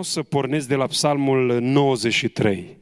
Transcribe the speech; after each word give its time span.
Vreau 0.00 0.14
să 0.14 0.28
pornesc 0.28 0.68
de 0.68 0.74
la 0.74 0.86
psalmul 0.86 1.58
93, 1.60 2.78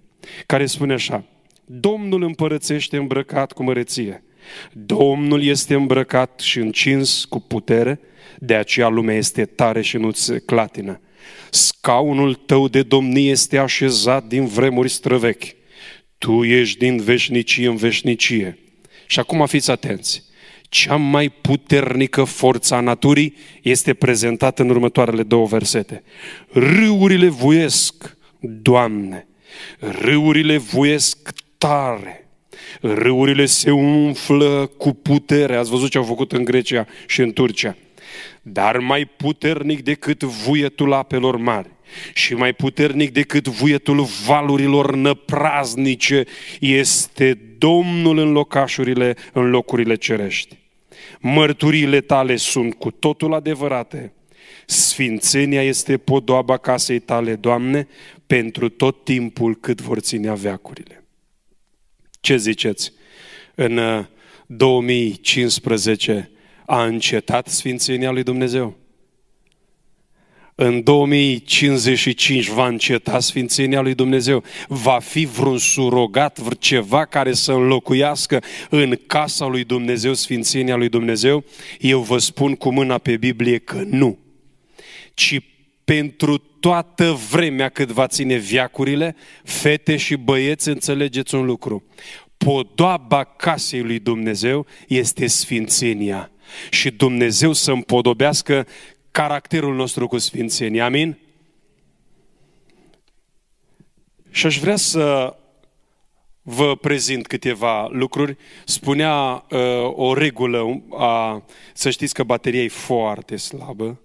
care 0.47 0.67
spune 0.67 0.93
așa. 0.93 1.25
Domnul 1.64 2.22
împărățește 2.22 2.96
îmbrăcat 2.96 3.52
cu 3.52 3.62
măreție. 3.62 4.25
Domnul 4.72 5.42
este 5.42 5.75
îmbrăcat 5.75 6.41
și 6.41 6.58
încins 6.58 7.25
cu 7.25 7.41
putere, 7.41 8.00
de 8.39 8.54
aceea 8.54 8.89
lumea 8.89 9.16
este 9.16 9.45
tare 9.45 9.82
și 9.82 9.96
nu-ți 9.96 10.41
clatină. 10.45 11.00
Scaunul 11.50 12.34
tău 12.34 12.68
de 12.68 12.82
domnie 12.82 13.30
este 13.30 13.59
așezat 13.59 14.25
din 14.25 14.46
vremuri 14.46 14.89
străvechi. 14.89 15.55
Tu 16.19 16.45
ești 16.45 16.79
din 16.79 16.96
veșnicie 16.96 17.69
în 17.69 17.77
veșnicie. 17.77 18.59
Și 19.07 19.19
acum 19.19 19.46
fiți 19.46 19.71
atenți. 19.71 20.23
Cea 20.69 20.96
mai 20.96 21.29
puternică 21.29 22.25
forță 22.25 22.75
a 22.75 22.80
naturii 22.80 23.35
este 23.62 23.95
prezentată 23.95 24.62
în 24.62 24.68
următoarele 24.68 25.23
două 25.23 25.46
versete. 25.46 26.03
Râurile 26.53 27.29
vuiesc, 27.29 28.17
Doamne, 28.41 29.26
râurile 29.79 30.57
vuiesc 30.57 31.32
tare, 31.59 32.29
râurile 32.81 33.47
se 33.47 33.71
umflă 33.71 34.71
cu 34.77 34.93
putere. 34.93 35.57
Ați 35.57 35.71
văzut 35.71 35.91
ce 35.91 35.99
au 35.99 36.05
făcut 36.05 36.33
în 36.33 36.45
Grecia 36.45 36.87
și 37.07 37.21
în 37.21 37.33
Turcia. 37.33 37.77
Dar 38.43 38.79
mai 38.79 39.05
puternic 39.05 39.83
decât 39.83 40.23
vuietul 40.23 40.93
apelor 40.93 41.37
mari 41.37 41.69
și 42.15 42.34
mai 42.34 42.52
puternic 42.52 43.12
decât 43.12 43.48
vuietul 43.48 44.06
valurilor 44.27 44.95
năpraznice 44.95 46.24
este 46.61 47.38
Domnul 47.59 48.19
în 48.19 48.33
locașurile, 48.33 49.16
în 49.33 49.51
locurile 49.51 49.95
cerești. 49.95 50.59
Mărturile 51.20 52.01
tale 52.01 52.37
sunt 52.37 52.74
cu 52.74 52.91
totul 52.91 53.34
adevărate. 53.34 54.12
Sfințenia 54.66 55.62
este 55.62 55.97
podoaba 55.97 56.56
casei 56.56 56.98
tale, 56.98 57.34
Doamne, 57.34 57.89
pentru 58.27 58.69
tot 58.69 59.05
timpul 59.05 59.56
cât 59.56 59.80
vor 59.80 59.98
ține 59.98 60.34
veacurile. 60.34 61.05
Ce 62.20 62.36
ziceți? 62.36 62.92
În 63.55 64.06
2015 64.47 66.30
uh, 66.33 66.39
a 66.67 66.84
încetat 66.84 67.47
Sfințenia 67.48 68.11
lui 68.11 68.23
Dumnezeu? 68.23 68.77
În 70.61 70.83
2055 70.83 72.48
va 72.48 72.67
înceta 72.67 73.20
Sfințenia 73.20 73.81
lui 73.81 73.95
Dumnezeu? 73.95 74.45
Va 74.69 74.98
fi 74.98 75.25
vreun 75.25 75.59
surogat, 75.59 76.59
ceva 76.59 77.05
care 77.05 77.33
să 77.33 77.53
înlocuiască 77.53 78.42
în 78.70 78.98
casa 79.06 79.47
lui 79.47 79.64
Dumnezeu 79.64 80.14
Sfințenia 80.14 80.77
lui 80.77 80.89
Dumnezeu? 80.89 81.45
Eu 81.81 82.01
vă 82.01 82.19
spun 82.19 82.55
cu 82.55 82.73
mâna 82.73 82.98
pe 82.98 83.17
Biblie 83.17 83.59
că 83.59 83.83
nu. 83.86 84.19
Ci 85.14 85.41
pentru 85.84 86.39
toată 86.39 87.19
vremea 87.31 87.69
cât 87.69 87.91
va 87.91 88.06
ține 88.06 88.36
viacurile, 88.36 89.17
fete 89.45 89.97
și 89.97 90.17
băieți, 90.17 90.69
înțelegeți 90.69 91.34
un 91.34 91.45
lucru. 91.45 91.84
Podoaba 92.36 93.25
casei 93.25 93.83
lui 93.83 93.98
Dumnezeu 93.98 94.67
este 94.89 95.27
sfințenia. 95.27 96.31
Și 96.70 96.91
Dumnezeu 96.91 97.53
să 97.53 97.70
împodobească 97.70 98.67
caracterul 99.11 99.75
nostru 99.75 100.09
cu 100.09 100.19
sfințenie. 100.19 100.81
Amin? 100.81 101.19
Și 104.31 104.47
aș 104.47 104.59
vrea 104.59 104.77
să 104.77 105.37
vă 106.42 106.77
prezint 106.77 107.27
câteva 107.27 107.89
lucruri. 107.89 108.36
Spunea 108.64 109.45
uh, 109.51 109.59
o 109.95 110.14
regulă, 110.14 110.83
a, 110.91 111.45
să 111.75 111.91
știți 111.91 112.14
că 112.14 112.23
bateria 112.23 112.62
e 112.62 112.69
foarte 112.69 113.36
slabă, 113.36 114.01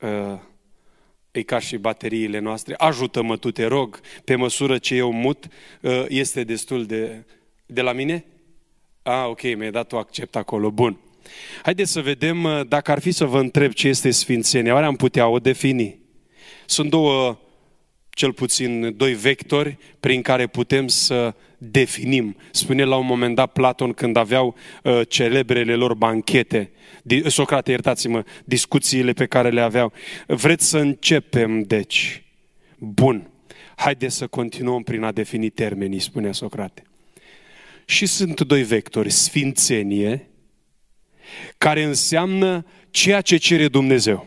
uh, 0.00 0.38
e 1.30 1.42
ca 1.42 1.58
și 1.58 1.76
bateriile 1.76 2.38
noastre. 2.38 2.74
Ajută-mă 2.74 3.36
tu, 3.36 3.50
te 3.50 3.64
rog, 3.64 4.00
pe 4.24 4.34
măsură 4.34 4.78
ce 4.78 4.94
eu 4.94 5.12
mut, 5.12 5.46
uh, 5.80 6.04
este 6.08 6.44
destul 6.44 6.86
de... 6.86 7.24
De 7.70 7.80
la 7.80 7.92
mine? 7.92 8.24
Ah, 9.02 9.26
ok, 9.26 9.42
mi-ai 9.42 9.70
dat 9.70 9.92
o 9.92 9.98
accept 9.98 10.36
acolo, 10.36 10.70
bun. 10.70 10.98
Haideți 11.62 11.92
să 11.92 12.00
vedem 12.00 12.44
uh, 12.44 12.60
dacă 12.68 12.90
ar 12.90 13.00
fi 13.00 13.10
să 13.10 13.24
vă 13.24 13.38
întreb 13.38 13.72
ce 13.72 13.88
este 13.88 14.10
sfințenia, 14.10 14.74
oare 14.74 14.86
am 14.86 14.96
putea 14.96 15.28
o 15.28 15.38
defini? 15.38 15.98
Sunt 16.66 16.90
două, 16.90 17.38
cel 18.10 18.32
puțin 18.32 18.94
doi 18.96 19.14
vectori 19.14 19.76
prin 20.00 20.22
care 20.22 20.46
putem 20.46 20.88
să 20.88 21.34
definim. 21.58 22.36
Spune 22.50 22.84
la 22.84 22.96
un 22.96 23.06
moment 23.06 23.34
dat 23.34 23.52
Platon 23.52 23.92
când 23.92 24.16
aveau 24.16 24.54
uh, 24.82 25.00
celebrele 25.08 25.74
lor 25.74 25.94
banchete, 25.94 26.70
Socrate, 27.26 27.70
iertați-mă, 27.70 28.24
discuțiile 28.44 29.12
pe 29.12 29.26
care 29.26 29.50
le 29.50 29.60
aveau. 29.60 29.92
Vreți 30.26 30.68
să 30.68 30.78
începem, 30.78 31.62
deci? 31.62 32.22
Bun. 32.78 33.30
Haideți 33.76 34.16
să 34.16 34.26
continuăm 34.26 34.82
prin 34.82 35.02
a 35.02 35.12
defini 35.12 35.48
termenii, 35.48 35.98
spunea 35.98 36.32
Socrate. 36.32 36.82
Și 37.84 38.06
sunt 38.06 38.40
doi 38.40 38.62
vectori, 38.62 39.10
sfințenie 39.10 40.27
care 41.58 41.82
înseamnă 41.82 42.66
ceea 42.90 43.20
ce 43.20 43.36
cere 43.36 43.68
Dumnezeu. 43.68 44.26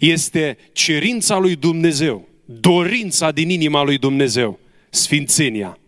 Este 0.00 0.58
cerința 0.72 1.38
lui 1.38 1.56
Dumnezeu, 1.56 2.28
dorința 2.44 3.32
din 3.32 3.50
inima 3.50 3.82
lui 3.82 3.98
Dumnezeu, 3.98 4.58
sfințenia 4.90 5.78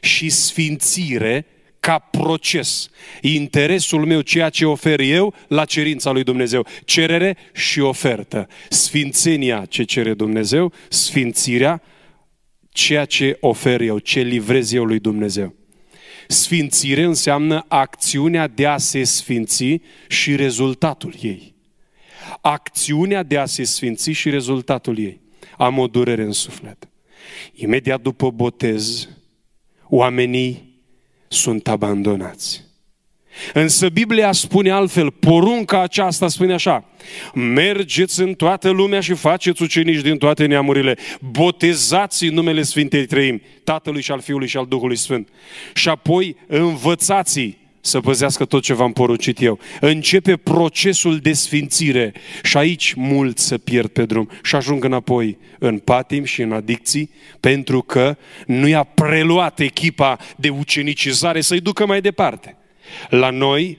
și 0.00 0.28
sfințire 0.28 1.46
ca 1.80 1.98
proces. 1.98 2.88
Interesul 3.20 4.06
meu, 4.06 4.20
ceea 4.20 4.48
ce 4.48 4.64
ofer 4.64 5.00
eu, 5.00 5.34
la 5.48 5.64
cerința 5.64 6.10
lui 6.10 6.22
Dumnezeu. 6.22 6.66
Cerere 6.84 7.36
și 7.52 7.80
ofertă. 7.80 8.48
Sfințenia 8.68 9.64
ce 9.68 9.82
cere 9.82 10.14
Dumnezeu, 10.14 10.72
sfințirea, 10.88 11.82
ceea 12.70 13.04
ce 13.04 13.36
ofer 13.40 13.80
eu, 13.80 13.98
ce 13.98 14.20
livrez 14.20 14.72
eu 14.72 14.84
lui 14.84 14.98
Dumnezeu. 14.98 15.54
Sfințire 16.28 17.02
înseamnă 17.02 17.64
acțiunea 17.68 18.46
de 18.46 18.66
a 18.66 18.78
se 18.78 19.04
sfinți 19.04 19.80
și 20.08 20.36
rezultatul 20.36 21.14
ei. 21.20 21.54
Acțiunea 22.40 23.22
de 23.22 23.38
a 23.38 23.46
se 23.46 23.64
sfinți 23.64 24.10
și 24.10 24.30
rezultatul 24.30 24.98
ei. 24.98 25.20
Am 25.56 25.78
o 25.78 25.86
durere 25.86 26.22
în 26.22 26.32
suflet. 26.32 26.88
Imediat 27.52 28.00
după 28.00 28.30
botez, 28.30 29.08
oamenii 29.88 30.80
sunt 31.28 31.68
abandonați. 31.68 32.65
Însă 33.52 33.88
Biblia 33.88 34.32
spune 34.32 34.70
altfel, 34.70 35.10
porunca 35.10 35.82
aceasta 35.82 36.28
spune 36.28 36.52
așa, 36.52 36.84
mergeți 37.34 38.20
în 38.20 38.34
toată 38.34 38.70
lumea 38.70 39.00
și 39.00 39.14
faceți 39.14 39.62
ucenici 39.62 40.00
din 40.00 40.16
toate 40.16 40.46
neamurile, 40.46 40.96
botezați 41.20 42.24
în 42.24 42.34
numele 42.34 42.62
Sfintei 42.62 43.06
Trăimi, 43.06 43.42
Tatălui 43.64 44.02
și 44.02 44.12
al 44.12 44.20
Fiului 44.20 44.48
și 44.48 44.56
al 44.56 44.66
Duhului 44.68 44.96
Sfânt. 44.96 45.28
Și 45.74 45.88
apoi 45.88 46.36
învățați 46.46 47.56
să 47.86 48.00
păzească 48.00 48.44
tot 48.44 48.62
ce 48.62 48.74
v-am 48.74 48.92
poruncit 48.92 49.42
eu. 49.42 49.58
Începe 49.80 50.36
procesul 50.36 51.18
de 51.18 51.32
sfințire 51.32 52.12
și 52.42 52.56
aici 52.56 52.92
mulți 52.92 53.46
să 53.46 53.58
pierd 53.58 53.88
pe 53.88 54.04
drum 54.04 54.30
și 54.42 54.54
ajung 54.54 54.84
înapoi 54.84 55.38
în 55.58 55.78
patim 55.78 56.24
și 56.24 56.42
în 56.42 56.52
adicții 56.52 57.10
pentru 57.40 57.82
că 57.82 58.16
nu 58.46 58.68
i-a 58.68 58.82
preluat 58.82 59.60
echipa 59.60 60.18
de 60.36 60.48
ucenicizare 60.48 61.40
să-i 61.40 61.60
ducă 61.60 61.86
mai 61.86 62.00
departe. 62.00 62.56
La 63.08 63.30
noi 63.30 63.78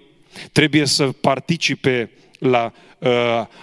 trebuie 0.52 0.86
să 0.86 1.06
participe 1.06 2.12
la 2.40 2.74
uh, 3.00 3.10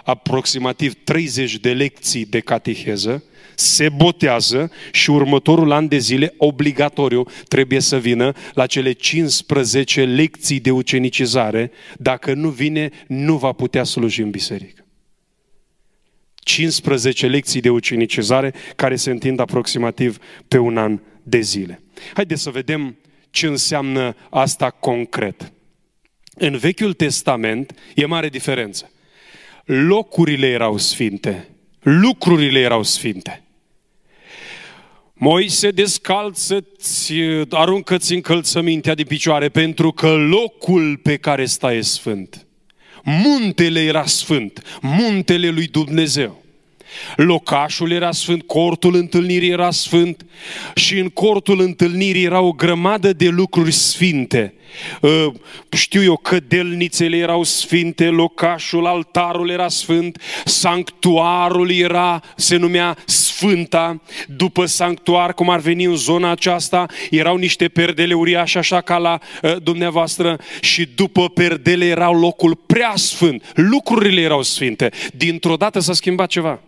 aproximativ 0.04 0.94
30 1.04 1.56
de 1.56 1.72
lecții 1.72 2.26
de 2.26 2.40
cateheză, 2.40 3.24
se 3.54 3.88
botează 3.88 4.70
și 4.92 5.10
următorul 5.10 5.72
an 5.72 5.88
de 5.88 5.98
zile, 5.98 6.34
obligatoriu, 6.36 7.26
trebuie 7.48 7.80
să 7.80 7.98
vină 7.98 8.32
la 8.54 8.66
cele 8.66 8.92
15 8.92 10.04
lecții 10.04 10.60
de 10.60 10.70
ucenicizare. 10.70 11.70
Dacă 11.98 12.34
nu 12.34 12.48
vine, 12.48 12.90
nu 13.06 13.36
va 13.36 13.52
putea 13.52 13.84
sluji 13.84 14.20
în 14.20 14.30
biserică. 14.30 14.84
15 16.34 17.26
lecții 17.26 17.60
de 17.60 17.70
ucenicizare 17.70 18.54
care 18.76 18.96
se 18.96 19.10
întind 19.10 19.40
aproximativ 19.40 20.18
pe 20.48 20.58
un 20.58 20.76
an 20.76 21.00
de 21.22 21.40
zile. 21.40 21.82
Haideți 22.14 22.42
să 22.42 22.50
vedem 22.50 22.96
ce 23.34 23.46
înseamnă 23.46 24.16
asta 24.30 24.70
concret. 24.70 25.52
În 26.34 26.56
Vechiul 26.56 26.92
Testament 26.92 27.74
e 27.94 28.06
mare 28.06 28.28
diferență. 28.28 28.90
Locurile 29.64 30.46
erau 30.46 30.76
sfinte, 30.76 31.48
lucrurile 31.82 32.58
erau 32.58 32.82
sfinte. 32.82 33.42
Moise 35.14 35.70
descalță-ți, 35.70 37.12
aruncă-ți 37.50 38.14
încălțămintea 38.14 38.94
de 38.94 39.04
picioare 39.04 39.48
pentru 39.48 39.92
că 39.92 40.12
locul 40.12 40.96
pe 40.96 41.16
care 41.16 41.44
stai 41.44 41.76
e 41.76 41.80
sfânt. 41.80 42.46
Muntele 43.02 43.80
era 43.80 44.06
sfânt, 44.06 44.78
muntele 44.80 45.48
lui 45.48 45.66
Dumnezeu. 45.66 46.43
Locașul 47.16 47.90
era 47.90 48.10
sfânt, 48.12 48.42
cortul 48.42 48.94
întâlnirii 48.94 49.50
era 49.50 49.70
sfânt 49.70 50.26
și 50.74 50.98
în 50.98 51.08
cortul 51.08 51.60
întâlnirii 51.60 52.24
era 52.24 52.40
o 52.40 52.52
grămadă 52.52 53.12
de 53.12 53.28
lucruri 53.28 53.72
sfinte. 53.72 54.54
Ă, 55.02 55.32
știu 55.70 56.02
eu, 56.02 56.16
cădelnițele 56.16 57.16
erau 57.16 57.42
sfinte, 57.42 58.04
locașul, 58.04 58.86
altarul 58.86 59.50
era 59.50 59.68
sfânt, 59.68 60.20
sanctuarul 60.44 61.70
era, 61.70 62.20
se 62.36 62.56
numea 62.56 62.96
sfânt 63.04 63.32
sfânta, 63.34 64.00
după 64.26 64.66
sanctuar, 64.66 65.34
cum 65.34 65.50
ar 65.50 65.60
veni 65.60 65.84
în 65.84 65.96
zona 65.96 66.30
aceasta, 66.30 66.86
erau 67.10 67.36
niște 67.36 67.68
perdele 67.68 68.14
uriașe 68.14 68.58
așa 68.58 68.80
ca 68.80 68.96
la 68.96 69.18
uh, 69.42 69.56
dumneavoastră 69.62 70.38
și 70.60 70.88
după 70.94 71.28
perdele 71.28 71.84
era 71.84 72.10
locul 72.10 72.54
prea 72.66 72.92
sfânt. 72.94 73.52
Lucrurile 73.54 74.20
erau 74.20 74.42
sfinte. 74.42 74.90
Dintr-o 75.14 75.56
dată 75.56 75.78
s-a 75.78 75.92
schimbat 75.92 76.28
ceva. 76.28 76.60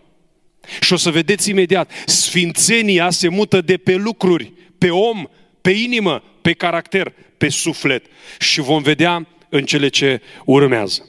Și 0.81 0.93
o 0.93 0.97
să 0.97 1.11
vedeți 1.11 1.51
imediat, 1.51 1.91
sfințenia 2.07 3.11
se 3.11 3.29
mută 3.29 3.61
de 3.61 3.77
pe 3.77 3.95
lucruri, 3.95 4.53
pe 4.79 4.91
om, 4.91 5.27
pe 5.61 5.71
inimă, 5.71 6.23
pe 6.43 6.53
caracter, 6.53 7.13
pe 7.37 7.49
suflet. 7.49 8.05
Și 8.39 8.61
vom 8.61 8.83
vedea 8.83 9.27
în 9.49 9.65
cele 9.65 9.89
ce 9.89 10.21
urmează. 10.45 11.05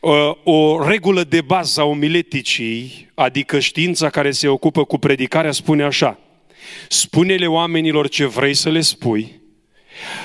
Uh, 0.00 0.12
o 0.44 0.88
regulă 0.88 1.24
de 1.24 1.40
bază 1.40 1.80
a 1.80 1.84
omileticii, 1.84 3.10
adică 3.14 3.58
știința 3.58 4.10
care 4.10 4.30
se 4.30 4.48
ocupă 4.48 4.84
cu 4.84 4.98
predicarea, 4.98 5.52
spune 5.52 5.82
așa. 5.82 6.18
Spune-le 6.88 7.46
oamenilor 7.46 8.08
ce 8.08 8.24
vrei 8.24 8.54
să 8.54 8.70
le 8.70 8.80
spui, 8.80 9.40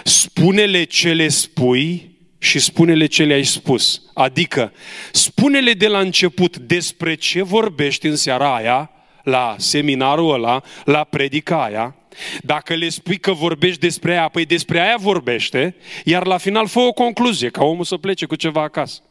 spune-le 0.03 0.83
ce 0.83 1.13
le 1.13 1.27
spui 1.27 2.16
și 2.37 2.59
spune-le 2.59 3.05
ce 3.05 3.23
le-ai 3.23 3.43
spus. 3.43 4.01
Adică, 4.13 4.73
spune-le 5.11 5.73
de 5.73 5.87
la 5.87 5.99
început 5.99 6.57
despre 6.57 7.15
ce 7.15 7.43
vorbești 7.43 8.07
în 8.07 8.15
seara 8.15 8.55
aia, 8.55 8.91
la 9.23 9.55
seminarul 9.57 10.33
ăla, 10.33 10.61
la 10.85 11.03
predica 11.03 11.63
aia, 11.63 11.95
dacă 12.41 12.73
le 12.73 12.89
spui 12.89 13.17
că 13.17 13.31
vorbești 13.31 13.79
despre 13.79 14.11
aia, 14.11 14.27
păi 14.27 14.45
despre 14.45 14.79
aia 14.79 14.95
vorbește, 14.99 15.75
iar 16.03 16.25
la 16.25 16.37
final 16.37 16.67
fă 16.67 16.79
o 16.79 16.91
concluzie, 16.91 17.49
ca 17.49 17.63
omul 17.63 17.83
să 17.83 17.97
plece 17.97 18.25
cu 18.25 18.35
ceva 18.35 18.61
acasă. 18.61 19.01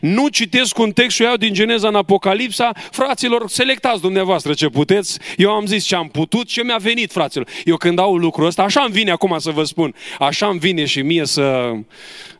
Nu 0.00 0.28
citesc 0.28 0.78
un 0.78 0.92
text 0.92 1.16
și 1.16 1.22
iau 1.22 1.36
din 1.36 1.52
Geneza 1.52 1.88
în 1.88 1.94
Apocalipsa, 1.94 2.72
fraților, 2.90 3.48
selectați 3.48 4.00
dumneavoastră 4.00 4.52
ce 4.52 4.68
puteți, 4.68 5.18
eu 5.36 5.50
am 5.50 5.66
zis 5.66 5.84
ce 5.84 5.94
am 5.94 6.08
putut, 6.08 6.46
ce 6.46 6.62
mi-a 6.62 6.76
venit, 6.76 7.12
fraților. 7.12 7.48
Eu 7.64 7.76
când 7.76 7.98
au 7.98 8.16
lucrul 8.16 8.46
ăsta, 8.46 8.62
așa 8.62 8.80
îmi 8.80 8.92
vine 8.92 9.10
acum 9.10 9.38
să 9.38 9.50
vă 9.50 9.64
spun, 9.64 9.94
așa 10.18 10.46
îmi 10.48 10.58
vine 10.58 10.84
și 10.84 11.02
mie 11.02 11.24
să 11.24 11.72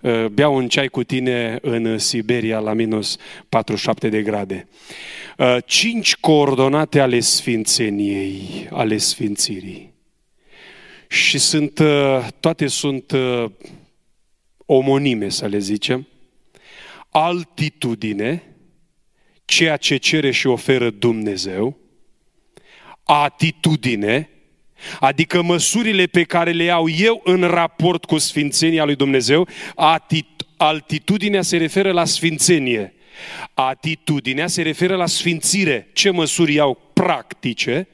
uh, 0.00 0.24
beau 0.24 0.54
un 0.54 0.68
ceai 0.68 0.88
cu 0.88 1.02
tine 1.02 1.58
în 1.62 1.98
Siberia 1.98 2.58
la 2.58 2.72
minus 2.72 3.16
47 3.48 4.08
de 4.08 4.22
grade. 4.22 4.68
Uh, 5.38 5.56
cinci 5.66 6.16
coordonate 6.16 7.00
ale 7.00 7.20
sfințeniei, 7.20 8.68
ale 8.70 8.96
sfințirii. 8.96 9.92
Și 11.08 11.38
sunt, 11.38 11.78
uh, 11.78 12.26
toate 12.40 12.66
sunt 12.66 13.10
uh, 13.10 13.44
omonime, 14.66 15.28
să 15.28 15.46
le 15.46 15.58
zicem 15.58 16.06
altitudine, 17.10 18.42
ceea 19.44 19.76
ce 19.76 19.96
cere 19.96 20.30
și 20.30 20.46
oferă 20.46 20.90
Dumnezeu, 20.90 21.78
atitudine, 23.04 24.30
adică 25.00 25.42
măsurile 25.42 26.06
pe 26.06 26.24
care 26.24 26.50
le 26.50 26.62
iau 26.62 26.88
eu 26.88 27.20
în 27.24 27.40
raport 27.42 28.04
cu 28.04 28.18
sfințenia 28.18 28.84
lui 28.84 28.96
Dumnezeu, 28.96 29.48
atit- 29.74 30.46
altitudinea 30.56 31.42
se 31.42 31.56
referă 31.56 31.92
la 31.92 32.04
sfințenie. 32.04 32.92
Atitudinea 33.54 34.46
se 34.46 34.62
referă 34.62 34.96
la 34.96 35.06
sfințire. 35.06 35.90
Ce 35.92 36.10
măsuri 36.10 36.52
iau 36.52 36.90
practice? 36.92 37.88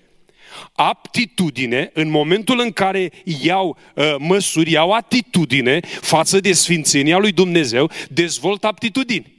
Aptitudine, 0.72 1.90
în 1.92 2.10
momentul 2.10 2.60
în 2.60 2.70
care 2.70 3.10
iau 3.42 3.78
uh, 3.94 4.14
măsuri, 4.18 4.70
iau 4.70 4.90
atitudine 4.90 5.80
față 6.00 6.40
de 6.40 6.52
sfințenia 6.52 7.18
lui 7.18 7.32
Dumnezeu, 7.32 7.90
dezvolt 8.08 8.64
aptitudini. 8.64 9.32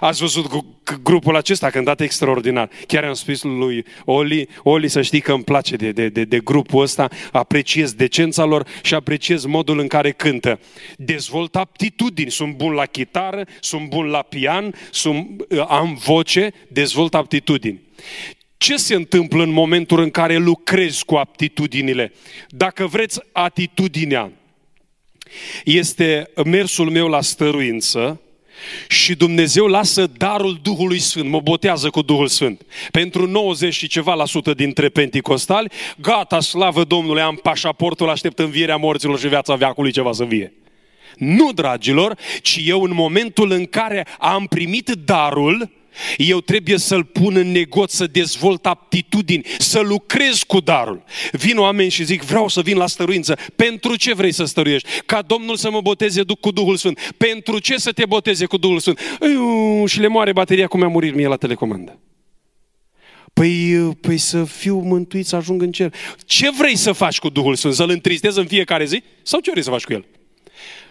Ați 0.00 0.20
văzut 0.20 0.64
grupul 1.02 1.36
acesta 1.36 1.70
cântat 1.70 2.00
extraordinar. 2.00 2.70
Chiar 2.86 3.04
am 3.04 3.12
spus 3.12 3.42
lui 3.42 3.84
Oli, 4.04 4.48
Oli 4.62 4.88
să 4.88 5.02
știi 5.02 5.20
că 5.20 5.32
îmi 5.32 5.44
place 5.44 5.76
de, 5.76 5.92
de, 5.92 6.08
de, 6.08 6.24
de 6.24 6.38
grupul 6.38 6.82
ăsta, 6.82 7.08
apreciez 7.32 7.92
decența 7.92 8.44
lor 8.44 8.66
și 8.82 8.94
apreciez 8.94 9.44
modul 9.44 9.78
în 9.78 9.86
care 9.86 10.10
cântă. 10.10 10.60
Dezvolt 10.96 11.56
aptitudini, 11.56 12.30
sunt 12.30 12.56
bun 12.56 12.72
la 12.72 12.86
chitară, 12.86 13.44
sunt 13.60 13.88
bun 13.88 14.06
la 14.06 14.22
pian, 14.22 14.74
sunt, 14.90 15.44
uh, 15.48 15.64
am 15.68 16.00
voce, 16.04 16.52
dezvolt 16.68 17.14
aptitudini. 17.14 17.80
Ce 18.56 18.76
se 18.76 18.94
întâmplă 18.94 19.42
în 19.42 19.50
momentul 19.50 20.00
în 20.00 20.10
care 20.10 20.36
lucrezi 20.36 21.04
cu 21.04 21.14
aptitudinile? 21.14 22.12
Dacă 22.48 22.86
vreți, 22.86 23.20
atitudinea 23.32 24.32
este 25.64 26.30
mersul 26.44 26.90
meu 26.90 27.08
la 27.08 27.20
stăruință 27.20 28.20
și 28.88 29.14
Dumnezeu 29.14 29.66
lasă 29.66 30.06
darul 30.06 30.58
Duhului 30.62 30.98
Sfânt, 30.98 31.28
mă 31.28 31.40
botează 31.40 31.90
cu 31.90 32.02
Duhul 32.02 32.26
Sfânt. 32.26 32.62
Pentru 32.90 33.26
90 33.26 33.74
și 33.74 33.86
ceva 33.86 34.14
la 34.14 34.24
sută 34.24 34.54
dintre 34.54 34.88
penticostali, 34.88 35.70
gata, 35.96 36.40
slavă 36.40 36.84
Domnului, 36.84 37.22
am 37.22 37.38
pașaportul, 37.42 38.08
aștept 38.08 38.38
învierea 38.38 38.76
morților 38.76 39.18
și 39.18 39.28
viața 39.28 39.54
veacului 39.54 39.92
ceva 39.92 40.12
să 40.12 40.24
vie. 40.24 40.52
Nu, 41.16 41.52
dragilor, 41.52 42.18
ci 42.42 42.60
eu 42.64 42.82
în 42.82 42.94
momentul 42.94 43.50
în 43.50 43.64
care 43.64 44.06
am 44.18 44.46
primit 44.46 44.88
darul, 45.04 45.70
eu 46.16 46.40
trebuie 46.40 46.78
să-l 46.78 47.04
pun 47.04 47.36
în 47.36 47.52
negoț, 47.52 47.92
să 47.92 48.06
dezvolt 48.06 48.66
aptitudini, 48.66 49.46
să 49.58 49.80
lucrez 49.80 50.42
cu 50.42 50.60
darul. 50.60 51.04
Vin 51.32 51.58
oameni 51.58 51.90
și 51.90 52.04
zic, 52.04 52.22
vreau 52.22 52.48
să 52.48 52.60
vin 52.60 52.76
la 52.76 52.86
stăruință. 52.86 53.38
Pentru 53.56 53.96
ce 53.96 54.14
vrei 54.14 54.32
să 54.32 54.44
stăruiești? 54.44 54.88
Ca 55.06 55.22
Domnul 55.22 55.56
să 55.56 55.70
mă 55.70 55.80
boteze 55.80 56.22
cu 56.40 56.50
Duhul 56.50 56.76
Sfânt. 56.76 57.14
Pentru 57.16 57.58
ce 57.58 57.76
să 57.76 57.92
te 57.92 58.06
boteze 58.06 58.46
cu 58.46 58.56
Duhul 58.56 58.78
Sfânt? 58.78 59.00
Iu, 59.20 59.86
și 59.86 60.00
le 60.00 60.06
moare 60.06 60.32
bateria 60.32 60.66
cum 60.66 60.80
mi-a 60.80 60.88
murit 60.88 61.14
mie 61.14 61.26
la 61.26 61.36
telecomandă. 61.36 61.98
Păi, 63.32 63.90
păi 64.00 64.18
să 64.18 64.44
fiu 64.44 64.78
mântuit, 64.78 65.26
să 65.26 65.36
ajung 65.36 65.62
în 65.62 65.72
cer. 65.72 65.94
Ce 66.24 66.50
vrei 66.58 66.76
să 66.76 66.92
faci 66.92 67.18
cu 67.18 67.28
Duhul 67.28 67.54
Sfânt? 67.54 67.74
Să-L 67.74 67.90
întristezi 67.90 68.38
în 68.38 68.46
fiecare 68.46 68.84
zi? 68.84 69.02
Sau 69.22 69.40
ce 69.40 69.50
vrei 69.50 69.62
să 69.62 69.70
faci 69.70 69.84
cu 69.84 69.92
El? 69.92 70.04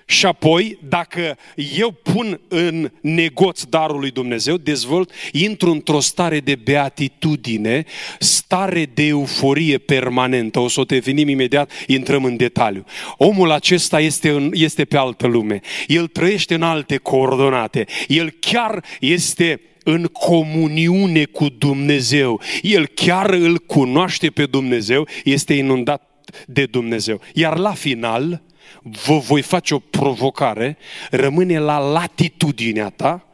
Și 0.07 0.25
apoi, 0.25 0.80
dacă 0.88 1.38
eu 1.78 1.92
pun 1.92 2.40
în 2.48 2.92
negoț 3.02 3.63
darul 3.63 4.00
lui 4.00 4.12
Dumnezeu, 4.12 4.57
dezvolt, 4.57 5.12
intru 5.31 5.72
într-o 5.72 6.00
stare 6.00 6.40
de 6.40 6.56
beatitudine, 6.56 7.86
stare 8.19 8.90
de 8.94 9.04
euforie 9.04 9.78
permanentă. 9.78 10.60
O 10.60 10.68
să 10.68 10.80
o 10.80 10.84
definim 10.84 11.28
imediat, 11.28 11.72
intrăm 11.88 12.24
în 12.24 12.36
detaliu. 12.36 12.84
Omul 13.18 13.52
acesta 13.52 14.00
este, 14.00 14.30
în, 14.30 14.52
este 14.54 14.86
pe 14.86 14.98
altă 14.98 15.28
lume. 15.28 15.60
El 15.88 16.08
trăiește 16.08 16.54
în 16.54 16.62
alte 16.62 16.98
coordonate. 16.98 17.86
El 18.08 18.30
chiar 18.40 18.84
este 19.00 19.62
în 19.84 20.06
comuniune 20.06 21.25
cu 21.25 21.50
Dumnezeu. 21.50 22.42
El 22.62 22.88
chiar 22.88 23.30
îl 23.30 23.58
cunoaște 23.58 24.30
pe 24.30 24.46
Dumnezeu, 24.46 25.08
este 25.24 25.54
inundat 25.54 26.10
de 26.48 26.65
Dumnezeu. 26.65 27.22
Iar 27.34 27.58
la 27.58 27.74
final, 27.74 28.44
vă 28.92 29.18
voi 29.18 29.42
face 29.42 29.74
o 29.74 29.80
provocare, 29.80 30.77
rămâne 31.10 31.60
la 31.60 31.77
latitudinea 31.77 32.89
ta 32.89 33.27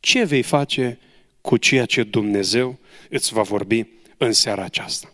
ce 0.00 0.24
vei 0.24 0.42
face 0.42 0.98
cu 1.40 1.56
ceea 1.56 1.84
ce 1.84 2.02
Dumnezeu 2.02 2.78
îți 3.08 3.32
va 3.32 3.42
vorbi 3.42 3.86
în 4.16 4.32
seara 4.32 4.64
aceasta. 4.64 5.12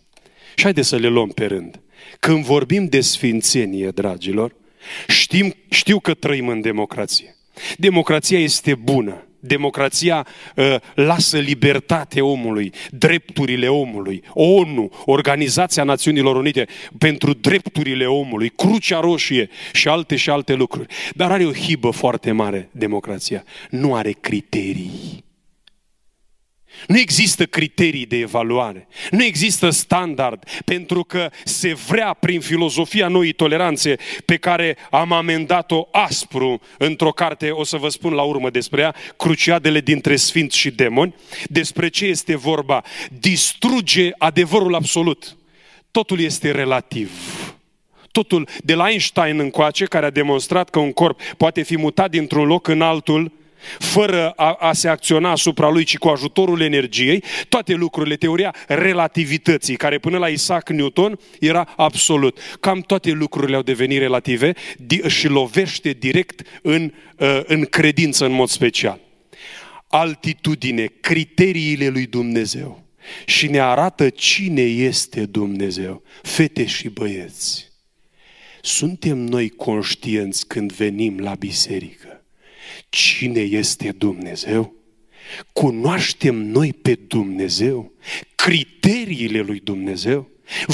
Și 0.55 0.63
haideți 0.63 0.87
să 0.87 0.95
le 0.95 1.07
luăm 1.07 1.29
pe 1.29 1.45
rând. 1.45 1.79
Când 2.19 2.43
vorbim 2.43 2.85
de 2.85 3.01
sfințenie, 3.01 3.89
dragilor, 3.89 4.55
știm, 5.07 5.55
știu 5.69 5.99
că 5.99 6.13
trăim 6.13 6.47
în 6.47 6.61
democrație. 6.61 7.35
Democrația 7.77 8.39
este 8.39 8.75
bună. 8.75 9.27
Democrația 9.45 10.27
uh, 10.55 10.75
lasă 10.93 11.37
libertate 11.37 12.21
omului, 12.21 12.73
drepturile 12.89 13.67
omului. 13.67 14.23
ONU, 14.33 14.91
Organizația 15.05 15.83
Națiunilor 15.83 16.35
Unite 16.35 16.67
pentru 16.97 17.33
drepturile 17.33 18.05
omului, 18.05 18.49
Crucea 18.49 18.99
Roșie 18.99 19.49
și 19.73 19.87
alte 19.87 20.15
și 20.15 20.29
alte 20.29 20.53
lucruri. 20.53 20.93
Dar 21.15 21.31
are 21.31 21.45
o 21.45 21.51
hibă 21.51 21.89
foarte 21.89 22.31
mare 22.31 22.69
democrația. 22.71 23.43
Nu 23.69 23.95
are 23.95 24.11
criterii. 24.11 25.23
Nu 26.87 26.97
există 26.97 27.45
criterii 27.45 28.05
de 28.05 28.17
evaluare, 28.17 28.87
nu 29.11 29.23
există 29.23 29.69
standard, 29.69 30.43
pentru 30.65 31.03
că 31.03 31.29
se 31.43 31.73
vrea 31.73 32.13
prin 32.13 32.39
filozofia 32.39 33.07
noii 33.07 33.33
toleranțe 33.33 33.95
pe 34.25 34.37
care 34.37 34.77
am 34.91 35.11
amendat-o 35.11 35.87
aspru 35.91 36.61
într-o 36.77 37.11
carte, 37.11 37.49
o 37.49 37.63
să 37.63 37.77
vă 37.77 37.89
spun 37.89 38.13
la 38.13 38.21
urmă 38.21 38.49
despre 38.49 38.81
ea, 38.81 38.95
Cruciadele 39.17 39.79
dintre 39.79 40.15
sfinți 40.15 40.57
și 40.57 40.71
demoni, 40.71 41.15
despre 41.49 41.87
ce 41.87 42.05
este 42.05 42.35
vorba. 42.35 42.83
Distruge 43.19 44.11
adevărul 44.17 44.75
absolut. 44.75 45.37
Totul 45.91 46.19
este 46.19 46.51
relativ. 46.51 47.11
Totul 48.11 48.47
de 48.63 48.73
la 48.73 48.89
Einstein 48.89 49.39
încoace, 49.39 49.85
care 49.85 50.05
a 50.05 50.09
demonstrat 50.09 50.69
că 50.69 50.79
un 50.79 50.91
corp 50.93 51.21
poate 51.21 51.61
fi 51.61 51.77
mutat 51.77 52.09
dintr-un 52.09 52.45
loc 52.45 52.67
în 52.67 52.81
altul, 52.81 53.31
fără 53.79 54.29
a, 54.29 54.53
a 54.59 54.73
se 54.73 54.87
acționa 54.87 55.31
asupra 55.31 55.69
lui, 55.69 55.83
ci 55.83 55.97
cu 55.97 56.07
ajutorul 56.07 56.61
energiei, 56.61 57.23
toate 57.49 57.73
lucrurile, 57.73 58.15
teoria 58.15 58.55
relativității, 58.67 59.75
care 59.75 59.97
până 59.97 60.17
la 60.17 60.27
Isaac 60.27 60.69
Newton 60.69 61.19
era 61.39 61.73
absolut. 61.75 62.39
Cam 62.59 62.81
toate 62.81 63.11
lucrurile 63.11 63.55
au 63.55 63.61
devenit 63.61 63.99
relative 63.99 64.53
și 65.07 65.27
lovește 65.27 65.91
direct 65.91 66.41
în, 66.61 66.93
uh, 67.17 67.41
în 67.45 67.65
credință 67.65 68.25
în 68.25 68.31
mod 68.31 68.49
special. 68.49 68.99
Altitudine, 69.87 70.85
criteriile 71.01 71.87
lui 71.87 72.05
Dumnezeu. 72.05 72.83
și 73.25 73.47
ne 73.47 73.59
arată 73.59 74.09
cine 74.09 74.61
este 74.61 75.25
Dumnezeu. 75.25 76.03
Fete 76.21 76.65
și 76.65 76.89
băieți, 76.89 77.71
suntem 78.61 79.17
noi 79.17 79.49
conștienți 79.49 80.47
când 80.47 80.71
venim 80.71 81.19
la 81.19 81.35
biserică 81.35 82.24
cine 82.89 83.39
este 83.39 83.91
Dumnezeu? 83.91 84.75
Cunoaștem 85.51 86.35
noi 86.35 86.73
pe 86.73 86.95
Dumnezeu? 87.07 87.93
Criteriile 88.35 89.39
lui 89.39 89.59
Dumnezeu? 89.59 90.29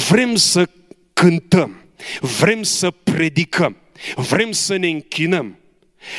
Vrem 0.08 0.34
să 0.34 0.68
cântăm, 1.12 1.84
vrem 2.20 2.62
să 2.62 2.90
predicăm, 2.90 3.76
vrem 4.14 4.52
să 4.52 4.76
ne 4.76 4.88
închinăm, 4.88 5.58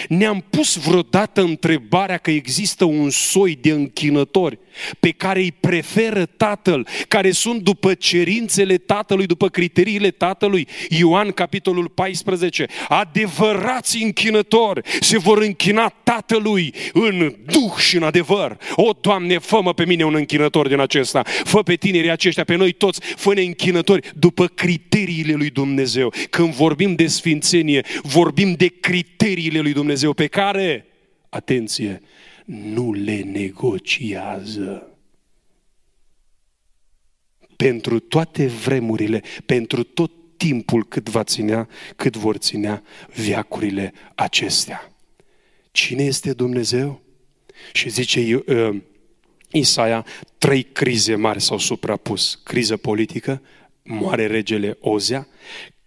ne-am 0.07 0.45
pus 0.49 0.75
vreodată 0.75 1.41
întrebarea 1.41 2.17
că 2.17 2.31
există 2.31 2.85
un 2.85 3.09
soi 3.09 3.57
de 3.61 3.71
închinători 3.71 4.59
pe 4.99 5.09
care 5.09 5.39
îi 5.39 5.51
preferă 5.59 6.25
Tatăl, 6.25 6.87
care 7.07 7.31
sunt 7.31 7.61
după 7.61 7.93
cerințele 7.93 8.77
Tatălui, 8.77 9.25
după 9.25 9.49
criteriile 9.49 10.11
Tatălui. 10.11 10.67
Ioan, 10.89 11.31
capitolul 11.31 11.87
14. 11.87 12.65
Adevărați 12.87 14.03
închinători 14.03 14.81
se 14.99 15.17
vor 15.17 15.41
închina 15.41 15.87
Tatălui 15.87 16.73
în 16.93 17.35
duh 17.45 17.75
și 17.77 17.95
în 17.95 18.03
adevăr. 18.03 18.57
O, 18.75 18.89
Doamne, 19.01 19.37
fă 19.37 19.73
pe 19.75 19.85
mine 19.85 20.03
un 20.03 20.15
închinător 20.15 20.67
din 20.67 20.79
acesta. 20.79 21.23
Fă 21.43 21.63
pe 21.63 21.75
tinerii 21.75 22.11
aceștia, 22.11 22.43
pe 22.43 22.55
noi 22.55 22.71
toți, 22.71 22.99
fă-ne 23.15 23.41
închinători 23.41 24.11
după 24.15 24.45
criteriile 24.47 25.33
lui 25.33 25.49
Dumnezeu. 25.49 26.13
Când 26.29 26.53
vorbim 26.53 26.95
de 26.95 27.07
sfințenie, 27.07 27.85
vorbim 28.01 28.53
de 28.53 28.67
criteriile 28.79 29.59
lui 29.59 29.72
Dumnezeu 29.73 30.13
pe 30.13 30.27
care, 30.27 30.85
atenție, 31.29 32.01
nu 32.45 32.93
le 32.93 33.19
negociază. 33.21 34.87
Pentru 37.55 37.99
toate 37.99 38.47
vremurile, 38.47 39.21
pentru 39.45 39.83
tot 39.83 40.11
timpul 40.37 40.85
cât 40.85 41.09
va 41.09 41.23
ținea, 41.23 41.67
cât 41.95 42.15
vor 42.15 42.35
ținea 42.35 42.83
viacurile 43.13 43.93
acestea. 44.15 44.91
Cine 45.71 46.03
este 46.03 46.33
Dumnezeu? 46.33 47.01
Și 47.73 47.89
zice 47.89 48.43
uh, 48.45 48.81
Isaia, 49.51 50.05
trei 50.37 50.63
crize 50.63 51.15
mari 51.15 51.41
s-au 51.41 51.57
suprapus. 51.57 52.39
Criză 52.43 52.77
politică, 52.77 53.41
moare 53.83 54.27
regele 54.27 54.77
Ozea, 54.79 55.27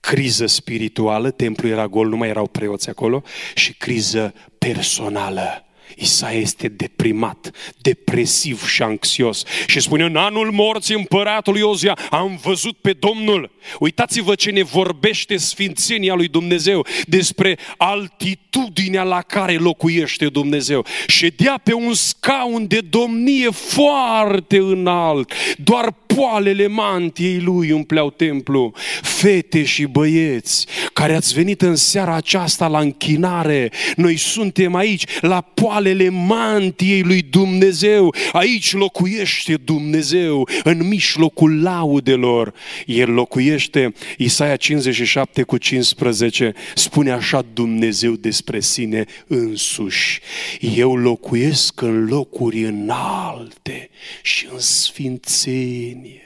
criză 0.06 0.46
spirituală, 0.46 1.30
templul 1.30 1.70
era 1.70 1.86
gol, 1.86 2.08
nu 2.08 2.16
mai 2.16 2.28
erau 2.28 2.46
preoți 2.46 2.88
acolo, 2.88 3.22
și 3.54 3.75
criză 3.75 4.34
personală. 4.58 5.65
Isaia 5.94 6.38
este 6.38 6.68
deprimat, 6.68 7.50
depresiv 7.80 8.68
și 8.68 8.82
anxios 8.82 9.42
și 9.66 9.80
spune 9.80 10.04
în 10.04 10.16
anul 10.16 10.50
morții 10.50 10.94
împăratului 10.94 11.60
Ozia 11.60 11.98
am 12.10 12.40
văzut 12.42 12.76
pe 12.76 12.92
Domnul. 12.92 13.50
Uitați-vă 13.78 14.34
ce 14.34 14.50
ne 14.50 14.62
vorbește 14.62 15.36
sfințenia 15.36 16.14
lui 16.14 16.28
Dumnezeu 16.28 16.86
despre 17.06 17.58
altitudinea 17.76 19.02
la 19.02 19.22
care 19.22 19.56
locuiește 19.56 20.26
Dumnezeu. 20.26 20.84
Ședea 21.06 21.60
pe 21.62 21.72
un 21.72 21.94
scaun 21.94 22.66
de 22.66 22.80
domnie 22.80 23.50
foarte 23.50 24.56
înalt, 24.56 25.32
doar 25.58 25.92
poalele 26.06 26.66
mantiei 26.66 27.40
lui 27.40 27.70
umpleau 27.70 28.10
templu. 28.10 28.72
Fete 29.02 29.64
și 29.64 29.84
băieți 29.84 30.66
care 30.92 31.14
ați 31.14 31.34
venit 31.34 31.62
în 31.62 31.76
seara 31.76 32.14
aceasta 32.14 32.66
la 32.66 32.78
închinare, 32.78 33.70
noi 33.96 34.16
suntem 34.16 34.74
aici 34.74 35.04
la 35.20 35.40
poalele 35.40 35.75
mantiei 36.11 37.02
lui 37.02 37.23
Dumnezeu. 37.23 38.14
Aici 38.33 38.73
locuiește 38.73 39.54
Dumnezeu 39.54 40.49
în 40.64 40.88
mijlocul 40.88 41.62
laudelor. 41.62 42.52
El 42.87 43.11
locuiește, 43.12 43.92
Isaia 44.16 44.56
57 44.56 45.42
cu 45.42 45.56
15, 45.56 46.52
spune 46.75 47.11
așa 47.11 47.45
Dumnezeu 47.52 48.12
despre 48.12 48.61
sine 48.61 49.04
însuși. 49.26 50.21
Eu 50.61 50.97
locuiesc 50.97 51.80
în 51.80 52.06
locuri 52.06 52.64
înalte 52.64 53.90
și 54.23 54.49
în 54.52 54.59
sfințenie 54.59 56.21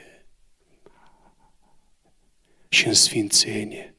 și 2.73 2.87
în 2.87 2.93
sfințenie. 2.93 3.95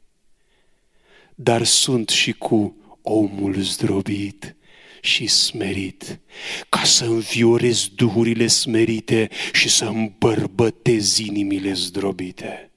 Dar 1.34 1.64
sunt 1.64 2.08
și 2.08 2.32
cu 2.32 2.76
omul 3.02 3.54
zdrobit 3.54 4.56
și 5.04 5.26
smerit, 5.26 6.20
ca 6.68 6.82
să 6.82 7.04
înviorez 7.04 7.88
duhurile 7.94 8.46
smerite 8.46 9.28
și 9.52 9.68
să 9.68 9.84
îmbărbătez 9.84 11.16
inimile 11.16 11.72
zdrobite. 11.72 12.70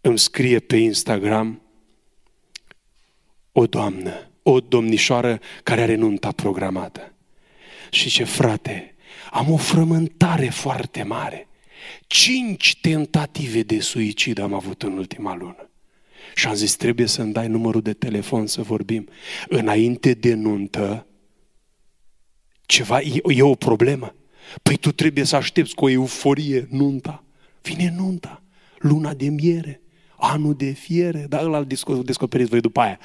Îmi 0.00 0.18
scrie 0.18 0.58
pe 0.58 0.76
Instagram 0.76 1.62
o 3.52 3.66
doamnă, 3.66 4.30
o 4.42 4.60
domnișoară 4.60 5.40
care 5.62 5.82
are 5.82 5.94
nunta 5.94 6.32
programată. 6.32 7.14
Și 7.90 8.10
ce 8.10 8.24
frate, 8.24 8.94
am 9.30 9.50
o 9.50 9.56
frământare 9.56 10.48
foarte 10.48 11.02
mare. 11.02 11.48
Cinci 12.06 12.78
tentative 12.80 13.62
de 13.62 13.80
suicid 13.80 14.38
am 14.38 14.54
avut 14.54 14.82
în 14.82 14.92
ultima 14.92 15.34
lună. 15.34 15.68
Și 16.34 16.46
am 16.46 16.54
zis, 16.54 16.76
trebuie 16.76 17.06
să-mi 17.06 17.32
dai 17.32 17.48
numărul 17.48 17.82
de 17.82 17.92
telefon 17.92 18.46
să 18.46 18.62
vorbim. 18.62 19.08
Înainte 19.48 20.12
de 20.12 20.34
nuntă, 20.34 21.06
ceva, 22.66 23.00
e, 23.00 23.20
e 23.22 23.42
o 23.42 23.54
problemă. 23.54 24.14
Păi 24.62 24.76
tu 24.76 24.92
trebuie 24.92 25.24
să 25.24 25.36
aștepți 25.36 25.74
cu 25.74 25.84
o 25.84 25.90
euforie 25.90 26.66
nunta. 26.70 27.24
Vine 27.62 27.94
nunta, 27.96 28.42
luna 28.78 29.14
de 29.14 29.28
miere, 29.28 29.80
anul 30.16 30.54
de 30.54 30.70
fiere, 30.70 31.26
dar 31.28 31.42
ăla 31.42 31.58
îl 31.58 32.04
descoperiți 32.04 32.50
voi 32.50 32.60
după 32.60 32.80
aia. 32.80 32.98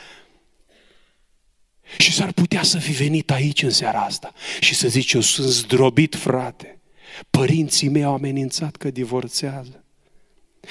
Și 1.97 2.13
s-ar 2.13 2.31
putea 2.31 2.63
să 2.63 2.77
fi 2.77 2.91
venit 2.91 3.31
aici 3.31 3.63
în 3.63 3.69
seara 3.69 3.99
asta 3.99 4.33
și 4.59 4.75
să 4.75 4.87
zici, 4.87 5.13
eu 5.13 5.21
sunt 5.21 5.47
zdrobit, 5.47 6.15
frate. 6.15 6.79
Părinții 7.29 7.89
mei 7.89 8.03
au 8.03 8.13
amenințat 8.13 8.75
că 8.75 8.91
divorțează. 8.91 9.83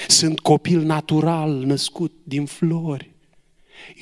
Sunt 0.09 0.41
copil 0.41 0.81
natural 0.81 1.51
născut 1.53 2.13
din 2.23 2.45
flori. 2.45 3.11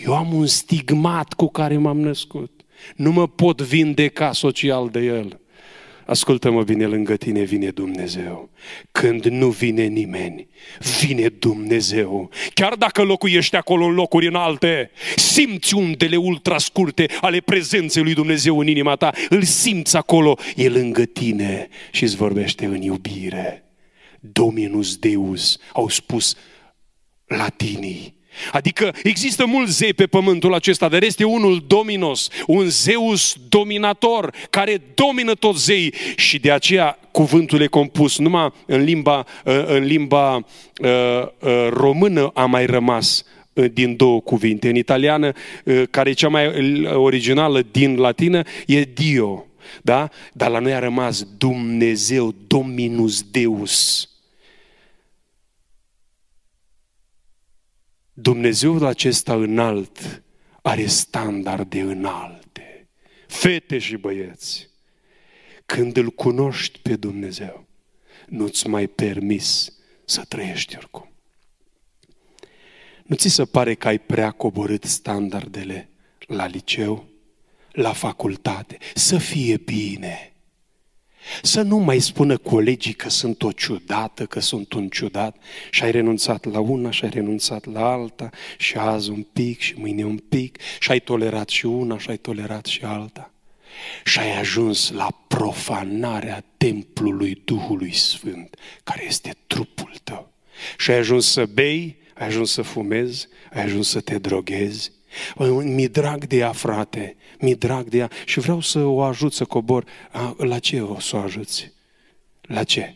Eu 0.05 0.14
am 0.14 0.35
un 0.35 0.47
stigmat 0.47 1.33
cu 1.33 1.47
care 1.49 1.76
m-am 1.76 2.00
născut. 2.00 2.64
Nu 2.97 3.12
mă 3.12 3.28
pot 3.28 3.61
vindeca 3.61 4.33
social 4.33 4.88
de 4.88 5.00
el. 5.00 5.40
Ascultă-mă 6.07 6.62
bine, 6.62 6.87
lângă 6.87 7.16
tine 7.16 7.43
vine 7.43 7.71
Dumnezeu. 7.71 8.50
Când 8.93 9.25
nu 9.25 9.49
vine 9.49 9.85
nimeni, 9.85 10.49
vine 11.00 11.28
Dumnezeu. 11.28 12.31
Chiar 12.55 12.75
dacă 12.75 13.02
locuiești 13.02 13.57
acolo 13.57 13.85
în 13.85 13.95
locuri 13.95 14.26
înalte, 14.26 14.90
simți 15.16 15.75
undele 15.75 16.16
ultra 16.16 16.59
scurte 16.59 17.07
ale 17.21 17.40
prezenței 17.40 18.02
lui 18.02 18.14
Dumnezeu 18.14 18.59
în 18.59 18.66
inima 18.66 18.95
ta, 18.95 19.12
îl 19.28 19.43
simți 19.43 19.97
acolo, 19.97 20.38
e 20.57 20.69
lângă 20.69 21.05
tine 21.05 21.69
și 21.90 22.02
îți 22.02 22.16
vorbește 22.16 22.64
în 22.64 22.83
iubire. 22.83 23.65
Dominus 24.33 24.97
Deus, 24.97 25.59
au 25.73 25.88
spus 25.88 26.35
latinii. 27.26 28.16
Adică 28.52 28.95
există 29.02 29.47
mulți 29.47 29.76
zei 29.76 29.92
pe 29.95 30.06
pământul 30.06 30.54
acesta, 30.54 30.88
dar 30.88 31.02
este 31.02 31.25
unul 31.25 31.64
dominos, 31.66 32.28
un 32.47 32.68
zeus 32.68 33.37
dominator, 33.49 34.35
care 34.50 34.83
domină 34.95 35.35
toți 35.35 35.64
zei 35.64 35.95
și 36.16 36.38
de 36.38 36.52
aceea 36.52 36.99
cuvântul 37.11 37.61
e 37.61 37.66
compus 37.66 38.18
numai 38.18 38.52
în 38.66 38.83
limba, 38.83 39.26
uh, 39.45 39.64
în 39.66 39.85
limba 39.85 40.35
uh, 40.35 40.40
uh, 41.38 41.68
română 41.68 42.30
a 42.35 42.45
mai 42.45 42.66
rămas 42.66 43.25
din 43.73 43.97
două 43.97 44.21
cuvinte. 44.21 44.68
În 44.68 44.76
italiană, 44.76 45.33
care 45.90 46.11
e 46.11 46.12
cea 46.12 46.28
mai 46.28 46.47
originală 46.95 47.62
din 47.71 47.97
latină, 47.97 48.42
e 48.66 48.83
Dio. 48.83 49.47
Da? 49.83 50.09
Dar 50.33 50.50
la 50.50 50.59
noi 50.59 50.75
a 50.75 50.78
rămas 50.78 51.26
Dumnezeu, 51.38 52.35
Dominus 52.47 53.23
Deus. 53.23 54.09
Dumnezeul 58.18 58.85
acesta 58.85 59.35
înalt 59.35 60.23
are 60.62 60.87
standarde 60.87 61.80
înalte. 61.80 62.88
Fete 63.26 63.78
și 63.78 63.96
băieți, 63.96 64.68
când 65.66 65.96
îl 65.96 66.11
cunoști 66.11 66.78
pe 66.78 66.96
Dumnezeu, 66.96 67.66
nu-ți 68.26 68.68
mai 68.68 68.87
permis 68.87 69.73
să 70.04 70.25
trăiești 70.28 70.76
oricum. 70.76 71.11
Nu 73.04 73.16
ți 73.16 73.28
se 73.28 73.44
pare 73.44 73.75
că 73.75 73.88
ai 73.88 73.99
prea 73.99 74.30
coborât 74.30 74.85
standardele 74.85 75.90
la 76.26 76.46
liceu, 76.46 77.08
la 77.73 77.92
facultate? 77.92 78.78
Să 78.94 79.18
fie 79.18 79.56
bine. 79.56 80.32
Să 81.42 81.62
nu 81.62 81.76
mai 81.76 81.99
spună 81.99 82.37
colegii 82.37 82.92
că 82.92 83.09
sunt 83.09 83.42
o 83.42 83.52
ciudată, 83.52 84.26
că 84.26 84.40
sunt 84.40 84.73
un 84.73 84.88
ciudat 84.88 85.37
și 85.71 85.83
ai 85.83 85.90
renunțat 85.90 86.45
la 86.45 86.61
una 86.61 86.90
și 86.90 87.04
ai 87.04 87.11
renunțat 87.11 87.64
la 87.73 87.90
alta 87.90 88.30
și 88.59 88.76
azi 88.76 89.11
un 89.11 89.23
pic 89.33 89.61
și 89.61 89.75
mâine 89.76 90.04
un 90.04 90.18
pic 90.18 90.59
și 90.80 90.90
ai 90.90 91.00
tolerat 91.00 91.49
și 91.49 91.66
una 91.66 91.99
și 91.99 92.11
ai 92.11 92.16
tolerat 92.16 92.66
și 92.66 92.85
alta. 92.85 93.30
și 94.04 94.18
ai 94.18 94.38
ajuns 94.38 94.90
la 94.90 95.09
profanarea 95.28 96.45
templului 96.56 97.42
Duhului 97.45 97.92
Sfânt, 97.95 98.56
care 98.85 99.04
este 99.06 99.35
trupul 99.47 99.92
tău. 100.04 100.33
Și 100.78 100.90
ai 100.90 100.97
ajuns 100.97 101.30
să 101.30 101.47
bei, 101.47 101.97
ai 102.14 102.26
ajuns 102.26 102.52
să 102.52 102.62
fumezi, 102.62 103.28
ai 103.52 103.62
ajuns 103.62 103.88
să 103.88 104.00
te 104.00 104.18
droghezi. 104.18 104.92
Mi 105.62 105.88
drag 105.88 106.26
de 106.26 106.37
ea, 106.37 106.52
frate, 106.52 107.16
mi 107.40 107.54
drag 107.54 107.88
de 107.88 107.96
ea 107.96 108.11
și 108.25 108.40
vreau 108.40 108.61
să 108.61 108.78
o 108.78 109.02
ajut 109.02 109.32
să 109.32 109.44
cobor. 109.44 109.85
A, 110.11 110.37
la 110.38 110.58
ce 110.58 110.80
o 110.80 111.00
să 111.00 111.16
o 111.16 111.18
ajuți? 111.18 111.73
La 112.40 112.64
ce? 112.64 112.94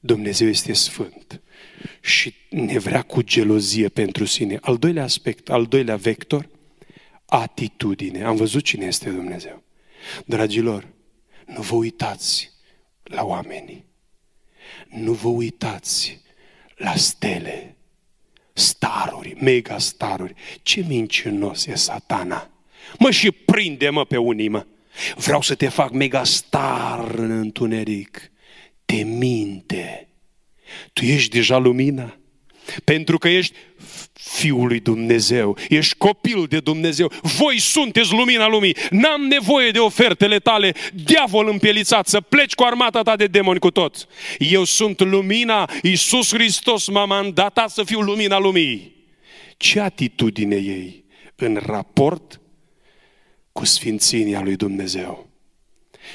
Dumnezeu 0.00 0.48
este 0.48 0.72
sfânt 0.72 1.42
și 2.00 2.34
ne 2.50 2.78
vrea 2.78 3.02
cu 3.02 3.22
gelozie 3.22 3.88
pentru 3.88 4.24
sine. 4.24 4.58
Al 4.60 4.76
doilea 4.76 5.02
aspect, 5.02 5.50
al 5.50 5.66
doilea 5.66 5.96
vector, 5.96 6.48
atitudine. 7.26 8.24
Am 8.24 8.36
văzut 8.36 8.62
cine 8.62 8.84
este 8.84 9.10
Dumnezeu. 9.10 9.62
Dragilor, 10.26 10.88
nu 11.46 11.62
vă 11.62 11.74
uitați 11.74 12.52
la 13.02 13.24
oameni. 13.24 13.84
Nu 14.88 15.12
vă 15.12 15.28
uitați 15.28 16.20
la 16.76 16.94
stele, 16.94 17.76
staruri, 18.54 19.36
mega 19.40 19.78
staruri. 19.78 20.34
Ce 20.62 20.84
mincinos 20.88 21.66
e 21.66 21.74
satana. 21.74 22.50
Mă 22.98 23.10
și 23.10 23.30
prinde-mă 23.30 24.04
pe 24.04 24.16
unii, 24.16 24.48
mă. 24.48 24.66
Vreau 25.16 25.42
să 25.42 25.54
te 25.54 25.68
fac 25.68 25.90
mega 25.90 26.24
star 26.24 27.14
în 27.14 27.30
întuneric. 27.30 28.30
Te 28.84 29.02
minte. 29.02 30.08
Tu 30.92 31.04
ești 31.04 31.30
deja 31.30 31.56
lumina. 31.56 32.18
Pentru 32.84 33.18
că 33.18 33.28
ești 33.28 33.56
Fiul 34.20 34.66
lui 34.66 34.80
Dumnezeu, 34.80 35.56
ești 35.68 35.94
copil 35.96 36.46
de 36.48 36.60
Dumnezeu, 36.60 37.12
voi 37.22 37.58
sunteți 37.58 38.12
lumina 38.12 38.48
lumii, 38.48 38.76
n-am 38.90 39.22
nevoie 39.22 39.70
de 39.70 39.78
ofertele 39.78 40.38
tale, 40.38 40.74
diavol 40.92 41.48
împielițat, 41.48 42.06
să 42.06 42.20
pleci 42.20 42.54
cu 42.54 42.62
armata 42.62 43.02
ta 43.02 43.16
de 43.16 43.26
demoni 43.26 43.58
cu 43.58 43.70
toți. 43.70 44.06
Eu 44.38 44.64
sunt 44.64 45.00
lumina, 45.00 45.70
Iisus 45.82 46.32
Hristos 46.32 46.88
m-a 46.88 47.04
mandatat 47.04 47.70
să 47.70 47.82
fiu 47.82 48.00
lumina 48.00 48.38
lumii. 48.38 48.94
Ce 49.56 49.80
atitudine 49.80 50.56
ei 50.56 51.04
în 51.36 51.60
raport 51.66 52.40
cu 53.52 53.64
sfințenia 53.64 54.40
lui 54.42 54.56
Dumnezeu? 54.56 55.33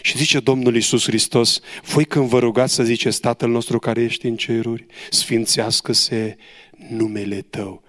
Și 0.02 0.18
zice 0.18 0.40
Domnul 0.40 0.76
Iisus 0.76 1.04
Hristos, 1.04 1.60
voi 1.84 2.06
când 2.06 2.28
vă 2.28 2.40
rugați 2.40 2.74
să 2.74 2.84
ziceți 2.84 3.20
Tatăl 3.20 3.50
nostru 3.50 3.80
care 3.80 4.02
ești 4.02 4.26
în 4.26 4.36
ceruri, 4.36 4.86
sfințească-se 5.10 6.38
numele 6.90 7.42
Tău. 7.42 7.84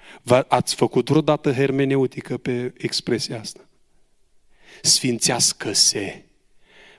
Ați 0.49 0.75
făcut 0.75 1.09
vreodată 1.09 1.53
hermeneutică 1.53 2.37
pe 2.37 2.73
expresia 2.79 3.39
asta? 3.41 3.69
Sfințească-se. 4.83 6.25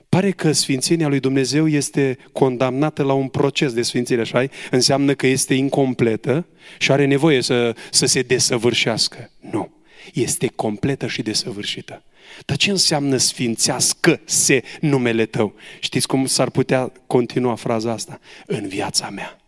Pare 0.08 0.30
că 0.30 0.52
sfințenia 0.52 1.08
lui 1.08 1.20
Dumnezeu 1.20 1.68
este 1.68 2.18
condamnată 2.32 3.02
la 3.02 3.12
un 3.12 3.28
proces 3.28 3.72
de 3.72 3.82
sfințire, 3.82 4.20
așa 4.20 4.44
Înseamnă 4.70 5.14
că 5.14 5.26
este 5.26 5.54
incompletă 5.54 6.46
și 6.78 6.92
are 6.92 7.04
nevoie 7.04 7.40
să, 7.40 7.76
să 7.90 8.06
se 8.06 8.22
desăvârșească. 8.22 9.30
Nu. 9.40 9.81
Este 10.14 10.46
completă 10.46 11.06
și 11.06 11.22
desăvârșită. 11.22 12.02
Dar 12.44 12.56
ce 12.56 12.70
înseamnă 12.70 13.16
sfințească-se 13.16 14.62
numele 14.80 15.26
tău? 15.26 15.54
Știți 15.80 16.06
cum 16.06 16.26
s-ar 16.26 16.50
putea 16.50 16.92
continua 17.06 17.54
fraza 17.54 17.92
asta? 17.92 18.20
În 18.46 18.68
viața 18.68 19.10
mea. 19.10 19.41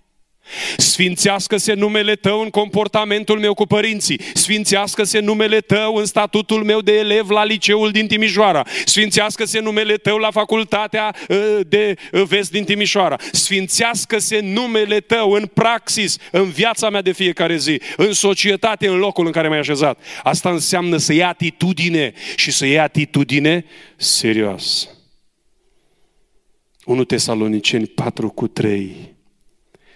Sfințească-se 0.76 1.72
numele 1.72 2.14
Tău 2.14 2.40
în 2.40 2.50
comportamentul 2.50 3.38
meu 3.38 3.54
cu 3.54 3.66
părinții. 3.66 4.20
Sfințească-se 4.34 5.18
numele 5.18 5.60
Tău 5.60 5.94
în 5.94 6.04
statutul 6.04 6.64
meu 6.64 6.80
de 6.80 6.92
elev 6.92 7.30
la 7.30 7.44
liceul 7.44 7.90
din 7.90 8.06
Timișoara. 8.06 8.66
Sfințească-se 8.84 9.60
numele 9.60 9.94
Tău 9.94 10.16
la 10.16 10.30
facultatea 10.30 11.14
ă, 11.30 11.62
de 11.66 11.94
vest 12.10 12.50
din 12.50 12.64
Timișoara. 12.64 13.16
Sfințească-se 13.32 14.40
numele 14.40 15.00
Tău 15.00 15.30
în 15.30 15.46
praxis, 15.46 16.16
în 16.30 16.50
viața 16.50 16.90
mea 16.90 17.02
de 17.02 17.12
fiecare 17.12 17.56
zi, 17.56 17.80
în 17.96 18.12
societate, 18.12 18.88
în 18.88 18.96
locul 18.96 19.26
în 19.26 19.32
care 19.32 19.48
m-ai 19.48 19.58
așezat. 19.58 19.98
Asta 20.22 20.50
înseamnă 20.50 20.96
să 20.96 21.12
iei 21.12 21.22
atitudine 21.22 22.12
și 22.36 22.50
să 22.50 22.66
iei 22.66 22.78
atitudine 22.78 23.64
serios. 23.96 24.88
1 26.84 27.04
Tesaloniceni 27.04 27.86
4 27.86 28.28
cu 28.30 28.46
3 28.46 29.13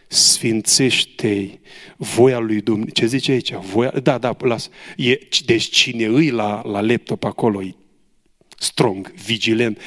sfințește 0.09 1.61
voia 1.97 2.39
lui 2.39 2.61
Dumnezeu. 2.61 2.93
Ce 2.93 3.07
zice 3.07 3.33
aici? 3.33 3.53
Voia... 3.53 3.91
Da, 3.91 4.19
da, 4.19 4.37
las. 4.39 4.71
E, 4.97 5.19
deci 5.45 5.71
cine 5.71 6.05
îi 6.05 6.31
la, 6.31 6.63
la 6.65 6.81
laptop 6.81 7.25
acolo 7.25 7.63
e 7.63 7.75
strong, 8.59 9.13
vigilent. 9.13 9.81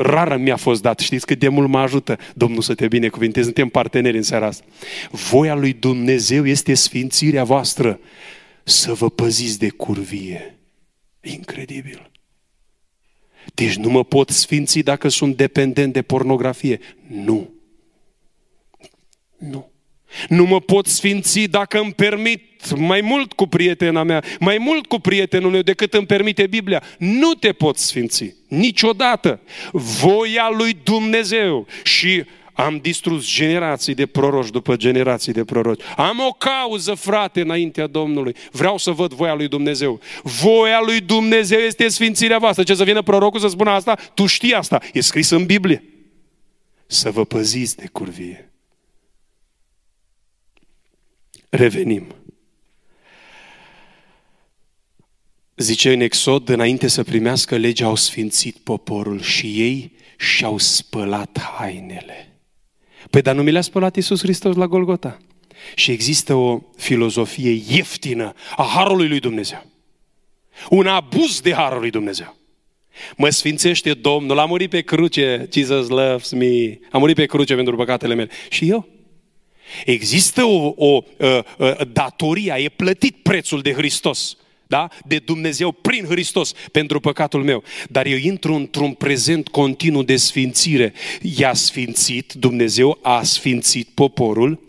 Rară 0.00 0.36
mi-a 0.36 0.56
fost 0.56 0.82
dat. 0.82 0.98
Știți 0.98 1.26
cât 1.26 1.38
de 1.38 1.48
mult 1.48 1.68
mă 1.68 1.78
ajută 1.78 2.18
Domnul 2.34 2.62
să 2.62 2.74
te 2.74 2.88
binecuvinteze. 2.88 3.44
Suntem 3.44 3.68
parteneri 3.68 4.16
în 4.16 4.22
seara 4.22 4.46
asta. 4.46 4.64
Voia 5.10 5.54
lui 5.54 5.72
Dumnezeu 5.72 6.46
este 6.46 6.74
sfințirea 6.74 7.44
voastră. 7.44 8.00
Să 8.62 8.92
vă 8.92 9.10
păziți 9.10 9.58
de 9.58 9.68
curvie. 9.68 10.58
Incredibil. 11.20 12.10
Deci 13.54 13.76
nu 13.76 13.90
mă 13.90 14.04
pot 14.04 14.30
sfinți 14.30 14.78
dacă 14.78 15.08
sunt 15.08 15.36
dependent 15.36 15.92
de 15.92 16.02
pornografie. 16.02 16.80
Nu. 17.06 17.50
Nu. 19.38 19.70
Nu 20.28 20.44
mă 20.44 20.60
pot 20.60 20.86
sfinți 20.86 21.40
dacă 21.40 21.78
îmi 21.78 21.92
permit 21.92 22.70
mai 22.76 23.00
mult 23.00 23.32
cu 23.32 23.46
prietena 23.46 24.02
mea, 24.02 24.24
mai 24.40 24.58
mult 24.58 24.86
cu 24.86 24.98
prietenul 24.98 25.50
meu 25.50 25.60
decât 25.60 25.94
îmi 25.94 26.06
permite 26.06 26.46
Biblia. 26.46 26.82
Nu 26.98 27.32
te 27.32 27.52
poți 27.52 27.86
sfinți. 27.86 28.34
Niciodată. 28.48 29.40
Voia 29.72 30.50
lui 30.56 30.78
Dumnezeu. 30.82 31.66
Și 31.82 32.24
am 32.52 32.78
distrus 32.82 33.34
generații 33.34 33.94
de 33.94 34.06
proroși 34.06 34.50
după 34.50 34.76
generații 34.76 35.32
de 35.32 35.44
proroși. 35.44 35.80
Am 35.96 36.18
o 36.28 36.30
cauză, 36.30 36.94
frate, 36.94 37.40
înaintea 37.40 37.86
Domnului. 37.86 38.36
Vreau 38.52 38.78
să 38.78 38.90
văd 38.90 39.12
voia 39.12 39.34
lui 39.34 39.48
Dumnezeu. 39.48 40.00
Voia 40.22 40.80
lui 40.84 41.00
Dumnezeu 41.00 41.58
este 41.58 41.88
sfințirea 41.88 42.38
voastră. 42.38 42.62
Ce 42.62 42.74
să 42.74 42.84
vină 42.84 43.02
prorocul 43.02 43.40
să 43.40 43.48
spună 43.48 43.70
asta? 43.70 43.98
Tu 44.14 44.26
știi 44.26 44.54
asta. 44.54 44.80
E 44.92 45.00
scris 45.00 45.30
în 45.30 45.44
Biblie. 45.44 45.84
Să 46.86 47.10
vă 47.10 47.24
păziți 47.24 47.76
de 47.76 47.88
curvie. 47.92 48.47
Revenim. 51.48 52.14
Zice 55.56 55.92
în 55.92 56.00
Exod, 56.00 56.48
înainte 56.48 56.88
să 56.88 57.02
primească 57.02 57.56
legea, 57.56 57.86
au 57.86 57.94
sfințit 57.94 58.56
poporul 58.56 59.20
și 59.20 59.46
ei 59.46 59.92
și-au 60.16 60.58
spălat 60.58 61.40
hainele. 61.40 62.38
Păi 63.10 63.22
dar 63.22 63.34
nu 63.34 63.42
mi 63.42 63.50
le-a 63.50 63.60
spălat 63.60 63.96
Iisus 63.96 64.20
Hristos 64.20 64.56
la 64.56 64.66
Golgota. 64.66 65.18
Și 65.74 65.90
există 65.90 66.34
o 66.34 66.60
filozofie 66.76 67.62
ieftină 67.68 68.32
a 68.56 68.62
Harului 68.62 69.08
lui 69.08 69.20
Dumnezeu. 69.20 69.66
Un 70.70 70.86
abuz 70.86 71.40
de 71.40 71.52
Harul 71.52 71.80
lui 71.80 71.90
Dumnezeu. 71.90 72.36
Mă 73.16 73.28
sfințește 73.28 73.94
Domnul, 73.94 74.38
a 74.38 74.44
murit 74.44 74.70
pe 74.70 74.80
cruce, 74.80 75.48
Jesus 75.52 75.88
loves 75.88 76.30
me, 76.30 76.78
a 76.90 76.98
murit 76.98 77.14
pe 77.14 77.26
cruce 77.26 77.54
pentru 77.54 77.76
păcatele 77.76 78.14
mele. 78.14 78.30
Și 78.48 78.68
eu? 78.68 78.88
Există 79.84 80.44
o, 80.44 80.74
o, 80.76 80.86
o, 80.86 81.02
o 81.58 81.84
datoria, 81.92 82.58
e 82.58 82.68
plătit 82.68 83.16
prețul 83.22 83.60
de 83.60 83.72
Hristos. 83.72 84.36
Da? 84.66 84.88
De 85.04 85.18
Dumnezeu 85.18 85.72
prin 85.72 86.04
Hristos 86.04 86.52
pentru 86.72 87.00
păcatul 87.00 87.44
meu. 87.44 87.62
Dar 87.90 88.06
eu 88.06 88.16
intru 88.16 88.54
într-un 88.54 88.92
prezent 88.92 89.48
continuu 89.48 90.02
de 90.02 90.16
sfințire. 90.16 90.92
I-a 91.36 91.54
sfințit, 91.54 92.32
Dumnezeu 92.32 92.98
a 93.02 93.22
sfințit 93.22 93.88
poporul 93.94 94.60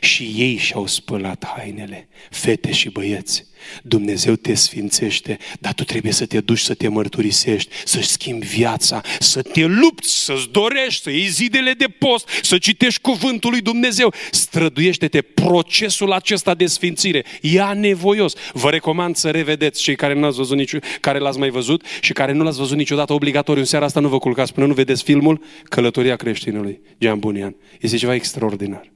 și 0.00 0.22
ei 0.36 0.56
și-au 0.56 0.86
spălat 0.86 1.52
hainele, 1.56 2.08
fete 2.30 2.72
și 2.72 2.88
băieți. 2.88 3.44
Dumnezeu 3.82 4.34
te 4.34 4.54
sfințește, 4.54 5.38
dar 5.60 5.72
tu 5.72 5.84
trebuie 5.84 6.12
să 6.12 6.26
te 6.26 6.40
duci 6.40 6.58
să 6.58 6.74
te 6.74 6.88
mărturisești, 6.88 7.70
să-și 7.84 8.08
schimbi 8.08 8.46
viața, 8.46 9.00
să 9.20 9.42
te 9.42 9.64
lupți, 9.64 10.24
să-ți 10.24 10.48
dorești, 10.50 11.02
să 11.02 11.10
iei 11.10 11.26
zilele 11.26 11.72
de 11.72 11.86
post, 11.98 12.28
să 12.42 12.58
citești 12.58 13.00
cuvântul 13.00 13.50
lui 13.50 13.60
Dumnezeu. 13.60 14.12
Străduiește-te 14.30 15.22
procesul 15.22 16.12
acesta 16.12 16.54
de 16.54 16.66
sfințire. 16.66 17.24
Ia 17.40 17.72
nevoios. 17.72 18.34
Vă 18.52 18.70
recomand 18.70 19.16
să 19.16 19.30
revedeți 19.30 19.82
cei 19.82 19.96
care 19.96 20.14
nu 20.14 20.26
ați 20.26 20.36
văzut 20.36 20.56
nici, 20.56 20.76
care 21.00 21.18
l-ați 21.18 21.38
mai 21.38 21.50
văzut 21.50 21.84
și 22.00 22.12
care 22.12 22.32
nu 22.32 22.44
l-ați 22.44 22.58
văzut 22.58 22.76
niciodată 22.76 23.12
obligatoriu. 23.12 23.60
În 23.60 23.66
seara 23.66 23.84
asta 23.84 24.00
nu 24.00 24.08
vă 24.08 24.18
culcați 24.18 24.52
până 24.52 24.66
nu 24.66 24.74
vedeți 24.74 25.02
filmul 25.02 25.42
Călătoria 25.64 26.16
creștinului, 26.16 26.80
Jean 26.98 27.18
Bunian. 27.18 27.56
Este 27.80 27.96
ceva 27.96 28.14
extraordinar. 28.14 28.92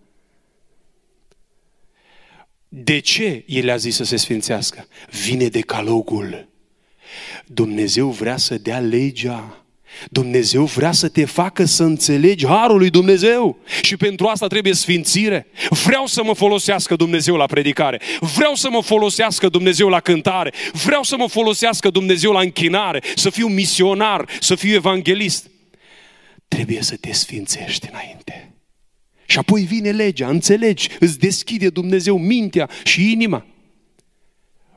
De 2.68 2.98
ce 2.98 3.44
el 3.46 3.70
a 3.70 3.76
zis 3.76 3.94
să 3.94 4.04
se 4.04 4.16
sfințească? 4.16 4.87
Vine 5.24 5.48
decalogul. 5.48 6.48
Dumnezeu 7.46 8.11
vrea 8.11 8.37
să 8.37 8.59
dea 8.59 8.78
legea 8.78 9.68
Dumnezeu 10.11 10.64
vrea 10.64 10.92
să 10.92 11.09
te 11.09 11.24
facă 11.24 11.64
să 11.64 11.83
înțelegi 11.83 12.46
harul 12.46 12.78
lui 12.78 12.90
Dumnezeu. 12.90 13.59
Și 13.83 13.96
pentru 13.96 14.26
asta 14.26 14.46
trebuie 14.46 14.72
sfințire. 14.72 15.46
Vreau 15.85 16.07
să 16.07 16.22
mă 16.22 16.35
folosească 16.35 16.96
Dumnezeu 16.96 17.37
la 17.37 17.46
predicare. 17.46 18.00
Vreau 18.20 18.54
să 18.54 18.68
mă 18.70 18.83
folosească 18.83 19.48
Dumnezeu 19.48 19.88
la 19.88 20.00
cântare. 20.00 20.52
Vreau 20.72 21.02
să 21.02 21.16
mă 21.16 21.28
folosească 21.28 21.90
Dumnezeu 21.90 22.33
la 22.33 22.40
închinare. 22.40 23.02
Să 23.14 23.31
fiu 23.31 23.46
misionar, 23.46 24.28
să 24.40 24.54
fiu 24.54 24.74
evanghelist. 24.74 25.50
Trebuie 26.48 26.83
să 26.83 26.96
te 26.96 27.12
sfințești 27.12 27.88
înainte. 27.90 28.52
Și 29.31 29.38
apoi 29.38 29.62
vine 29.62 29.91
legea, 29.91 30.29
înțelegi, 30.29 30.88
îți 31.01 31.19
deschide 31.19 31.69
Dumnezeu 31.69 32.19
mintea 32.19 32.69
și 32.85 33.12
inima. 33.12 33.47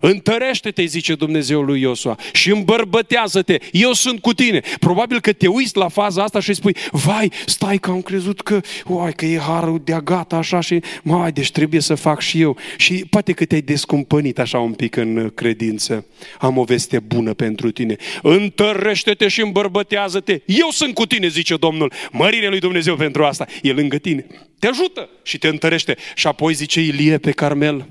Întărește-te, 0.01 0.83
zice 0.83 1.15
Dumnezeu 1.15 1.61
lui 1.61 1.81
Iosua, 1.81 2.17
și 2.33 2.51
îmbărbătează-te. 2.51 3.57
Eu 3.71 3.93
sunt 3.93 4.19
cu 4.19 4.33
tine. 4.33 4.61
Probabil 4.79 5.19
că 5.19 5.33
te 5.33 5.47
uiți 5.47 5.77
la 5.77 5.87
faza 5.87 6.23
asta 6.23 6.39
și 6.39 6.53
spui, 6.53 6.75
vai, 6.91 7.31
stai 7.45 7.77
că 7.77 7.91
am 7.91 8.01
crezut 8.01 8.41
că, 8.41 8.61
uai, 8.85 9.13
că 9.13 9.25
e 9.25 9.37
harul 9.39 9.81
de 9.83 9.97
gata 10.03 10.35
așa 10.35 10.59
și, 10.59 10.79
mai, 11.03 11.31
deci 11.31 11.51
trebuie 11.51 11.81
să 11.81 11.95
fac 11.95 12.21
și 12.21 12.41
eu. 12.41 12.57
Și 12.77 13.05
poate 13.09 13.31
că 13.31 13.45
te-ai 13.45 13.61
descumpănit 13.61 14.39
așa 14.39 14.59
un 14.59 14.73
pic 14.73 14.95
în 14.95 15.31
credință. 15.35 16.05
Am 16.39 16.57
o 16.57 16.63
veste 16.63 16.99
bună 16.99 17.33
pentru 17.33 17.71
tine. 17.71 17.95
Întărește-te 18.21 19.27
și 19.27 19.41
îmbărbătează-te. 19.41 20.41
Eu 20.45 20.69
sunt 20.69 20.93
cu 20.93 21.05
tine, 21.05 21.27
zice 21.27 21.55
Domnul. 21.55 21.93
Mărire 22.11 22.47
lui 22.47 22.59
Dumnezeu 22.59 22.95
pentru 22.95 23.23
asta. 23.23 23.47
E 23.61 23.71
lângă 23.71 23.97
tine. 23.97 24.25
Te 24.59 24.67
ajută 24.67 25.09
și 25.23 25.37
te 25.37 25.47
întărește. 25.47 25.97
Și 26.15 26.27
apoi 26.27 26.53
zice 26.53 26.81
Ilie 26.81 27.17
pe 27.17 27.31
Carmel, 27.31 27.87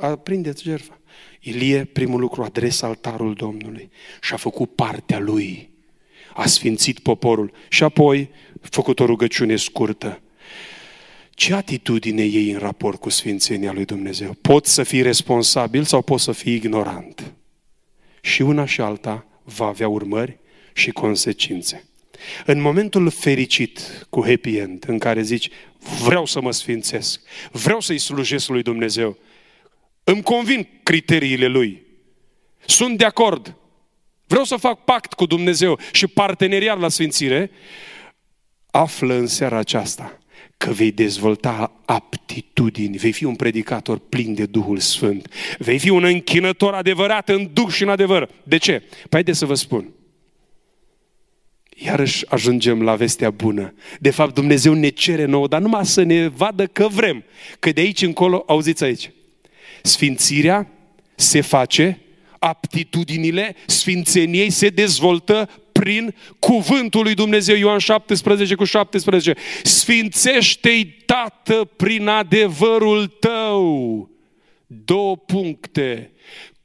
aprindeți 0.00 0.62
jertfa. 0.62 1.00
Ilie, 1.40 1.84
primul 1.84 2.20
lucru, 2.20 2.42
adresa 2.42 2.86
altarul 2.86 3.34
Domnului 3.34 3.90
și 4.20 4.32
a 4.32 4.36
făcut 4.36 4.74
partea 4.74 5.18
lui. 5.18 5.70
A 6.34 6.46
sfințit 6.46 6.98
poporul 6.98 7.52
și 7.68 7.82
apoi 7.82 8.30
a 8.62 8.66
făcut 8.70 9.00
o 9.00 9.04
rugăciune 9.04 9.56
scurtă. 9.56 10.20
Ce 11.30 11.54
atitudine 11.54 12.22
ei 12.22 12.50
în 12.50 12.58
raport 12.58 13.00
cu 13.00 13.08
sfințenia 13.08 13.72
lui 13.72 13.84
Dumnezeu? 13.84 14.36
Poți 14.40 14.72
să 14.72 14.82
fii 14.82 15.02
responsabil 15.02 15.84
sau 15.84 16.02
poți 16.02 16.24
să 16.24 16.32
fii 16.32 16.54
ignorant? 16.54 17.32
Și 18.20 18.42
una 18.42 18.64
și 18.64 18.80
alta 18.80 19.26
va 19.42 19.66
avea 19.66 19.88
urmări 19.88 20.38
și 20.72 20.90
consecințe. 20.90 21.84
În 22.46 22.60
momentul 22.60 23.10
fericit, 23.10 24.06
cu 24.10 24.24
happy 24.24 24.56
end, 24.56 24.84
în 24.86 24.98
care 24.98 25.22
zici, 25.22 25.50
vreau 26.04 26.26
să 26.26 26.40
mă 26.40 26.52
sfințesc, 26.52 27.20
vreau 27.52 27.80
să-i 27.80 27.98
slujesc 27.98 28.48
lui 28.48 28.62
Dumnezeu, 28.62 29.18
îmi 30.04 30.22
convin 30.22 30.68
criteriile 30.82 31.46
lui. 31.46 31.82
Sunt 32.66 32.98
de 32.98 33.04
acord. 33.04 33.56
Vreau 34.26 34.44
să 34.44 34.56
fac 34.56 34.84
pact 34.84 35.12
cu 35.12 35.26
Dumnezeu 35.26 35.78
și 35.92 36.06
parteneriat 36.06 36.78
la 36.78 36.88
sfințire. 36.88 37.50
Află 38.70 39.14
în 39.14 39.26
seara 39.26 39.56
aceasta 39.56 40.16
că 40.56 40.70
vei 40.70 40.90
dezvolta 40.90 41.80
aptitudini, 41.84 42.96
vei 42.96 43.12
fi 43.12 43.24
un 43.24 43.36
predicator 43.36 43.98
plin 43.98 44.34
de 44.34 44.46
Duhul 44.46 44.78
Sfânt, 44.78 45.34
vei 45.58 45.78
fi 45.78 45.88
un 45.88 46.04
închinător 46.04 46.74
adevărat 46.74 47.28
în 47.28 47.50
Duh 47.52 47.68
și 47.68 47.82
în 47.82 47.88
adevăr. 47.88 48.28
De 48.42 48.56
ce? 48.56 48.78
Păi 48.78 49.08
haideți 49.10 49.38
să 49.38 49.46
vă 49.46 49.54
spun. 49.54 49.92
Iarăși 51.76 52.30
ajungem 52.30 52.82
la 52.82 52.94
vestea 52.94 53.30
bună. 53.30 53.74
De 54.00 54.10
fapt, 54.10 54.34
Dumnezeu 54.34 54.74
ne 54.74 54.88
cere 54.88 55.24
nouă, 55.24 55.48
dar 55.48 55.60
numai 55.60 55.86
să 55.86 56.02
ne 56.02 56.28
vadă 56.28 56.66
că 56.66 56.88
vrem. 56.88 57.24
Că 57.58 57.72
de 57.72 57.80
aici 57.80 58.02
încolo, 58.02 58.44
auziți 58.46 58.84
aici, 58.84 59.10
Sfințirea 59.82 60.68
se 61.14 61.40
face, 61.40 62.00
aptitudinile 62.38 63.54
sfințeniei 63.66 64.50
se 64.50 64.68
dezvoltă 64.68 65.48
prin 65.72 66.14
cuvântul 66.38 67.02
lui 67.02 67.14
Dumnezeu. 67.14 67.56
Ioan 67.56 67.78
17 67.78 68.54
cu 68.54 68.64
17. 68.64 69.34
Sfințește-i, 69.62 70.84
Tată, 70.84 71.70
prin 71.76 72.06
adevărul 72.06 73.06
tău. 73.06 74.10
Două 74.66 75.16
puncte. 75.16 76.10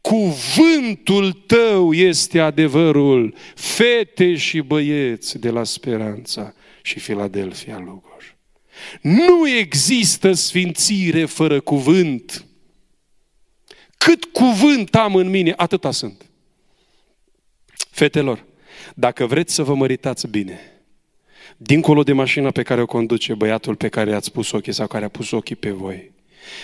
Cuvântul 0.01 1.31
tău 1.31 1.93
este 1.93 2.39
adevărul. 2.39 3.35
Fete 3.55 4.35
și 4.35 4.59
băieți 4.59 5.39
de 5.39 5.49
la 5.49 5.63
Speranța 5.63 6.53
și 6.81 6.99
Filadelfia 6.99 7.77
Lugoj. 7.77 8.35
Nu 9.01 9.49
există 9.49 10.33
sfințire 10.33 11.25
fără 11.25 11.59
cuvânt. 11.59 12.46
Cât 14.07 14.23
cuvânt 14.23 14.95
am 14.95 15.15
în 15.15 15.29
mine, 15.29 15.53
atâta 15.57 15.91
sunt. 15.91 16.25
Fetelor, 17.89 18.45
dacă 18.95 19.25
vreți 19.25 19.53
să 19.53 19.63
vă 19.63 19.75
măritați 19.75 20.27
bine, 20.27 20.59
dincolo 21.57 22.03
de 22.03 22.13
mașina 22.13 22.51
pe 22.51 22.63
care 22.63 22.81
o 22.81 22.85
conduce 22.85 23.33
băiatul 23.33 23.75
pe 23.75 23.87
care 23.87 24.15
ați 24.15 24.31
pus 24.31 24.51
ochii 24.51 24.73
sau 24.73 24.87
care 24.87 25.05
a 25.05 25.09
pus 25.09 25.31
ochii 25.31 25.55
pe 25.55 25.69
voi, 25.69 26.11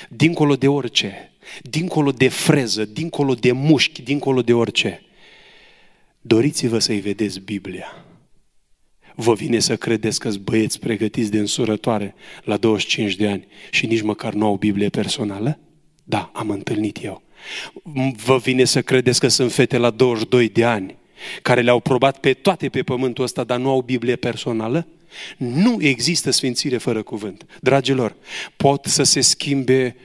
dincolo 0.09 0.55
de 0.55 0.67
orice, 0.67 1.31
dincolo 1.61 2.11
de 2.11 2.27
freză, 2.27 2.85
dincolo 2.85 3.33
de 3.33 3.51
mușchi, 3.51 4.01
dincolo 4.01 4.41
de 4.41 4.53
orice, 4.53 5.01
doriți-vă 6.21 6.79
să-i 6.79 6.99
vedeți 6.99 7.39
Biblia. 7.39 8.05
Vă 9.15 9.33
vine 9.33 9.59
să 9.59 9.75
credeți 9.75 10.19
că 10.19 10.29
băieți 10.41 10.79
pregătiți 10.79 11.31
de 11.31 11.39
însurătoare 11.39 12.15
la 12.43 12.57
25 12.57 13.15
de 13.15 13.27
ani 13.27 13.47
și 13.71 13.85
nici 13.85 14.01
măcar 14.01 14.33
nu 14.33 14.45
au 14.45 14.55
Biblie 14.55 14.89
personală? 14.89 15.59
Da, 16.03 16.31
am 16.33 16.49
întâlnit 16.49 17.03
eu. 17.03 17.23
Vă 18.25 18.37
vine 18.37 18.63
să 18.63 18.81
credeți 18.81 19.19
că 19.19 19.27
sunt 19.27 19.51
fete 19.51 19.77
la 19.77 19.89
22 19.89 20.49
de 20.49 20.63
ani 20.65 20.95
care 21.41 21.61
le-au 21.61 21.79
probat 21.79 22.19
pe 22.19 22.33
toate 22.33 22.69
pe 22.69 22.83
pământul 22.83 23.23
ăsta, 23.23 23.43
dar 23.43 23.59
nu 23.59 23.69
au 23.69 23.81
Biblie 23.81 24.15
personală? 24.15 24.87
Nu 25.37 25.77
există 25.81 26.31
sfințire 26.31 26.77
fără 26.77 27.03
cuvânt. 27.03 27.45
Dragilor, 27.61 28.15
pot 28.55 28.85
să 28.85 29.03
se 29.03 29.21
schimbe, 29.21 29.95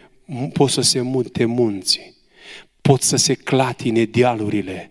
pot 0.53 0.71
să 0.71 0.81
se 0.81 1.01
mute 1.01 1.45
munții, 1.45 2.15
pot 2.81 3.03
să 3.03 3.17
se 3.17 3.35
clatine 3.35 4.05
dealurile, 4.05 4.91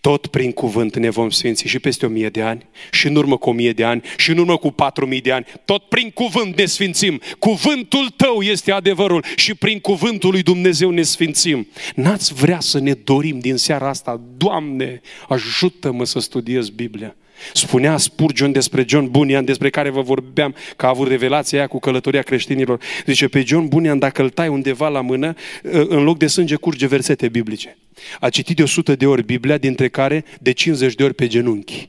tot 0.00 0.26
prin 0.26 0.52
cuvânt 0.52 0.96
ne 0.96 1.10
vom 1.10 1.30
sfinți 1.30 1.66
și 1.66 1.78
peste 1.78 2.06
o 2.06 2.08
mie 2.08 2.28
de 2.28 2.42
ani, 2.42 2.68
și 2.90 3.06
în 3.06 3.16
urmă 3.16 3.36
cu 3.36 3.48
o 3.48 3.52
mie 3.52 3.72
de 3.72 3.84
ani, 3.84 4.02
și 4.16 4.30
în 4.30 4.38
urmă 4.38 4.56
cu 4.56 4.70
patru 4.70 5.06
mii 5.06 5.20
de 5.20 5.32
ani. 5.32 5.46
Tot 5.64 5.82
prin 5.82 6.10
cuvânt 6.10 6.56
ne 6.56 6.64
sfințim. 6.64 7.20
Cuvântul 7.38 8.08
tău 8.16 8.42
este 8.42 8.72
adevărul 8.72 9.24
și 9.36 9.54
prin 9.54 9.78
cuvântul 9.78 10.30
lui 10.30 10.42
Dumnezeu 10.42 10.90
ne 10.90 11.02
sfințim. 11.02 11.68
N-ați 11.94 12.34
vrea 12.34 12.60
să 12.60 12.78
ne 12.78 12.92
dorim 12.92 13.38
din 13.38 13.56
seara 13.56 13.88
asta, 13.88 14.20
Doamne, 14.36 15.00
ajută-mă 15.28 16.04
să 16.04 16.18
studiez 16.20 16.68
Biblia. 16.68 17.14
Spunea 17.52 17.96
Spurgeon 17.96 18.52
despre 18.52 18.84
John 18.88 19.08
Bunyan, 19.10 19.44
despre 19.44 19.70
care 19.70 19.90
vă 19.90 20.00
vorbeam, 20.00 20.54
că 20.76 20.86
a 20.86 20.88
avut 20.88 21.08
revelația 21.08 21.58
aia 21.58 21.66
cu 21.66 21.78
călătoria 21.78 22.22
creștinilor. 22.22 22.80
Zice, 23.06 23.28
pe 23.28 23.42
John 23.46 23.68
Bunyan, 23.68 23.98
dacă 23.98 24.22
îl 24.22 24.30
tai 24.30 24.48
undeva 24.48 24.88
la 24.88 25.00
mână, 25.00 25.34
în 25.62 26.02
loc 26.02 26.18
de 26.18 26.26
sânge 26.26 26.54
curge 26.54 26.86
versete 26.86 27.28
biblice. 27.28 27.78
A 28.20 28.28
citit 28.28 28.56
de 28.56 28.62
100 28.62 28.94
de 28.94 29.06
ori 29.06 29.24
Biblia, 29.24 29.58
dintre 29.58 29.88
care 29.88 30.24
de 30.40 30.52
50 30.52 30.94
de 30.94 31.04
ori 31.04 31.14
pe 31.14 31.26
genunchi. 31.26 31.88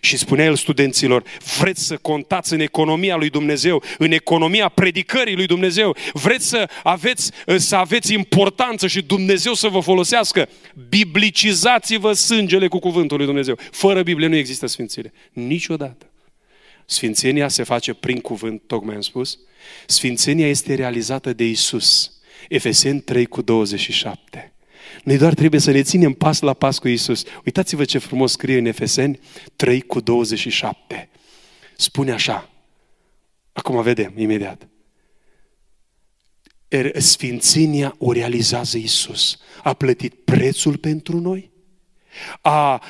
Și 0.00 0.16
spunea 0.16 0.44
el 0.44 0.56
studenților, 0.56 1.22
vreți 1.58 1.86
să 1.86 1.96
contați 1.96 2.52
în 2.52 2.60
economia 2.60 3.16
lui 3.16 3.30
Dumnezeu, 3.30 3.82
în 3.98 4.12
economia 4.12 4.68
predicării 4.68 5.34
lui 5.34 5.46
Dumnezeu, 5.46 5.96
vreți 6.12 6.48
să 6.48 6.68
aveți, 6.82 7.30
să 7.56 7.76
aveți 7.76 8.12
importanță 8.12 8.86
și 8.86 9.02
Dumnezeu 9.02 9.54
să 9.54 9.68
vă 9.68 9.80
folosească, 9.80 10.48
biblicizați-vă 10.88 12.12
sângele 12.12 12.68
cu 12.68 12.78
cuvântul 12.78 13.16
lui 13.16 13.26
Dumnezeu. 13.26 13.58
Fără 13.70 14.02
Biblie 14.02 14.26
nu 14.26 14.36
există 14.36 14.66
sfințire. 14.66 15.12
Niciodată. 15.32 16.10
Sfințenia 16.86 17.48
se 17.48 17.62
face 17.62 17.92
prin 17.92 18.20
cuvânt, 18.20 18.62
tocmai 18.66 18.94
am 18.94 19.00
spus. 19.00 19.38
Sfințenia 19.86 20.48
este 20.48 20.74
realizată 20.74 21.32
de 21.32 21.44
Isus. 21.44 22.12
Efeseni 22.48 23.00
3 23.00 23.26
cu 23.26 23.42
27. 23.42 24.52
Noi 25.04 25.16
doar 25.16 25.34
trebuie 25.34 25.60
să 25.60 25.70
ne 25.70 25.82
ținem 25.82 26.12
pas 26.12 26.40
la 26.40 26.52
pas 26.52 26.78
cu 26.78 26.88
Isus. 26.88 27.24
Uitați-vă 27.44 27.84
ce 27.84 27.98
frumos 27.98 28.32
scrie 28.32 28.58
în 28.58 28.66
Efeseni 28.66 29.18
3 29.56 29.80
cu 29.80 30.00
27. 30.00 31.08
Spune 31.76 32.12
așa. 32.12 32.48
Acum 33.52 33.82
vedem, 33.82 34.12
imediat. 34.16 34.68
Er, 36.68 37.00
sfințenia 37.00 37.94
o 37.98 38.12
realizează 38.12 38.78
Isus. 38.78 39.38
A 39.62 39.72
plătit 39.72 40.14
prețul 40.14 40.76
pentru 40.76 41.20
noi. 41.20 41.50
A, 42.40 42.50
a, 42.50 42.80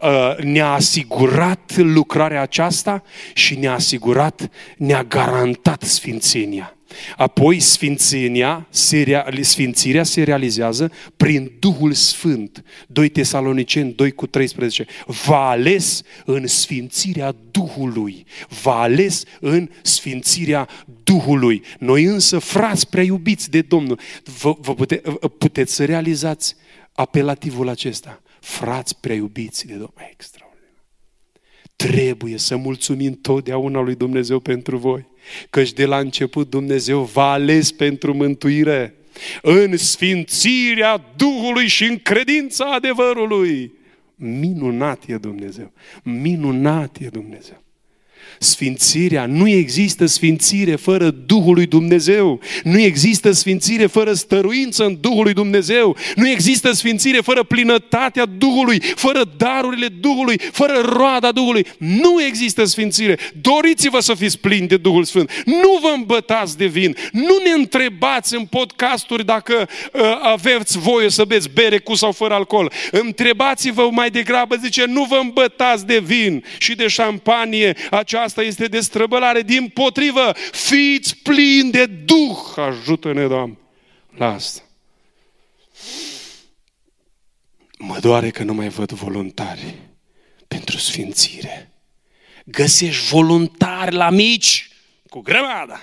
a, 0.00 0.36
ne-a 0.42 0.72
asigurat 0.72 1.76
lucrarea 1.76 2.40
aceasta 2.40 3.02
și 3.34 3.58
ne-a 3.58 3.72
asigurat, 3.72 4.50
ne-a 4.76 5.04
garantat 5.04 5.82
sfințenia. 5.82 6.76
Apoi 7.16 7.60
sfințenia, 7.60 8.66
se, 8.70 9.24
sfințirea 9.40 10.02
se 10.02 10.22
realizează 10.22 10.92
prin 11.16 11.52
Duhul 11.58 11.92
Sfânt. 11.92 12.64
2 12.86 13.08
Tesaloniceni 13.08 13.92
2 13.92 14.10
cu 14.10 14.26
13. 14.26 14.86
V-a 15.06 15.48
ales 15.48 16.02
în 16.24 16.46
sfințirea 16.46 17.34
Duhului. 17.50 18.24
V-a 18.62 18.80
ales 18.80 19.24
în 19.40 19.68
sfințirea 19.82 20.68
Duhului. 21.04 21.62
Noi 21.78 22.04
însă, 22.04 22.38
frați 22.38 22.88
prea 22.88 23.02
iubiți 23.02 23.50
de 23.50 23.60
Domnul, 23.60 23.98
vă, 24.40 24.56
vă 24.60 24.74
pute, 24.74 25.02
puteți 25.38 25.74
să 25.74 25.84
realizați 25.84 26.56
apelativul 26.92 27.68
acesta. 27.68 28.22
frați 28.40 29.00
prea 29.00 29.14
iubiți 29.14 29.66
de 29.66 29.72
Domnul. 29.72 30.08
Extraordinar. 30.10 30.84
Trebuie 31.76 32.38
să 32.38 32.56
mulțumim 32.56 33.12
totdeauna 33.12 33.80
lui 33.80 33.94
Dumnezeu 33.94 34.38
pentru 34.38 34.76
voi. 34.76 35.10
Căci 35.50 35.72
de 35.72 35.84
la 35.84 35.98
început 35.98 36.50
Dumnezeu 36.50 37.02
v-a 37.02 37.32
ales 37.32 37.72
pentru 37.72 38.14
mântuire 38.14 38.94
în 39.42 39.76
sfințirea 39.76 41.04
Duhului 41.16 41.66
și 41.66 41.84
în 41.84 41.98
credința 41.98 42.64
adevărului. 42.64 43.72
Minunat 44.14 45.02
e 45.06 45.16
Dumnezeu. 45.16 45.72
Minunat 46.02 46.96
e 47.00 47.08
Dumnezeu. 47.08 47.61
Sfințirea, 48.38 49.26
nu 49.26 49.48
există 49.48 50.06
sfințire 50.06 50.76
fără 50.76 51.10
Duhul 51.10 51.54
lui 51.54 51.66
Dumnezeu. 51.66 52.40
Nu 52.64 52.80
există 52.80 53.30
sfințire 53.32 53.86
fără 53.86 54.12
stăruință 54.12 54.84
în 54.84 54.96
Duhul 55.00 55.22
lui 55.22 55.32
Dumnezeu. 55.32 55.96
Nu 56.14 56.28
există 56.28 56.72
sfințire 56.72 57.20
fără 57.20 57.42
plinătatea 57.42 58.24
Duhului, 58.24 58.82
fără 58.94 59.22
darurile 59.36 59.88
Duhului, 59.88 60.40
fără 60.52 60.80
roada 60.84 61.32
Duhului. 61.32 61.66
Nu 61.76 62.22
există 62.22 62.64
sfințire. 62.64 63.18
Doriți-vă 63.40 64.00
să 64.00 64.14
fiți 64.14 64.38
plini 64.38 64.66
de 64.66 64.76
Duhul 64.76 65.04
Sfânt. 65.04 65.42
Nu 65.44 65.78
vă 65.82 65.92
îmbătați 65.96 66.56
de 66.56 66.66
vin. 66.66 66.96
Nu 67.12 67.38
ne 67.44 67.50
întrebați 67.50 68.34
în 68.34 68.44
podcasturi 68.44 69.24
dacă 69.24 69.68
uh, 69.92 70.00
aveți 70.22 70.78
voie 70.78 71.10
să 71.10 71.24
beți 71.24 71.48
bere 71.54 71.78
cu 71.78 71.94
sau 71.94 72.12
fără 72.12 72.34
alcool. 72.34 72.72
Întrebați-vă 72.90 73.88
mai 73.90 74.10
degrabă, 74.10 74.56
zice, 74.62 74.84
nu 74.86 75.04
vă 75.04 75.18
îmbătați 75.22 75.86
de 75.86 75.98
vin 75.98 76.44
și 76.58 76.74
de 76.74 76.86
șampanie 76.86 77.76
aceasta 78.22 78.40
asta 78.40 78.62
este 78.62 78.76
destrăbălare. 78.76 79.42
Din 79.42 79.68
potrivă, 79.68 80.32
fiți 80.52 81.16
plini 81.16 81.70
de 81.70 81.86
Duh. 81.86 82.38
Ajută-ne, 82.56 83.26
Doamne, 83.26 83.58
la 84.16 84.32
asta. 84.32 84.62
Mă 87.78 87.98
doare 87.98 88.30
că 88.30 88.42
nu 88.42 88.54
mai 88.54 88.68
văd 88.68 88.90
voluntari 88.90 89.74
pentru 90.48 90.76
sfințire. 90.76 91.70
Găsești 92.44 93.08
voluntari 93.08 93.94
la 93.94 94.10
mici 94.10 94.68
cu 95.08 95.20
grămadă. 95.20 95.80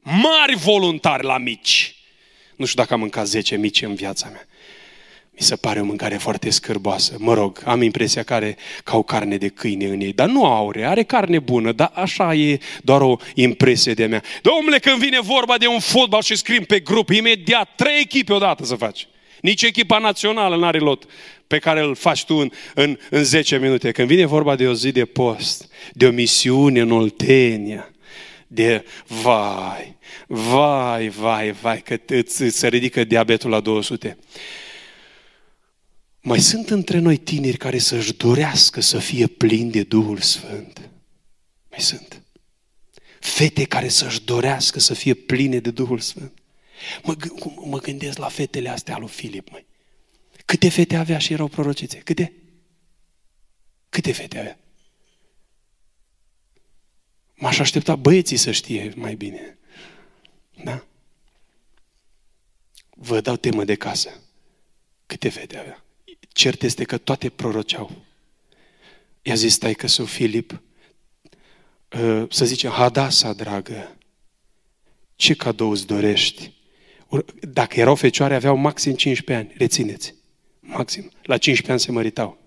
Mari 0.00 0.56
voluntari 0.56 1.24
la 1.24 1.38
mici. 1.38 1.96
Nu 2.56 2.64
știu 2.64 2.82
dacă 2.82 2.94
am 2.94 3.00
mâncat 3.00 3.26
10 3.26 3.56
mici 3.56 3.82
în 3.82 3.94
viața 3.94 4.28
mea 4.28 4.46
mi 5.38 5.42
se 5.42 5.56
pare 5.56 5.80
o 5.80 5.84
mâncare 5.84 6.16
foarte 6.16 6.50
scârboasă. 6.50 7.16
Mă 7.18 7.34
rog, 7.34 7.62
am 7.64 7.82
impresia 7.82 8.22
că 8.22 8.34
are 8.34 8.56
ca 8.84 8.96
o 8.96 9.02
carne 9.02 9.36
de 9.36 9.48
câine 9.48 9.86
în 9.86 10.00
ei, 10.00 10.12
dar 10.12 10.28
nu 10.28 10.44
aure, 10.44 10.84
are 10.84 11.02
carne 11.02 11.38
bună, 11.38 11.72
dar 11.72 11.90
așa 11.94 12.34
e 12.34 12.58
doar 12.82 13.00
o 13.00 13.16
impresie 13.34 13.94
de 13.94 14.06
mea. 14.06 14.22
Domnule, 14.42 14.78
când 14.78 14.98
vine 14.98 15.20
vorba 15.20 15.58
de 15.58 15.66
un 15.66 15.80
fotbal 15.80 16.22
și 16.22 16.36
scrim 16.36 16.64
pe 16.64 16.80
grup, 16.80 17.10
imediat 17.10 17.74
trei 17.74 18.00
echipe 18.00 18.32
odată 18.32 18.64
să 18.64 18.74
faci. 18.74 19.08
Nici 19.40 19.62
echipa 19.62 19.98
națională 19.98 20.56
n-are 20.56 20.78
lot 20.78 21.04
pe 21.46 21.58
care 21.58 21.80
îl 21.80 21.94
faci 21.94 22.24
tu 22.24 22.34
în, 22.34 22.50
în, 22.74 22.98
în 23.10 23.24
10 23.24 23.58
minute. 23.58 23.90
Când 23.90 24.08
vine 24.08 24.26
vorba 24.26 24.56
de 24.56 24.68
o 24.68 24.74
zi 24.74 24.92
de 24.92 25.04
post, 25.04 25.72
de 25.92 26.06
o 26.06 26.10
misiune 26.10 26.80
în 26.80 26.90
Oltenia, 26.90 27.90
de 28.46 28.84
vai, 29.22 29.96
vai, 30.26 31.08
vai, 31.08 31.50
vai, 31.50 31.80
că 31.80 31.96
îți, 32.06 32.42
îți 32.42 32.58
se 32.58 32.68
ridică 32.68 33.04
diabetul 33.04 33.50
la 33.50 33.60
200. 33.60 34.16
Mai 36.26 36.40
sunt 36.40 36.70
între 36.70 36.98
noi 36.98 37.16
tineri 37.16 37.56
care 37.56 37.78
să-și 37.78 38.14
dorească 38.14 38.80
să 38.80 38.98
fie 38.98 39.26
plini 39.26 39.70
de 39.70 39.82
Duhul 39.82 40.20
Sfânt. 40.20 40.90
Mai 41.70 41.80
sunt. 41.80 42.22
Fete 43.20 43.64
care 43.64 43.88
să-și 43.88 44.24
dorească 44.24 44.78
să 44.78 44.94
fie 44.94 45.14
pline 45.14 45.58
de 45.58 45.70
Duhul 45.70 45.98
Sfânt. 45.98 46.38
Mă, 47.02 47.16
mă 47.64 47.78
gândesc 47.78 48.18
la 48.18 48.28
fetele 48.28 48.68
astea 48.68 48.98
lui 48.98 49.08
Filip, 49.08 49.50
măi. 49.50 49.66
Câte 50.44 50.68
fete 50.68 50.96
avea 50.96 51.18
și 51.18 51.32
erau 51.32 51.48
prorocițe? 51.48 51.98
Câte? 51.98 52.32
Câte 53.88 54.12
fete 54.12 54.38
avea? 54.38 54.58
M-aș 57.34 57.58
aștepta 57.58 57.96
băieții 57.96 58.36
să 58.36 58.50
știe 58.50 58.92
mai 58.96 59.14
bine. 59.14 59.58
Da? 60.64 60.84
Vă 62.90 63.20
dau 63.20 63.36
temă 63.36 63.64
de 63.64 63.74
casă. 63.74 64.20
Câte 65.06 65.28
fete 65.28 65.58
avea? 65.58 65.85
Cert 66.36 66.62
este 66.62 66.84
că 66.84 66.98
toate 66.98 67.28
proroceau. 67.28 67.90
I-a 69.22 69.34
zis 69.34 69.52
stai 69.52 69.74
că 69.74 69.86
său 69.86 70.04
Filip, 70.04 70.62
ă, 71.92 72.26
să 72.30 72.44
zicem, 72.44 72.70
Hadasa, 72.70 73.32
dragă, 73.32 73.96
ce 75.14 75.34
cadou 75.34 75.70
îți 75.70 75.86
dorești? 75.86 76.52
Dacă 77.40 77.80
erau 77.80 77.94
fecioare, 77.94 78.34
aveau 78.34 78.56
maxim 78.56 78.94
15 78.94 79.46
ani, 79.46 79.58
rețineți. 79.58 80.14
Maxim. 80.60 81.10
La 81.22 81.38
15 81.38 81.70
ani 81.70 81.80
se 81.80 81.90
măritau. 81.90 82.38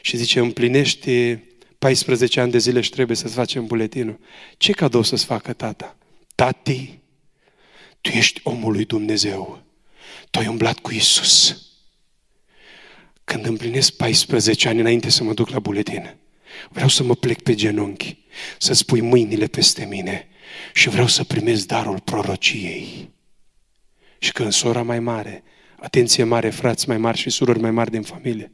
Și 0.00 0.16
zice, 0.16 0.38
împlinește 0.38 1.44
14 1.78 2.40
ani 2.40 2.50
de 2.50 2.58
zile 2.58 2.80
și 2.80 2.90
trebuie 2.90 3.16
să-ți 3.16 3.34
facem 3.34 3.66
buletinul. 3.66 4.20
Ce 4.56 4.72
cadou 4.72 5.02
să-ți 5.02 5.24
facă 5.24 5.52
tata? 5.52 5.96
Tati, 6.34 6.98
tu 8.00 8.10
ești 8.10 8.40
omul 8.42 8.72
lui 8.72 8.84
Dumnezeu. 8.84 9.62
Tu 10.30 10.38
ai 10.38 10.46
umblat 10.46 10.78
cu 10.78 10.92
Isus. 10.92 11.62
Când 13.28 13.46
împlinesc 13.46 13.92
14 13.92 14.68
ani 14.68 14.80
înainte 14.80 15.10
să 15.10 15.24
mă 15.24 15.32
duc 15.32 15.48
la 15.48 15.58
buletin, 15.58 16.14
vreau 16.68 16.88
să 16.88 17.02
mă 17.02 17.14
plec 17.14 17.42
pe 17.42 17.54
genunchi, 17.54 18.16
să 18.58 18.72
spui 18.72 19.00
mâinile 19.00 19.46
peste 19.46 19.84
mine 19.84 20.28
și 20.74 20.88
vreau 20.88 21.06
să 21.06 21.24
primesc 21.24 21.66
darul 21.66 22.00
prorociei. 22.00 23.10
Și 24.18 24.32
când 24.32 24.52
sora 24.52 24.82
mai 24.82 25.00
mare, 25.00 25.42
atenție 25.76 26.24
mare, 26.24 26.50
frați 26.50 26.88
mai 26.88 26.98
mari 26.98 27.18
și 27.18 27.30
surori 27.30 27.60
mai 27.60 27.70
mari 27.70 27.90
din 27.90 28.02
familie, 28.02 28.52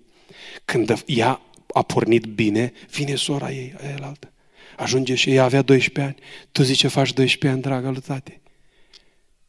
când 0.65 1.03
ea 1.07 1.41
a 1.73 1.83
pornit 1.83 2.25
bine, 2.25 2.73
vine 2.91 3.15
sora 3.15 3.51
ei, 3.53 3.75
aia 3.83 3.99
altă. 4.03 4.33
Ajunge 4.77 5.15
și 5.15 5.31
ea 5.31 5.45
avea 5.45 5.63
12 5.63 6.15
ani. 6.15 6.27
Tu 6.53 6.63
zici 6.63 6.79
ce 6.79 6.89
faci 6.89 7.13
12 7.13 7.49
ani, 7.49 7.63
dragă 7.63 7.91
lui 7.91 8.03
tate? 8.07 8.41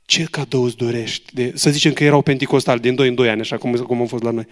Ce 0.05 0.23
cadou 0.23 0.63
îți 0.63 0.77
dorești? 0.77 1.33
De, 1.33 1.51
să 1.55 1.69
zicem 1.69 1.93
că 1.93 2.03
erau 2.03 2.21
penticostali 2.21 2.79
din 2.79 2.95
2 2.95 3.07
în 3.07 3.15
2 3.15 3.29
ani, 3.29 3.41
așa 3.41 3.57
cum, 3.57 3.75
cum 3.75 4.01
am 4.01 4.07
fost 4.07 4.23
la 4.23 4.31
noi 4.31 4.47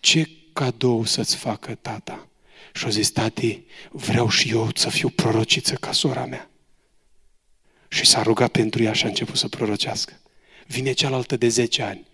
ce 0.00 0.28
cadou 0.52 1.04
să-ți 1.04 1.36
facă 1.36 1.74
tata? 1.74 2.28
Și 2.74 2.86
a 2.86 2.88
zis, 2.88 3.10
tati, 3.10 3.62
vreau 3.90 4.28
și 4.28 4.50
eu 4.50 4.70
să 4.74 4.90
fiu 4.90 5.08
prorociță 5.08 5.74
ca 5.74 5.92
sora 5.92 6.24
mea. 6.24 6.50
Și 7.88 8.06
s-a 8.06 8.22
rugat 8.22 8.50
pentru 8.50 8.82
ea 8.82 8.92
și 8.92 9.04
a 9.04 9.08
început 9.08 9.36
să 9.36 9.48
prorocească. 9.48 10.20
Vine 10.66 10.92
cealaltă 10.92 11.36
de 11.36 11.48
10 11.48 11.82
ani. 11.82 12.06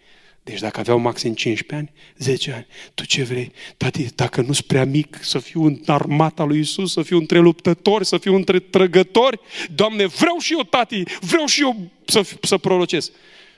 Deci 0.43 0.61
dacă 0.61 0.81
aveau 0.81 0.99
maxim 0.99 1.35
15 1.35 1.75
ani, 1.75 1.99
10 2.19 2.53
ani. 2.53 2.67
Tu 2.95 3.05
ce 3.05 3.23
vrei? 3.23 3.53
Tati, 3.77 4.15
dacă 4.15 4.41
nu-s 4.41 4.61
prea 4.61 4.85
mic, 4.85 5.19
să 5.23 5.39
fiu 5.39 5.65
în 5.65 5.83
armata 5.87 6.45
lui 6.45 6.59
Isus, 6.59 6.93
să 6.93 7.03
fiu 7.03 7.19
între 7.19 7.39
luptători, 7.39 8.07
să 8.07 8.19
fiu 8.19 8.35
între 8.35 8.59
trăgători, 8.59 9.41
Doamne, 9.75 10.07
vreau 10.07 10.39
și 10.39 10.53
eu, 10.53 10.63
tati, 10.63 11.03
vreau 11.21 11.47
și 11.47 11.61
eu 11.61 11.91
să, 12.05 12.27
să 12.43 12.59
prorocesc. 12.59 13.13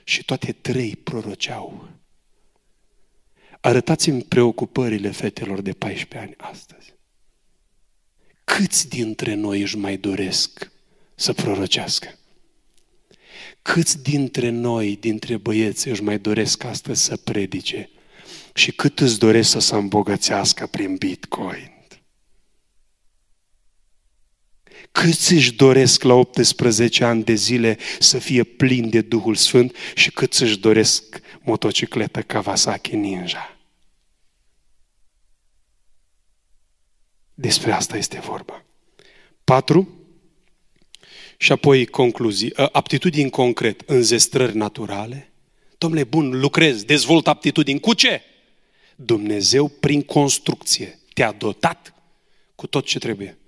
Și 0.04 0.24
toate 0.24 0.52
trei 0.52 0.96
proroceau. 1.02 1.95
Arătați-mi 3.60 4.22
preocupările 4.22 5.10
fetelor 5.10 5.60
de 5.60 5.72
14 5.72 6.18
ani 6.18 6.34
astăzi. 6.36 6.94
Câți 8.44 8.88
dintre 8.88 9.34
noi 9.34 9.60
își 9.60 9.76
mai 9.76 9.96
doresc 9.96 10.70
să 11.14 11.32
prorocească? 11.32 12.18
Câți 13.62 14.02
dintre 14.02 14.48
noi, 14.48 14.96
dintre 15.00 15.36
băieți, 15.36 15.88
își 15.88 16.02
mai 16.02 16.18
doresc 16.18 16.64
astăzi 16.64 17.04
să 17.04 17.16
predice? 17.16 17.90
Și 18.54 18.72
cât 18.72 19.00
îți 19.00 19.18
doresc 19.18 19.50
să 19.50 19.58
se 19.58 19.74
îmbogățească 19.74 20.66
prin 20.66 20.96
Bitcoin? 20.96 21.75
Câți 25.02 25.32
își 25.32 25.52
doresc 25.52 26.02
la 26.02 26.14
18 26.14 27.04
ani 27.04 27.24
de 27.24 27.34
zile 27.34 27.78
să 27.98 28.18
fie 28.18 28.44
plin 28.44 28.90
de 28.90 29.00
Duhul 29.00 29.34
Sfânt 29.34 29.76
și 29.94 30.10
cât 30.10 30.32
își 30.32 30.58
doresc 30.58 31.20
motocicletă 31.40 32.22
Kawasaki 32.22 32.96
Ninja? 32.96 33.56
Despre 37.34 37.72
asta 37.72 37.96
este 37.96 38.18
vorba. 38.18 38.64
Patru. 39.44 39.88
Și 41.36 41.52
apoi 41.52 41.86
concluzii. 41.86 42.52
Ă, 42.58 42.68
aptitudini 42.72 43.30
concret, 43.30 43.82
înzestrări 43.86 44.56
naturale. 44.56 45.32
Domnule, 45.78 46.04
bun, 46.04 46.40
lucrez, 46.40 46.82
dezvolt 46.82 47.26
aptitudini. 47.26 47.80
Cu 47.80 47.94
ce? 47.94 48.22
Dumnezeu 48.94 49.68
prin 49.68 50.02
construcție 50.02 50.98
te-a 51.12 51.32
dotat 51.32 51.94
cu 52.54 52.66
tot 52.66 52.84
ce 52.84 52.98
trebuie. 52.98 53.38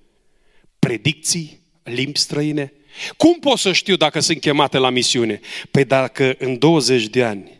Predicții, 0.79 1.61
limbi 1.83 2.19
străine. 2.19 2.73
Cum 3.17 3.39
pot 3.39 3.59
să 3.59 3.73
știu 3.73 3.97
dacă 3.97 4.21
sunt 4.21 4.41
chemate 4.41 4.79
la 4.79 4.91
misiune? 4.91 5.41
Păi 5.71 5.85
dacă 5.85 6.35
în 6.39 6.59
20 6.59 7.07
de 7.09 7.25
ani 7.25 7.59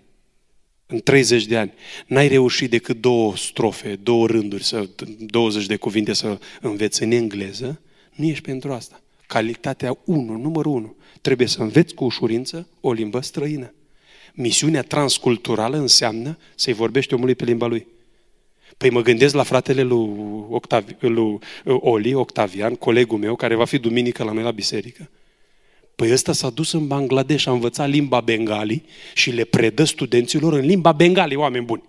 în 0.91 1.01
30 1.01 1.47
de 1.47 1.57
ani, 1.57 1.73
n-ai 2.07 2.29
reușit 2.29 2.71
decât 2.71 3.01
două 3.01 3.37
strofe, 3.37 3.99
două 4.03 4.27
rânduri, 4.27 4.65
să, 4.65 4.89
20 5.19 5.67
de 5.67 5.77
cuvinte 5.77 6.13
să 6.13 6.39
înveți 6.61 7.03
în 7.03 7.11
engleză, 7.11 7.81
nu 8.15 8.25
ești 8.25 8.43
pentru 8.43 8.73
asta. 8.73 9.01
Calitatea 9.27 9.99
1, 10.05 10.37
numărul 10.37 10.73
1. 10.73 10.97
Trebuie 11.21 11.47
să 11.47 11.63
înveți 11.63 11.95
cu 11.95 12.05
ușurință 12.05 12.69
o 12.81 12.93
limbă 12.93 13.21
străină. 13.21 13.75
Misiunea 14.35 14.83
transculturală 14.83 15.77
înseamnă 15.77 16.39
să-i 16.55 16.73
vorbești 16.73 17.15
omului 17.15 17.35
pe 17.35 17.45
limba 17.45 17.67
lui. 17.67 17.87
Păi 18.77 18.91
mă 18.91 19.03
gândesc 19.03 19.35
la 19.35 19.43
fratele 19.43 19.83
lui, 19.83 20.09
Octavi, 20.51 20.95
lui 20.99 21.39
Oli, 21.65 22.15
Octavian, 22.15 22.75
colegul 22.75 23.19
meu, 23.19 23.37
care 23.37 23.55
va 23.55 23.65
fi 23.65 23.79
duminică 23.79 24.25
la 24.25 24.33
noi 24.33 24.43
la 24.43 24.51
biserică. 24.51 25.11
Păi 25.97 26.13
ăsta 26.13 26.33
s-a 26.33 26.51
dus 26.51 26.73
în 26.73 26.87
Bangladesh, 26.87 27.47
a 27.47 27.51
învățat 27.51 27.89
limba 27.89 28.21
bengali 28.21 28.83
și 29.15 29.31
le 29.31 29.45
predă 29.45 29.85
studenților 29.85 30.53
în 30.53 30.67
limba 30.67 30.93
bengali, 30.93 31.37
oameni 31.37 31.65
buni. 31.65 31.83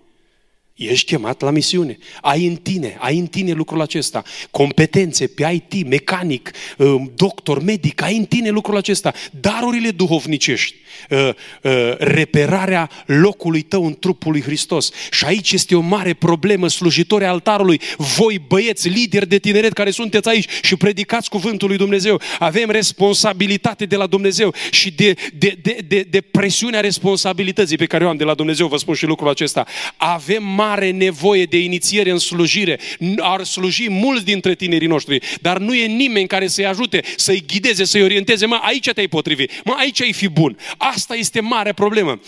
Ești 0.88 1.04
chemat 1.04 1.40
la 1.40 1.50
misiune. 1.50 1.98
Ai 2.20 2.46
în 2.46 2.56
tine, 2.56 2.96
ai 2.98 3.18
în 3.18 3.26
tine 3.26 3.52
lucrul 3.52 3.80
acesta. 3.80 4.22
Competențe 4.50 5.26
pe 5.26 5.62
IT, 5.70 5.86
mecanic, 5.86 6.50
uh, 6.78 6.94
doctor, 7.14 7.62
medic, 7.62 8.02
ai 8.02 8.16
în 8.16 8.24
tine 8.24 8.48
lucrul 8.48 8.76
acesta. 8.76 9.12
Darurile 9.40 9.90
duhovnicești, 9.90 10.74
uh, 11.10 11.28
uh, 11.62 11.96
reperarea 11.98 12.90
locului 13.06 13.62
tău 13.62 13.86
în 13.86 13.96
trupul 13.98 14.32
lui 14.32 14.42
Hristos. 14.42 14.90
Și 15.10 15.24
aici 15.24 15.52
este 15.52 15.74
o 15.74 15.80
mare 15.80 16.14
problemă, 16.14 16.68
slujitori 16.68 17.24
altarului. 17.24 17.80
Voi, 17.96 18.44
băieți, 18.48 18.88
lideri 18.88 19.28
de 19.28 19.38
tineret 19.38 19.72
care 19.72 19.90
sunteți 19.90 20.28
aici 20.28 20.48
și 20.62 20.76
predicați 20.76 21.30
cuvântul 21.30 21.68
lui 21.68 21.76
Dumnezeu, 21.76 22.20
avem 22.38 22.70
responsabilitate 22.70 23.84
de 23.84 23.96
la 23.96 24.06
Dumnezeu 24.06 24.54
și 24.70 24.90
de, 24.90 25.14
de, 25.38 25.58
de, 25.62 25.78
de, 25.88 26.06
de 26.10 26.20
presiunea 26.20 26.80
responsabilității 26.80 27.76
pe 27.76 27.86
care 27.86 28.04
o 28.04 28.08
am 28.08 28.16
de 28.16 28.24
la 28.24 28.34
Dumnezeu, 28.34 28.66
vă 28.66 28.76
spun 28.76 28.94
și 28.94 29.06
lucrul 29.06 29.28
acesta. 29.28 29.66
Avem 29.96 30.44
mare 30.44 30.68
mare 30.70 30.90
nevoie 30.90 31.44
de 31.44 31.58
inițiere 31.58 32.10
în 32.10 32.18
slujire. 32.18 32.80
Ar 33.16 33.44
sluji 33.44 33.90
mulți 33.90 34.24
dintre 34.24 34.54
tinerii 34.54 34.88
noștri, 34.88 35.20
dar 35.40 35.58
nu 35.58 35.74
e 35.74 35.86
nimeni 35.86 36.26
care 36.26 36.46
să-i 36.46 36.66
ajute, 36.66 37.02
să-i 37.16 37.44
ghideze, 37.46 37.84
să-i 37.84 38.02
orienteze. 38.02 38.46
Mă, 38.46 38.60
aici 38.62 38.90
te-ai 38.90 39.08
potrivi, 39.08 39.44
mă, 39.64 39.74
aici 39.78 40.02
ai 40.02 40.12
fi 40.12 40.28
bun. 40.28 40.58
Asta 40.78 41.14
este 41.14 41.40
mare 41.40 41.72
problemă. 41.72 42.20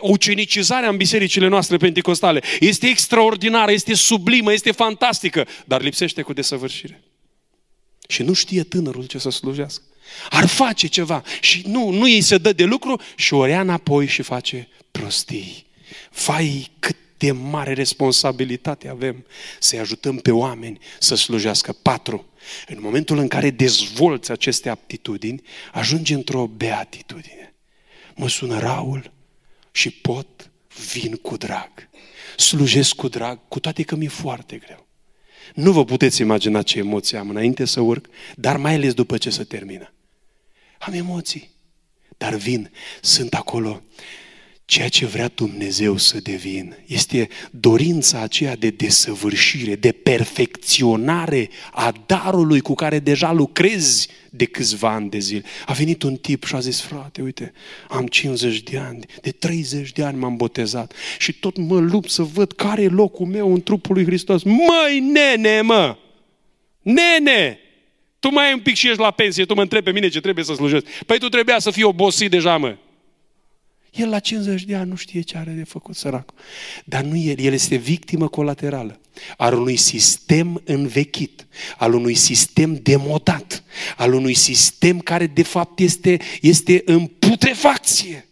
Ucenicizarea 0.00 0.88
în 0.88 0.96
bisericile 0.96 1.48
noastre 1.48 1.76
pentecostale 1.76 2.42
este 2.60 2.86
extraordinară, 2.86 3.72
este 3.72 3.94
sublimă, 3.94 4.52
este 4.52 4.72
fantastică, 4.72 5.46
dar 5.64 5.82
lipsește 5.82 6.22
cu 6.22 6.32
desăvârșire. 6.32 7.02
Și 8.08 8.22
nu 8.22 8.32
știe 8.32 8.62
tânărul 8.62 9.04
ce 9.06 9.18
să 9.18 9.30
slujească. 9.30 9.82
Ar 10.30 10.46
face 10.46 10.86
ceva 10.86 11.22
și 11.40 11.62
nu, 11.66 11.90
nu 11.90 12.08
ei 12.08 12.20
se 12.20 12.38
dă 12.38 12.52
de 12.52 12.64
lucru 12.64 13.00
și 13.16 13.34
o 13.34 13.44
rea 13.44 13.60
înapoi 13.60 14.06
și 14.06 14.22
face 14.22 14.68
prostii. 14.90 15.66
Vai, 16.26 16.70
cât 16.78 16.96
de 17.24 17.32
mare 17.32 17.72
responsabilitate 17.72 18.88
avem 18.88 19.24
să-i 19.60 19.78
ajutăm 19.78 20.16
pe 20.16 20.30
oameni 20.30 20.78
să 20.98 21.14
slujească. 21.14 21.72
Patru, 21.72 22.26
în 22.68 22.78
momentul 22.80 23.18
în 23.18 23.28
care 23.28 23.50
dezvolți 23.50 24.30
aceste 24.30 24.68
aptitudini, 24.68 25.42
ajungi 25.72 26.12
într-o 26.12 26.46
beatitudine. 26.46 27.54
Mă 28.14 28.28
sună 28.28 28.58
Raul 28.58 29.12
și 29.72 29.90
pot, 29.90 30.50
vin 30.92 31.16
cu 31.16 31.36
drag. 31.36 31.70
Slujesc 32.36 32.94
cu 32.94 33.08
drag, 33.08 33.38
cu 33.48 33.60
toate 33.60 33.82
că 33.82 33.94
mi-e 33.96 34.08
foarte 34.08 34.56
greu. 34.56 34.86
Nu 35.54 35.72
vă 35.72 35.84
puteți 35.84 36.20
imagina 36.20 36.62
ce 36.62 36.78
emoții 36.78 37.16
am 37.16 37.28
înainte 37.28 37.64
să 37.64 37.80
urc, 37.80 38.06
dar 38.34 38.56
mai 38.56 38.74
ales 38.74 38.94
după 38.94 39.18
ce 39.18 39.30
se 39.30 39.44
termină. 39.44 39.92
Am 40.78 40.92
emoții, 40.92 41.50
dar 42.16 42.34
vin, 42.34 42.70
sunt 43.00 43.34
acolo 43.34 43.82
ceea 44.64 44.88
ce 44.88 45.06
vrea 45.06 45.28
Dumnezeu 45.34 45.96
să 45.96 46.20
devin. 46.20 46.76
Este 46.86 47.28
dorința 47.50 48.20
aceea 48.20 48.56
de 48.56 48.70
desăvârșire, 48.70 49.74
de 49.74 49.92
perfecționare 49.92 51.50
a 51.72 51.94
darului 52.06 52.60
cu 52.60 52.74
care 52.74 52.98
deja 52.98 53.32
lucrezi 53.32 54.08
de 54.30 54.44
câțiva 54.44 54.92
ani 54.92 55.10
de 55.10 55.18
zile. 55.18 55.42
A 55.66 55.72
venit 55.72 56.02
un 56.02 56.16
tip 56.16 56.44
și 56.44 56.54
a 56.54 56.58
zis, 56.58 56.80
frate, 56.80 57.22
uite, 57.22 57.52
am 57.88 58.06
50 58.06 58.60
de 58.62 58.78
ani, 58.78 59.04
de 59.20 59.30
30 59.30 59.92
de 59.92 60.04
ani 60.04 60.18
m-am 60.18 60.36
botezat 60.36 60.92
și 61.18 61.32
tot 61.32 61.56
mă 61.56 61.78
lupt 61.78 62.10
să 62.10 62.22
văd 62.22 62.52
care 62.52 62.82
e 62.82 62.88
locul 62.88 63.26
meu 63.26 63.52
în 63.52 63.62
trupul 63.62 63.94
lui 63.94 64.04
Hristos. 64.04 64.42
Măi, 64.42 65.00
nene, 65.00 65.60
mă! 65.60 65.96
Nene! 66.82 67.58
Tu 68.18 68.30
mai 68.30 68.46
ai 68.46 68.52
un 68.52 68.60
pic 68.60 68.74
și 68.74 68.88
ești 68.88 69.00
la 69.00 69.10
pensie, 69.10 69.44
tu 69.44 69.54
mă 69.54 69.62
întrebi 69.62 69.84
pe 69.84 69.92
mine 69.92 70.08
ce 70.08 70.20
trebuie 70.20 70.44
să 70.44 70.54
slujesc. 70.54 70.86
Păi 71.06 71.18
tu 71.18 71.28
trebuia 71.28 71.58
să 71.58 71.70
fii 71.70 71.82
obosit 71.82 72.30
deja, 72.30 72.56
mă. 72.56 72.76
El 73.94 74.08
la 74.08 74.18
50 74.18 74.64
de 74.64 74.74
ani 74.74 74.88
nu 74.88 74.96
știe 74.96 75.20
ce 75.20 75.36
are 75.36 75.50
de 75.50 75.64
făcut, 75.64 75.96
săracul. 75.96 76.34
Dar 76.84 77.02
nu 77.02 77.16
el, 77.16 77.38
el 77.38 77.52
este 77.52 77.76
victimă 77.76 78.28
colaterală 78.28 78.98
al 79.36 79.54
unui 79.54 79.76
sistem 79.76 80.62
învechit, 80.64 81.46
al 81.76 81.94
unui 81.94 82.14
sistem 82.14 82.74
demodat, 82.82 83.64
al 83.96 84.12
unui 84.12 84.34
sistem 84.34 84.98
care 84.98 85.26
de 85.26 85.42
fapt 85.42 85.78
este, 85.78 86.20
este 86.40 86.82
în 86.84 87.06
putrefacție. 87.06 88.28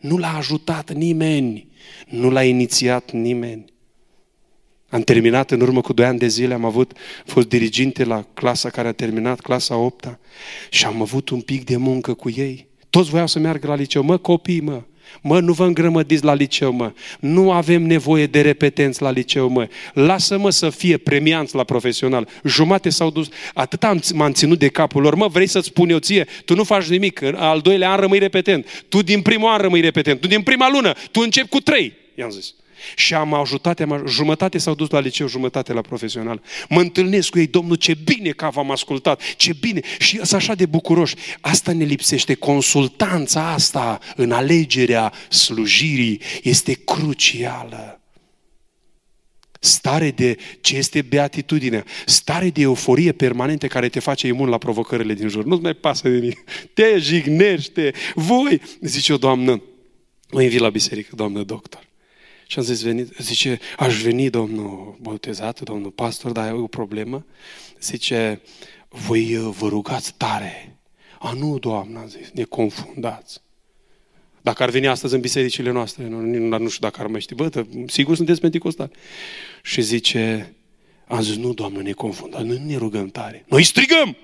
Nu 0.00 0.16
l-a 0.16 0.36
ajutat 0.36 0.92
nimeni, 0.92 1.66
nu 2.08 2.30
l-a 2.30 2.44
inițiat 2.44 3.10
nimeni. 3.12 3.64
Am 4.88 5.02
terminat 5.02 5.50
în 5.50 5.60
urmă 5.60 5.80
cu 5.80 5.92
doi 5.92 6.06
ani 6.06 6.18
de 6.18 6.26
zile, 6.26 6.54
am 6.54 6.64
avut, 6.64 6.92
fost 7.24 7.48
diriginte 7.48 8.04
la 8.04 8.26
clasa 8.34 8.70
care 8.70 8.88
a 8.88 8.92
terminat, 8.92 9.40
clasa 9.40 9.76
8 9.76 10.18
și 10.70 10.84
am 10.84 11.00
avut 11.00 11.28
un 11.28 11.40
pic 11.40 11.64
de 11.64 11.76
muncă 11.76 12.14
cu 12.14 12.30
ei. 12.30 12.66
Toți 12.98 13.10
voiau 13.10 13.26
să 13.26 13.38
meargă 13.38 13.66
la 13.66 13.74
liceu. 13.74 14.02
Mă, 14.02 14.16
copii, 14.16 14.60
mă, 14.60 14.82
Mă, 15.20 15.40
nu 15.40 15.52
vă 15.52 15.64
îngrămădiți 15.64 16.24
la 16.24 16.34
liceu, 16.34 16.72
mă. 16.72 16.92
Nu 17.20 17.52
avem 17.52 17.82
nevoie 17.82 18.26
de 18.26 18.40
repetenți 18.40 19.02
la 19.02 19.10
liceu, 19.10 19.48
mă. 19.48 19.68
Lasă-mă 19.92 20.50
să 20.50 20.70
fie 20.70 20.96
premianți 20.96 21.54
la 21.54 21.64
profesional. 21.64 22.28
Jumate 22.44 22.88
s-au 22.88 23.10
dus. 23.10 23.28
Atât 23.54 23.84
am, 23.84 24.00
m-am 24.14 24.32
ținut 24.32 24.58
de 24.58 24.68
capul 24.68 25.02
lor. 25.02 25.14
Mă, 25.14 25.28
vrei 25.28 25.46
să-ți 25.46 25.66
spun 25.66 25.88
eu 25.88 25.98
ție? 25.98 26.26
Tu 26.44 26.54
nu 26.54 26.64
faci 26.64 26.86
nimic. 26.86 27.22
Al 27.22 27.60
doilea 27.60 27.90
an 27.90 28.00
rămâi 28.00 28.18
repetent. 28.18 28.84
Tu 28.88 29.02
din 29.02 29.22
primul 29.22 29.48
an 29.48 29.58
rămâi 29.58 29.80
repetent. 29.80 30.20
Tu 30.20 30.26
din 30.26 30.42
prima 30.42 30.70
lună. 30.70 30.92
Tu 31.10 31.20
începi 31.20 31.48
cu 31.48 31.60
trei. 31.60 31.92
I-am 32.14 32.30
zis. 32.30 32.54
Și 32.96 33.14
am 33.14 33.34
ajutat, 33.34 33.80
am, 33.80 34.04
jumătate 34.06 34.58
s-au 34.58 34.74
dus 34.74 34.90
la 34.90 35.00
liceu, 35.00 35.28
jumătate 35.28 35.72
la 35.72 35.80
profesional. 35.80 36.42
Mă 36.68 36.80
întâlnesc 36.80 37.30
cu 37.30 37.38
ei, 37.38 37.46
Domnul, 37.46 37.76
ce 37.76 37.94
bine 38.04 38.30
că 38.30 38.48
v-am 38.52 38.70
ascultat, 38.70 39.20
ce 39.36 39.52
bine. 39.60 39.80
Și 39.98 40.16
sunt 40.16 40.32
așa 40.32 40.54
de 40.54 40.66
bucuroși. 40.66 41.14
Asta 41.40 41.72
ne 41.72 41.84
lipsește. 41.84 42.34
Consultanța 42.34 43.52
asta 43.52 43.98
în 44.16 44.32
alegerea 44.32 45.12
slujirii 45.28 46.20
este 46.42 46.72
crucială. 46.72 48.00
Stare 49.60 50.10
de 50.10 50.36
ce 50.60 50.76
este 50.76 51.02
beatitudinea, 51.02 51.84
stare 52.06 52.50
de 52.50 52.60
euforie 52.60 53.12
permanentă 53.12 53.66
care 53.66 53.88
te 53.88 54.00
face 54.00 54.26
imun 54.26 54.48
la 54.48 54.58
provocările 54.58 55.14
din 55.14 55.28
jur. 55.28 55.44
Nu-ți 55.44 55.62
mai 55.62 55.74
pasă 55.74 56.08
de 56.08 56.18
nimic. 56.18 56.44
Te 56.74 56.98
jignește. 56.98 57.92
Voi, 58.14 58.60
zice 58.80 59.12
o 59.12 59.16
doamnă, 59.16 59.62
mă 60.30 60.42
invit 60.42 60.60
la 60.60 60.70
biserică, 60.70 61.14
doamnă 61.14 61.42
doctor. 61.42 61.87
Și 62.50 62.58
am 62.58 62.64
zis, 62.64 62.82
venit, 62.82 63.12
zice, 63.18 63.58
aș 63.78 64.02
veni 64.02 64.30
domnul 64.30 64.96
botezat, 65.00 65.60
domnul 65.60 65.90
pastor, 65.90 66.32
dar 66.32 66.48
e 66.48 66.52
o 66.52 66.66
problemă. 66.66 67.24
Zice, 67.80 68.40
voi 68.88 69.36
uh, 69.36 69.54
vă 69.58 69.68
rugați 69.68 70.14
tare. 70.16 70.78
A, 71.18 71.32
nu, 71.32 71.58
doamnă, 71.58 71.98
am 71.98 72.08
zis, 72.08 72.30
ne 72.32 72.42
confundați. 72.42 73.40
Dacă 74.40 74.62
ar 74.62 74.70
veni 74.70 74.86
astăzi 74.86 75.14
în 75.14 75.20
bisericile 75.20 75.70
noastre, 75.70 76.08
nu, 76.08 76.58
nu 76.58 76.68
știu 76.68 76.88
dacă 76.88 77.00
ar 77.00 77.06
mai 77.06 77.20
ști, 77.20 77.34
bă, 77.34 77.66
sigur 77.86 78.16
sunteți 78.16 78.40
penticostali. 78.40 78.90
Și 79.62 79.82
zice, 79.82 80.54
am 81.06 81.22
zis, 81.22 81.36
nu, 81.36 81.54
Doamne, 81.54 81.82
ne 81.82 81.92
confundați, 81.92 82.44
noi 82.44 82.58
nu 82.58 82.64
ne 82.64 82.76
rugăm 82.76 83.08
tare. 83.08 83.44
Noi 83.48 83.62
strigăm! 83.62 84.16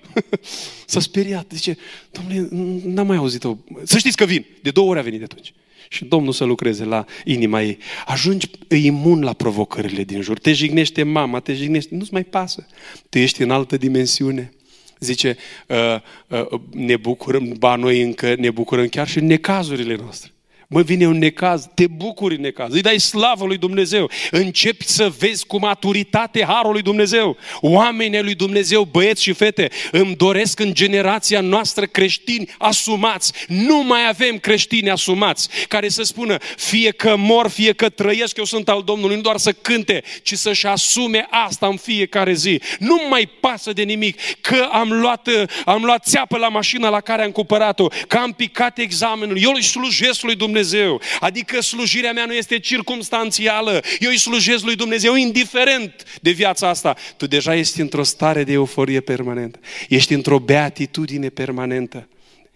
S-a 0.86 1.00
speriat. 1.00 1.46
Zice, 1.50 1.76
Doamne, 2.10 2.48
n-am 2.84 3.06
mai 3.06 3.16
auzit-o. 3.16 3.56
Să 3.82 3.98
știți 3.98 4.16
că 4.16 4.24
vin. 4.24 4.44
De 4.62 4.70
două 4.70 4.90
ori 4.90 4.98
a 4.98 5.02
venit 5.02 5.18
de 5.18 5.24
atunci 5.24 5.52
și 5.88 6.04
Domnul 6.04 6.32
să 6.32 6.44
lucreze 6.44 6.84
la 6.84 7.04
inima 7.24 7.62
ei. 7.62 7.78
Ajungi 8.06 8.50
imun 8.68 9.22
la 9.22 9.32
provocările 9.32 10.04
din 10.04 10.20
jur. 10.20 10.38
Te 10.38 10.52
jignește 10.52 11.02
mama, 11.02 11.40
te 11.40 11.54
jignește, 11.54 11.94
nu-ți 11.94 12.12
mai 12.12 12.24
pasă. 12.24 12.66
Tu 13.08 13.18
ești 13.18 13.42
în 13.42 13.50
altă 13.50 13.76
dimensiune. 13.76 14.52
Zice, 14.98 15.36
uh, 15.68 16.00
uh, 16.28 16.60
ne 16.70 16.96
bucurăm, 16.96 17.54
ba 17.58 17.76
noi 17.76 18.02
încă 18.02 18.34
ne 18.38 18.50
bucurăm 18.50 18.86
chiar 18.86 19.08
și 19.08 19.18
în 19.18 19.26
necazurile 19.26 19.96
noastre. 19.96 20.33
Mă 20.74 20.82
vine 20.82 21.06
un 21.06 21.18
necaz, 21.18 21.68
te 21.74 21.86
bucuri 21.86 22.34
în 22.34 22.40
necaz, 22.40 22.72
îi 22.72 22.80
dai 22.80 23.00
slavă 23.00 23.44
lui 23.44 23.56
Dumnezeu, 23.56 24.10
începi 24.30 24.86
să 24.86 25.12
vezi 25.18 25.46
cu 25.46 25.58
maturitate 25.58 26.44
harul 26.44 26.72
lui 26.72 26.82
Dumnezeu. 26.82 27.36
Oamenii 27.60 28.22
lui 28.22 28.34
Dumnezeu, 28.34 28.82
băieți 28.82 29.22
și 29.22 29.32
fete, 29.32 29.70
îmi 29.92 30.16
doresc 30.16 30.60
în 30.60 30.74
generația 30.74 31.40
noastră 31.40 31.84
creștini 31.84 32.48
asumați. 32.58 33.32
Nu 33.48 33.82
mai 33.82 34.08
avem 34.08 34.38
creștini 34.38 34.90
asumați 34.90 35.48
care 35.68 35.88
să 35.88 36.02
spună, 36.02 36.36
fie 36.56 36.90
că 36.90 37.16
mor, 37.16 37.48
fie 37.48 37.72
că 37.72 37.88
trăiesc, 37.88 38.36
eu 38.36 38.44
sunt 38.44 38.68
al 38.68 38.82
Domnului, 38.84 39.16
nu 39.16 39.22
doar 39.22 39.36
să 39.36 39.52
cânte, 39.52 40.02
ci 40.22 40.34
să-și 40.34 40.66
asume 40.66 41.26
asta 41.30 41.66
în 41.66 41.76
fiecare 41.76 42.32
zi. 42.32 42.60
Nu 42.78 43.00
mai 43.08 43.28
pasă 43.40 43.72
de 43.72 43.82
nimic 43.82 44.20
că 44.40 44.68
am 44.72 44.92
luat, 44.92 45.28
am 45.64 45.82
luat 45.84 46.04
țeapă 46.04 46.36
la 46.36 46.48
mașina 46.48 46.88
la 46.88 47.00
care 47.00 47.22
am 47.22 47.30
cumpărat-o, 47.30 47.88
că 48.08 48.16
am 48.16 48.32
picat 48.32 48.78
examenul, 48.78 49.42
eu 49.42 49.52
îi 49.54 49.62
slujesc 49.62 50.22
lui 50.22 50.34
Dumnezeu 50.34 50.62
Dumnezeu. 50.64 51.00
Adică 51.20 51.60
slujirea 51.60 52.12
mea 52.12 52.26
nu 52.26 52.34
este 52.34 52.58
circumstanțială. 52.58 53.82
Eu 53.98 54.10
îi 54.10 54.18
slujesc 54.18 54.64
lui 54.64 54.76
Dumnezeu 54.76 55.14
indiferent 55.14 56.18
de 56.20 56.30
viața 56.30 56.68
asta. 56.68 56.96
Tu 57.16 57.26
deja 57.26 57.54
ești 57.54 57.80
într-o 57.80 58.02
stare 58.02 58.44
de 58.44 58.52
euforie 58.52 59.00
permanentă. 59.00 59.58
Ești 59.88 60.14
într-o 60.14 60.38
beatitudine 60.38 61.28
permanentă. 61.28 62.08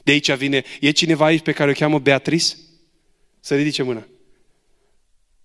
De 0.02 0.10
aici 0.10 0.32
vine, 0.32 0.64
e 0.80 0.90
cineva 0.90 1.24
aici 1.24 1.42
pe 1.42 1.52
care 1.52 1.70
o 1.70 1.72
cheamă 1.72 1.98
Beatrice? 1.98 2.54
Să 3.40 3.54
ridice 3.54 3.82
mâna. 3.82 4.06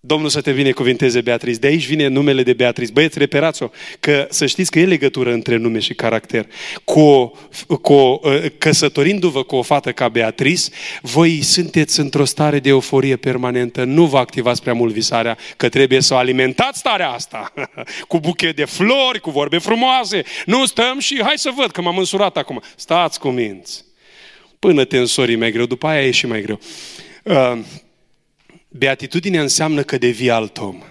Domnul 0.06 0.28
să 0.28 0.40
te 0.40 0.52
binecuvinteze, 0.52 1.20
Beatrice. 1.20 1.58
De 1.58 1.66
aici 1.66 1.86
vine 1.86 2.06
numele 2.06 2.42
de 2.42 2.52
Beatrice. 2.52 2.92
Băieți, 2.92 3.18
reperați-o, 3.18 3.68
că 4.00 4.26
să 4.30 4.46
știți 4.46 4.70
că 4.70 4.78
e 4.78 4.86
legătură 4.86 5.32
între 5.32 5.56
nume 5.56 5.78
și 5.78 5.94
caracter. 5.94 6.46
Cu, 6.84 7.38
cu, 7.80 8.20
căsătorindu-vă 8.58 9.42
cu 9.42 9.56
o 9.56 9.62
fată 9.62 9.92
ca 9.92 10.08
Beatrice, 10.08 10.70
voi 11.02 11.42
sunteți 11.42 12.00
într-o 12.00 12.24
stare 12.24 12.58
de 12.58 12.68
euforie 12.68 13.16
permanentă. 13.16 13.84
Nu 13.84 14.06
vă 14.06 14.18
activați 14.18 14.62
prea 14.62 14.74
mult 14.74 14.92
visarea, 14.92 15.38
că 15.56 15.68
trebuie 15.68 16.00
să 16.00 16.14
o 16.14 16.16
alimentați 16.16 16.78
starea 16.78 17.10
asta. 17.10 17.52
cu 18.08 18.20
buchet 18.20 18.56
de 18.56 18.64
flori, 18.64 19.20
cu 19.20 19.30
vorbe 19.30 19.58
frumoase. 19.58 20.22
Nu 20.46 20.66
stăm 20.66 20.98
și 20.98 21.20
hai 21.22 21.34
să 21.36 21.50
văd 21.56 21.70
că 21.70 21.80
m-am 21.80 21.98
însurat 21.98 22.36
acum. 22.36 22.62
Stați 22.76 23.18
cu 23.18 23.28
minți. 23.28 23.84
Până 24.58 24.84
te 24.84 24.98
însori 24.98 25.34
mai 25.34 25.52
greu, 25.52 25.66
după 25.66 25.86
aia 25.86 26.06
e 26.06 26.10
și 26.10 26.26
mai 26.26 26.42
greu. 26.42 26.60
Uh, 27.22 27.58
Beatitudine 28.76 29.40
înseamnă 29.40 29.82
că 29.82 29.98
devii 29.98 30.30
alt 30.30 30.58
om. 30.58 30.82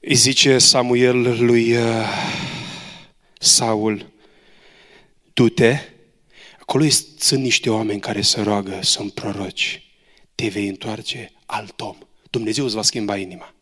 Îi 0.00 0.14
zice 0.14 0.58
Samuel 0.58 1.44
lui 1.44 1.76
uh, 1.76 2.06
Saul, 3.38 4.12
du-te, 5.32 5.78
acolo 6.58 6.84
sunt 7.18 7.42
niște 7.42 7.70
oameni 7.70 8.00
care 8.00 8.20
se 8.20 8.40
roagă, 8.40 8.78
sunt 8.82 9.12
proroci, 9.12 9.90
te 10.34 10.48
vei 10.48 10.68
întoarce 10.68 11.32
alt 11.46 11.80
om. 11.80 11.96
Dumnezeu 12.30 12.64
îți 12.64 12.74
va 12.74 12.82
schimba 12.82 13.16
inima. 13.16 13.54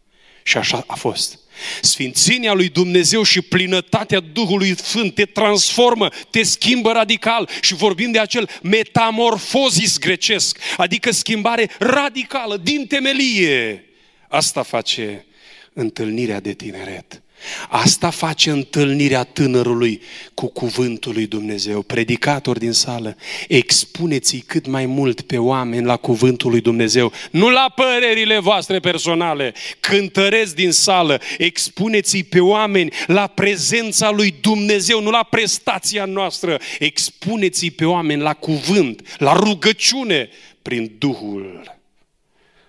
Și 0.43 0.57
așa 0.57 0.85
a 0.87 0.95
fost. 0.95 1.39
Sfințenia 1.83 2.53
lui 2.53 2.69
Dumnezeu 2.69 3.23
și 3.23 3.41
plinătatea 3.41 4.21
Duhului 4.21 4.77
Sfânt 4.77 5.15
te 5.15 5.25
transformă, 5.25 6.09
te 6.31 6.43
schimbă 6.43 6.93
radical 6.93 7.49
și 7.61 7.75
vorbim 7.75 8.11
de 8.11 8.19
acel 8.19 8.49
metamorfozis 8.63 9.99
grecesc, 9.99 10.59
adică 10.77 11.11
schimbare 11.11 11.71
radicală, 11.79 12.57
din 12.57 12.87
temelie. 12.87 13.85
Asta 14.29 14.63
face 14.63 15.27
întâlnirea 15.73 16.41
de 16.41 16.53
tineret. 16.53 17.23
Asta 17.69 18.11
face 18.11 18.51
întâlnirea 18.51 19.25
tânărului 19.25 20.03
cu 20.35 20.47
cuvântul 20.47 21.13
lui 21.13 21.27
Dumnezeu. 21.27 21.83
Predicator 21.83 22.59
din 22.59 22.73
sală, 22.73 23.17
expuneți-i 23.49 24.41
cât 24.41 24.67
mai 24.67 24.87
mult 24.87 25.21
pe 25.21 25.39
oameni 25.39 25.85
la 25.85 25.97
cuvântul 25.97 26.51
lui 26.51 26.61
Dumnezeu, 26.61 27.13
nu 27.31 27.51
la 27.51 27.73
părerile 27.75 28.39
voastre 28.39 28.79
personale. 28.79 29.55
Cântăreți 29.81 30.55
din 30.55 30.73
sală, 30.73 31.21
expuneți-i 31.39 32.23
pe 32.23 32.41
oameni 32.41 32.93
la 33.07 33.27
prezența 33.27 34.11
lui 34.11 34.35
Dumnezeu, 34.41 35.01
nu 35.01 35.11
la 35.11 35.23
prestația 35.23 36.05
noastră. 36.05 36.61
Expuneți-i 36.79 37.71
pe 37.71 37.85
oameni 37.85 38.23
la 38.23 38.35
cuvânt, 38.35 39.17
la 39.19 39.33
rugăciune, 39.33 40.29
prin 40.63 40.95
Duhul. 40.99 41.77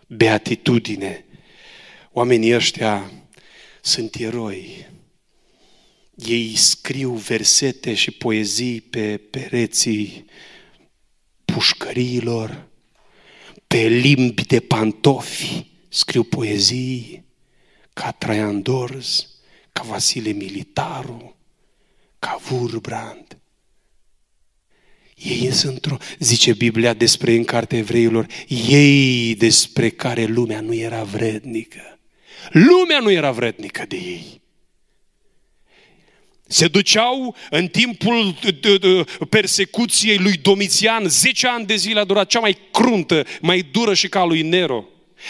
Beatitudine. 0.08 1.26
Oamenii 2.12 2.56
ăștia 2.56 3.12
sunt 3.82 4.16
eroi. 4.16 4.88
Ei 6.16 6.56
scriu 6.56 7.12
versete 7.12 7.94
și 7.94 8.12
poezii 8.12 8.82
pe 8.82 9.18
pereții 9.18 10.26
pușcăriilor, 11.46 12.68
pe 13.68 13.88
limbi 13.88 14.46
de 14.46 14.60
pantofi 14.60 15.66
scriu 15.90 16.24
poezii 16.24 17.26
ca 17.94 18.12
Traian 18.12 18.62
Dors, 18.62 19.28
ca 19.72 19.84
Vasile 19.84 20.32
Militaru, 20.32 21.36
ca 22.20 22.40
Wurbrand. 22.52 23.38
Ei 25.16 25.52
sunt 25.52 25.74
într-o, 25.74 25.98
zice 26.20 26.54
Biblia 26.54 26.94
despre 26.94 27.34
în 27.34 27.44
cartea 27.44 27.78
evreilor, 27.78 28.28
ei 28.68 29.36
despre 29.36 29.90
care 29.90 30.26
lumea 30.26 30.62
nu 30.62 30.74
era 30.74 31.04
vrednică. 31.04 31.99
Lumea 32.52 33.00
nu 33.00 33.12
era 33.12 33.32
vrednică 33.32 33.86
de 33.88 33.96
ei. 33.96 34.42
Se 36.48 36.68
duceau 36.68 37.36
în 37.50 37.68
timpul 37.68 38.36
persecuției 39.30 40.18
lui 40.18 40.38
Domitian, 40.42 41.08
10 41.08 41.48
ani 41.48 41.66
de 41.66 41.76
zile 41.76 42.00
a 42.00 42.04
durat 42.04 42.28
cea 42.28 42.40
mai 42.40 42.58
cruntă, 42.72 43.26
mai 43.42 43.68
dură 43.72 43.94
și 43.94 44.10
ca 44.10 44.26
lui 44.26 44.42
Nero. 44.42 44.86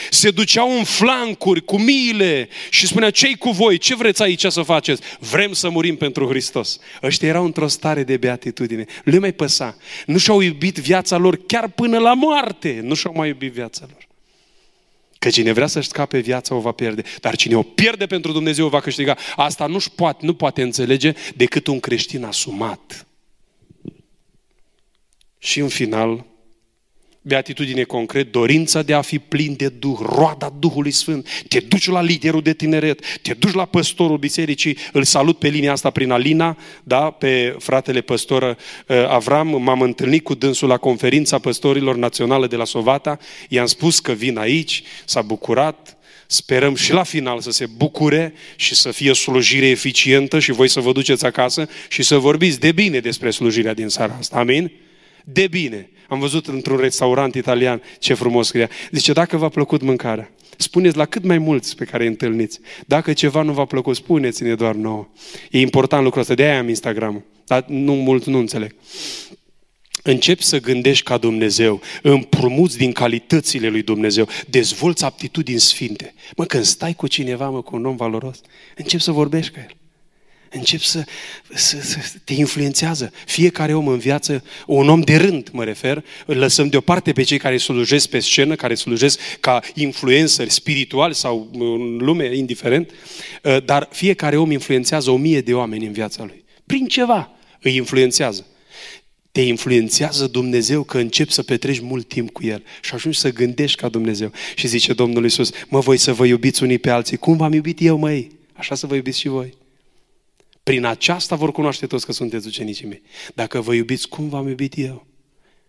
Se 0.10 0.32
duceau 0.32 0.78
în 0.78 0.84
flancuri 0.84 1.66
cu 1.66 1.80
miile 1.80 2.50
și 2.70 2.88
spunea, 2.88 3.10
ce 3.10 3.38
cu 3.38 3.50
voi? 3.50 3.78
Ce 3.78 3.96
vreți 3.96 4.22
aici 4.22 4.46
să 4.46 4.62
faceți? 4.62 5.02
Vrem 5.20 5.54
să 5.54 5.70
murim 5.70 5.96
pentru 5.96 6.28
Hristos. 6.28 6.80
Ăștia 7.04 7.28
erau 7.28 7.46
într-o 7.46 7.68
stare 7.68 8.04
de 8.04 8.18
beatitudine. 8.18 8.86
Le 9.04 9.20
mai 9.20 9.32
păsa. 9.32 9.78
Nu 10.06 10.18
și-au 10.18 10.42
iubit 10.42 10.78
viața 10.78 11.18
lor 11.18 11.46
chiar 11.46 11.68
până 11.68 11.98
la 11.98 12.14
moarte. 12.14 12.80
Nu 12.84 12.94
și-au 12.94 13.14
mai 13.16 13.28
iubit 13.28 13.52
viața 13.52 13.86
lor. 13.92 14.09
Că 15.20 15.30
cine 15.30 15.52
vrea 15.52 15.68
să-și 15.68 15.88
scape 15.88 16.20
viața 16.20 16.56
o 16.56 16.60
va 16.60 16.72
pierde. 16.72 17.04
Dar 17.22 17.36
cine 17.36 17.56
o 17.56 17.64
pierde 17.64 18.06
pentru 18.06 18.32
Dumnezeu 18.32 18.66
o 18.66 18.70
va 18.70 18.80
câștiga. 18.80 19.18
Asta 19.36 19.66
nu 19.66 19.80
poate, 19.96 20.26
nu 20.26 20.34
poate 20.34 20.62
înțelege 20.62 21.14
decât 21.36 21.68
un 21.68 21.80
creștin 21.80 22.24
asumat. 22.24 23.08
Și 25.38 25.60
în 25.60 25.68
final, 25.68 26.26
beatitudine 27.30 27.84
concret, 27.84 28.32
dorința 28.32 28.82
de 28.82 28.94
a 28.94 29.02
fi 29.02 29.20
plin 29.20 29.54
de 29.58 29.68
Duh, 29.68 29.98
roada 30.02 30.54
Duhului 30.60 30.92
Sfânt. 30.92 31.28
Te 31.48 31.60
duci 31.60 31.90
la 31.90 32.02
liderul 32.02 32.42
de 32.42 32.54
tineret, 32.54 33.20
te 33.22 33.34
duci 33.34 33.54
la 33.54 33.66
păstorul 33.66 34.18
bisericii, 34.18 34.78
îl 34.94 35.04
salut 35.04 35.38
pe 35.38 35.48
linia 35.48 35.72
asta 35.72 35.90
prin 35.90 36.12
Alina, 36.12 36.58
da, 36.84 37.10
pe 37.10 37.56
fratele 37.60 38.02
păstor 38.02 38.44
uh, 38.44 38.56
Avram, 39.08 39.62
m-am 39.62 39.82
întâlnit 39.82 40.24
cu 40.24 40.34
dânsul 40.34 40.68
la 40.68 40.78
conferința 40.78 41.40
păstorilor 41.40 41.96
naționale 41.96 42.48
de 42.48 42.56
la 42.56 42.66
Sovata, 42.66 43.20
i-am 43.50 43.66
spus 43.66 44.00
că 44.00 44.12
vin 44.12 44.38
aici, 44.38 44.84
s-a 45.06 45.22
bucurat, 45.22 45.94
Sperăm 46.32 46.76
și 46.76 46.94
la 46.94 47.04
final 47.04 47.40
să 47.40 47.52
se 47.52 47.66
bucure 47.66 48.34
și 48.56 48.76
să 48.76 48.92
fie 48.92 49.14
slujire 49.14 49.68
eficientă 49.68 50.40
și 50.40 50.52
voi 50.52 50.68
să 50.68 50.80
vă 50.80 50.92
duceți 50.92 51.26
acasă 51.26 51.70
și 51.88 52.04
să 52.04 52.18
vorbiți 52.18 52.60
de 52.60 52.72
bine 52.72 53.00
despre 53.00 53.30
slujirea 53.30 53.74
din 53.74 53.88
seara 53.88 54.16
asta. 54.20 54.38
Amin? 54.38 54.72
De 55.32 55.48
bine. 55.48 55.90
Am 56.08 56.20
văzut 56.20 56.48
într-un 56.48 56.78
restaurant 56.78 57.36
italian 57.36 57.82
ce 58.00 58.14
frumos 58.14 58.48
scria. 58.48 58.70
Zice, 58.92 59.14
dacă 59.14 59.38
v-a 59.38 59.50
plăcut 59.50 59.82
mâncarea, 59.82 60.32
spuneți 60.58 60.98
la 60.98 61.06
cât 61.06 61.24
mai 61.24 61.38
mulți 61.38 61.76
pe 61.76 61.86
care 61.86 62.04
îi 62.04 62.10
întâlniți. 62.10 62.60
Dacă 62.86 63.14
ceva 63.14 63.42
nu 63.42 63.54
v-a 63.54 63.66
plăcut, 63.66 63.96
spuneți-ne 63.96 64.56
doar 64.56 64.76
nouă. 64.76 65.08
E 65.52 65.60
important 65.60 66.04
lucrul 66.04 66.22
ăsta, 66.22 66.34
de-aia 66.34 66.60
am 66.60 66.70
Instagram. 66.70 67.26
Dar 67.46 67.66
nu 67.68 67.94
mult 67.94 68.26
nu 68.26 68.38
înțeleg. 68.38 68.76
Începi 70.04 70.44
să 70.44 70.60
gândești 70.60 71.04
ca 71.04 71.18
Dumnezeu, 71.18 71.82
împrumuți 72.02 72.78
din 72.78 72.92
calitățile 72.92 73.68
lui 73.68 73.82
Dumnezeu, 73.82 74.28
dezvolți 74.48 75.04
aptitudini 75.04 75.60
sfinte. 75.60 76.14
Mă, 76.36 76.46
când 76.46 76.64
stai 76.64 76.94
cu 76.94 77.08
cineva, 77.08 77.50
mă, 77.50 77.62
cu 77.62 77.76
un 77.76 77.86
om 77.86 77.96
valoros, 77.96 78.42
începi 78.76 79.04
să 79.04 79.12
vorbești 79.12 79.54
cu 79.54 79.60
el. 79.60 79.76
Încep 80.50 80.80
să, 80.80 81.04
să, 81.54 81.78
să 81.82 81.98
te 82.24 82.34
influențează. 82.34 83.12
Fiecare 83.26 83.74
om 83.74 83.88
în 83.88 83.98
viață, 83.98 84.44
un 84.66 84.90
om 84.90 85.02
de 85.02 85.16
rând 85.16 85.50
mă 85.52 85.64
refer, 85.64 86.04
îl 86.26 86.38
lăsăm 86.38 86.68
deoparte 86.68 87.12
pe 87.12 87.24
cei 87.24 87.38
care 87.38 87.58
slujesc 87.58 88.10
pe 88.10 88.20
scenă, 88.20 88.56
care 88.56 88.76
slujesc 88.76 89.20
ca 89.40 89.62
influenceri 89.74 90.50
spirituali 90.50 91.16
sau 91.16 91.50
în 91.54 91.98
lume, 91.98 92.36
indiferent, 92.36 92.92
ă, 93.46 93.60
dar 93.60 93.88
fiecare 93.92 94.38
om 94.38 94.52
influențează 94.52 95.12
o 95.12 95.18
mie 95.18 95.42
de 95.42 95.54
oameni 95.54 95.86
în 95.86 95.92
viața 95.92 96.24
lui. 96.24 96.44
Prin 96.66 96.88
ceva 96.88 97.32
îi 97.62 97.76
influențează. 97.76 98.46
Te 99.32 99.42
influențează 99.42 100.28
Dumnezeu 100.28 100.84
că 100.84 100.98
începi 100.98 101.32
să 101.32 101.44
petreci 101.44 101.80
mult 101.80 102.08
timp 102.08 102.30
cu 102.32 102.46
El 102.46 102.64
și 102.82 102.94
ajungi 102.94 103.20
să 103.20 103.32
gândești 103.32 103.78
ca 103.78 103.90
Dumnezeu. 103.90 104.32
Și 104.56 104.68
zice 104.68 104.94
Domnul 104.94 105.24
Iisus, 105.24 105.52
mă 105.68 105.80
voi 105.80 105.98
să 105.98 106.14
vă 106.14 106.26
iubiți 106.26 106.64
unii 106.64 106.78
pe 106.78 106.90
alții. 106.90 107.18
Cum 107.18 107.38
v-am 107.38 107.54
iubit 107.54 107.82
eu, 107.82 107.98
măi? 107.98 108.32
Așa 108.54 108.76
să 108.76 108.88
vă 108.88 108.96
iubiți 108.96 109.20
și 109.20 109.28
voi. 109.28 109.59
Prin 110.70 110.86
aceasta 110.86 111.36
vor 111.36 111.52
cunoaște 111.52 111.88
toți 111.88 112.06
că 112.06 112.12
sunteți 112.12 112.48
ucenicii 112.48 112.88
mei. 112.88 113.02
Dacă 113.34 113.62
vă 113.62 113.74
iubiți 113.74 114.08
cum 114.08 114.30
v-am 114.30 114.48
iubit 114.48 114.78
eu. 114.78 115.08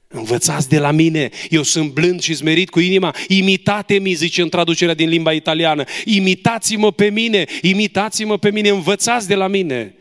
Învățați 0.08 0.68
de 0.68 0.78
la 0.78 0.90
mine, 0.90 1.30
eu 1.50 1.62
sunt 1.62 1.92
blând 1.92 2.20
și 2.20 2.34
smerit 2.34 2.70
cu 2.70 2.80
inima, 2.80 3.14
imitate-mi, 3.28 4.12
zice 4.12 4.42
în 4.42 4.48
traducerea 4.48 4.94
din 4.94 5.08
limba 5.08 5.32
italiană, 5.32 5.84
imitați-mă 6.04 6.92
pe 6.92 7.10
mine, 7.10 7.44
imitați-mă 7.62 8.38
pe 8.38 8.50
mine, 8.50 8.68
învățați 8.68 9.28
de 9.28 9.34
la 9.34 9.46
mine. 9.46 9.94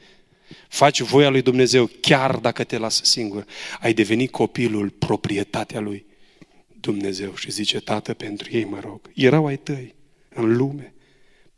Faci 0.68 1.02
voia 1.02 1.30
lui 1.30 1.42
Dumnezeu 1.42 1.90
chiar 2.00 2.36
dacă 2.36 2.64
te 2.64 2.78
lasă 2.78 3.02
singur. 3.04 3.46
Ai 3.80 3.94
devenit 3.94 4.32
copilul, 4.32 4.90
proprietatea 4.90 5.80
lui 5.80 6.06
Dumnezeu 6.80 7.36
și 7.36 7.52
zice, 7.52 7.80
Tată, 7.80 8.14
pentru 8.14 8.48
ei 8.52 8.64
mă 8.64 8.80
rog. 8.82 9.02
Erau 9.16 9.46
ai 9.46 9.58
tăi 9.58 9.96
în 10.30 10.58
lume 10.58 10.94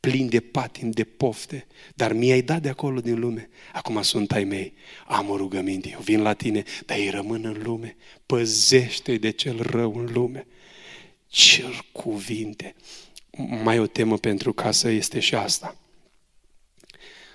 plin 0.01 0.29
de 0.29 0.39
patim, 0.39 0.91
de 0.91 1.03
pofte, 1.03 1.67
dar 1.95 2.13
mi-ai 2.13 2.41
dat 2.41 2.61
de 2.61 2.69
acolo 2.69 2.99
din 2.99 3.19
lume. 3.19 3.49
Acum 3.73 4.01
sunt 4.01 4.31
ai 4.31 4.43
mei, 4.43 4.73
am 5.07 5.29
o 5.29 5.37
rugăminte, 5.37 5.89
eu 5.89 5.99
vin 5.99 6.21
la 6.21 6.33
tine, 6.33 6.63
dar 6.85 6.97
ei 6.97 7.09
rămân 7.09 7.45
în 7.45 7.61
lume. 7.63 7.95
Păzește 8.25 9.17
de 9.17 9.29
cel 9.29 9.61
rău 9.61 9.95
în 9.95 10.09
lume. 10.13 10.47
Cer 11.27 11.85
cuvinte. 11.91 12.75
Mai 13.63 13.79
o 13.79 13.87
temă 13.87 14.17
pentru 14.17 14.53
casă 14.53 14.89
este 14.89 15.19
și 15.19 15.35
asta. 15.35 15.77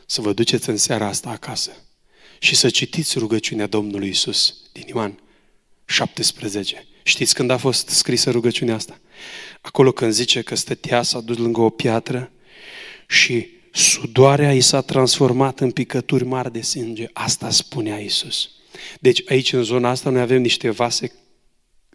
Să 0.07 0.21
vă 0.21 0.33
duceți 0.33 0.69
în 0.69 0.77
seara 0.77 1.07
asta 1.07 1.31
acasă 1.31 1.71
și 2.39 2.55
să 2.55 2.71
citiți 2.71 3.19
rugăciunea 3.19 3.67
Domnului 3.67 4.09
Isus 4.09 4.57
din 4.73 4.85
Ioan 4.87 5.21
17 5.85 6.87
Știți 7.03 7.35
când 7.35 7.51
a 7.51 7.57
fost 7.57 7.89
scrisă 7.89 8.31
rugăciunea 8.31 8.75
asta? 8.75 9.01
Acolo 9.61 9.93
când 9.93 10.13
zice 10.13 10.43
că 10.43 10.55
stătea, 10.55 11.03
s-a 11.03 11.21
dus 11.21 11.37
lângă 11.37 11.61
o 11.61 11.71
piatră 11.71 12.31
și 13.07 13.47
sudoarea 13.73 14.53
i 14.53 14.61
s-a 14.61 14.81
transformat 14.81 15.61
în 15.61 15.71
picături 15.71 16.25
mari 16.25 16.53
de 16.53 16.61
sânge. 16.61 17.07
Asta 17.13 17.51
spunea 17.51 17.99
Isus. 17.99 18.51
Deci 19.01 19.23
aici, 19.29 19.53
în 19.53 19.63
zona 19.63 19.91
asta, 19.91 20.11
noi 20.11 20.21
avem 20.21 20.41
niște 20.41 20.71
vase 20.71 21.13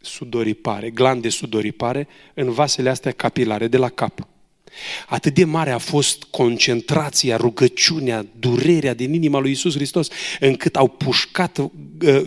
sudoripare, 0.01 0.89
glande 0.89 1.29
sudoripare, 1.29 2.07
în 2.33 2.51
vasele 2.51 2.89
astea 2.89 3.11
capilare, 3.11 3.67
de 3.67 3.77
la 3.77 3.89
cap. 3.89 4.27
Atât 5.07 5.33
de 5.33 5.43
mare 5.43 5.71
a 5.71 5.77
fost 5.77 6.23
concentrația, 6.23 7.37
rugăciunea, 7.37 8.25
durerea 8.39 8.93
din 8.93 9.13
inima 9.13 9.39
lui 9.39 9.51
Isus 9.51 9.73
Hristos, 9.73 10.07
încât 10.39 10.75
au 10.75 10.87
pușcat 10.87 11.57
uh, 11.57 11.69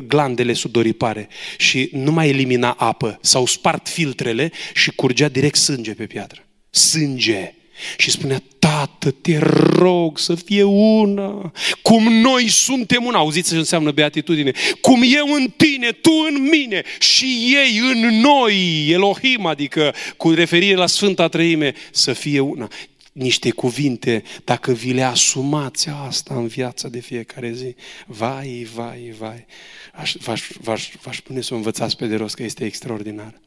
glandele 0.06 0.52
sudoripare 0.52 1.28
și 1.56 1.88
nu 1.92 2.12
mai 2.12 2.28
elimina 2.28 2.70
apă, 2.70 3.18
s-au 3.22 3.46
spart 3.46 3.88
filtrele 3.88 4.52
și 4.74 4.90
curgea 4.90 5.28
direct 5.28 5.56
sânge 5.56 5.94
pe 5.94 6.06
piatră. 6.06 6.46
Sânge! 6.70 7.54
Și 7.96 8.10
spunea, 8.10 8.42
Tată, 8.58 9.10
te 9.10 9.38
rog 9.76 10.18
să 10.18 10.34
fie 10.34 10.62
una, 10.62 11.52
cum 11.82 12.12
noi 12.12 12.48
suntem 12.48 13.04
una. 13.04 13.18
Auziți 13.18 13.50
ce 13.50 13.56
înseamnă 13.56 13.90
beatitudine? 13.90 14.52
Cum 14.80 15.02
eu 15.04 15.26
în 15.32 15.52
tine, 15.56 15.90
tu 15.90 16.10
în 16.28 16.42
mine 16.42 16.82
și 16.98 17.54
ei 17.62 17.78
în 17.78 18.20
noi, 18.20 18.86
Elohim, 18.90 19.46
adică 19.46 19.94
cu 20.16 20.30
referire 20.30 20.74
la 20.74 20.86
Sfânta 20.86 21.28
Trăime, 21.28 21.74
să 21.90 22.12
fie 22.12 22.40
una. 22.40 22.68
Niște 23.12 23.50
cuvinte, 23.50 24.22
dacă 24.44 24.72
vi 24.72 24.92
le 24.92 25.02
asumați 25.02 25.88
asta 25.88 26.34
în 26.34 26.46
viața 26.46 26.88
de 26.88 27.00
fiecare 27.00 27.52
zi, 27.52 27.74
vai, 28.06 28.66
vai, 28.74 29.14
vai, 29.18 29.46
aș, 29.92 30.14
v-aș, 30.18 30.42
v-aș, 30.60 30.90
v-aș 31.02 31.20
pune 31.20 31.40
să 31.40 31.54
o 31.54 31.56
învățați 31.56 31.96
pe 31.96 32.06
de 32.06 32.16
rost 32.16 32.34
că 32.34 32.42
este 32.42 32.64
extraordinar. 32.64 33.40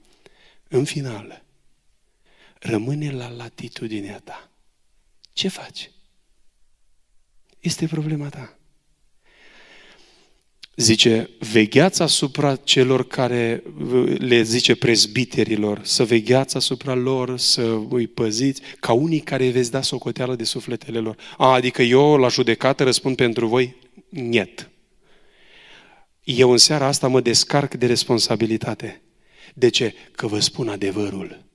În 0.67 0.83
final, 0.83 1.43
rămâne 2.59 3.11
la 3.11 3.29
latitudinea 3.29 4.19
ta. 4.19 4.51
Ce 5.33 5.47
faci? 5.47 5.91
Este 7.59 7.87
problema 7.87 8.29
ta. 8.29 8.57
Zice, 10.75 11.29
vegheați 11.51 12.01
asupra 12.01 12.55
celor 12.55 13.07
care 13.07 13.63
le 14.17 14.41
zice 14.41 14.75
prezbiterilor, 14.75 15.81
să 15.83 16.05
vegheați 16.05 16.55
asupra 16.55 16.93
lor, 16.93 17.37
să 17.37 17.79
îi 17.89 18.07
păziți, 18.07 18.61
ca 18.79 18.93
unii 18.93 19.19
care 19.19 19.49
veți 19.49 19.71
da 19.71 19.81
socoteală 19.81 20.35
de 20.35 20.43
sufletele 20.43 20.99
lor. 20.99 21.17
A, 21.37 21.53
adică 21.53 21.81
eu 21.81 22.17
la 22.17 22.27
judecată 22.27 22.83
răspund 22.83 23.15
pentru 23.15 23.47
voi? 23.47 23.75
Niet. 24.09 24.69
Eu 26.23 26.51
în 26.51 26.57
seara 26.57 26.85
asta 26.85 27.07
mă 27.07 27.21
descarc 27.21 27.73
de 27.73 27.85
responsabilitate. 27.85 29.01
De 29.53 29.69
ce? 29.69 29.93
Că 30.11 30.27
vă 30.27 30.39
spun 30.39 30.67
adevărul. 30.69 31.45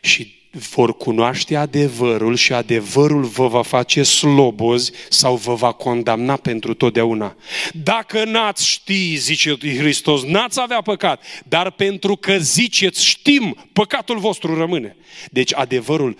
Și 0.00 0.34
vor 0.50 0.96
cunoaște 0.96 1.56
adevărul 1.56 2.36
și 2.36 2.52
adevărul 2.52 3.24
vă 3.24 3.46
va 3.46 3.62
face 3.62 4.02
slobozi 4.02 4.92
sau 5.08 5.36
vă 5.36 5.54
va 5.54 5.72
condamna 5.72 6.36
pentru 6.36 6.74
totdeauna. 6.74 7.36
Dacă 7.72 8.24
n-ați 8.24 8.66
ști, 8.66 9.14
zice 9.14 9.56
Hristos, 9.78 10.22
n-ați 10.22 10.60
avea 10.60 10.80
păcat, 10.80 11.22
dar 11.48 11.70
pentru 11.70 12.16
că 12.16 12.36
ziceți 12.38 13.04
știm, 13.04 13.56
păcatul 13.72 14.18
vostru 14.18 14.58
rămâne. 14.58 14.96
Deci 15.30 15.54
adevărul 15.54 16.16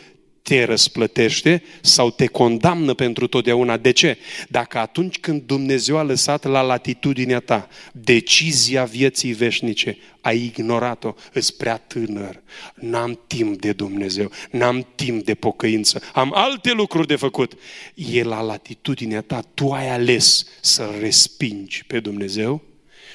te 0.49 0.65
răsplătește 0.65 1.63
sau 1.81 2.11
te 2.11 2.27
condamnă 2.27 2.95
pentru 2.95 3.27
totdeauna. 3.27 3.77
De 3.77 3.91
ce? 3.91 4.19
Dacă 4.49 4.79
atunci 4.79 5.19
când 5.19 5.43
Dumnezeu 5.43 5.97
a 5.97 6.03
lăsat 6.03 6.45
la 6.45 6.61
latitudinea 6.61 7.41
ta 7.41 7.69
decizia 7.93 8.85
vieții 8.85 9.33
veșnice, 9.33 9.99
ai 10.21 10.45
ignorat-o, 10.45 11.15
îți 11.33 11.57
prea 11.57 11.77
tânăr, 11.77 12.43
n-am 12.75 13.21
timp 13.27 13.61
de 13.61 13.73
Dumnezeu, 13.73 14.31
n-am 14.51 14.87
timp 14.95 15.25
de 15.25 15.35
pocăință, 15.35 16.03
am 16.13 16.33
alte 16.35 16.73
lucruri 16.73 17.07
de 17.07 17.17
făcut. 17.17 17.53
E 17.95 18.23
la 18.23 18.41
latitudinea 18.41 19.21
ta, 19.21 19.41
tu 19.55 19.71
ai 19.71 19.89
ales 19.89 20.47
să 20.61 20.91
respingi 21.01 21.85
pe 21.87 22.01
Dumnezeu 22.01 22.63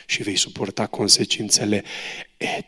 și 0.05 0.23
vei 0.23 0.35
suporta 0.35 0.87
consecințele 0.87 1.83
eterne. 2.37 2.65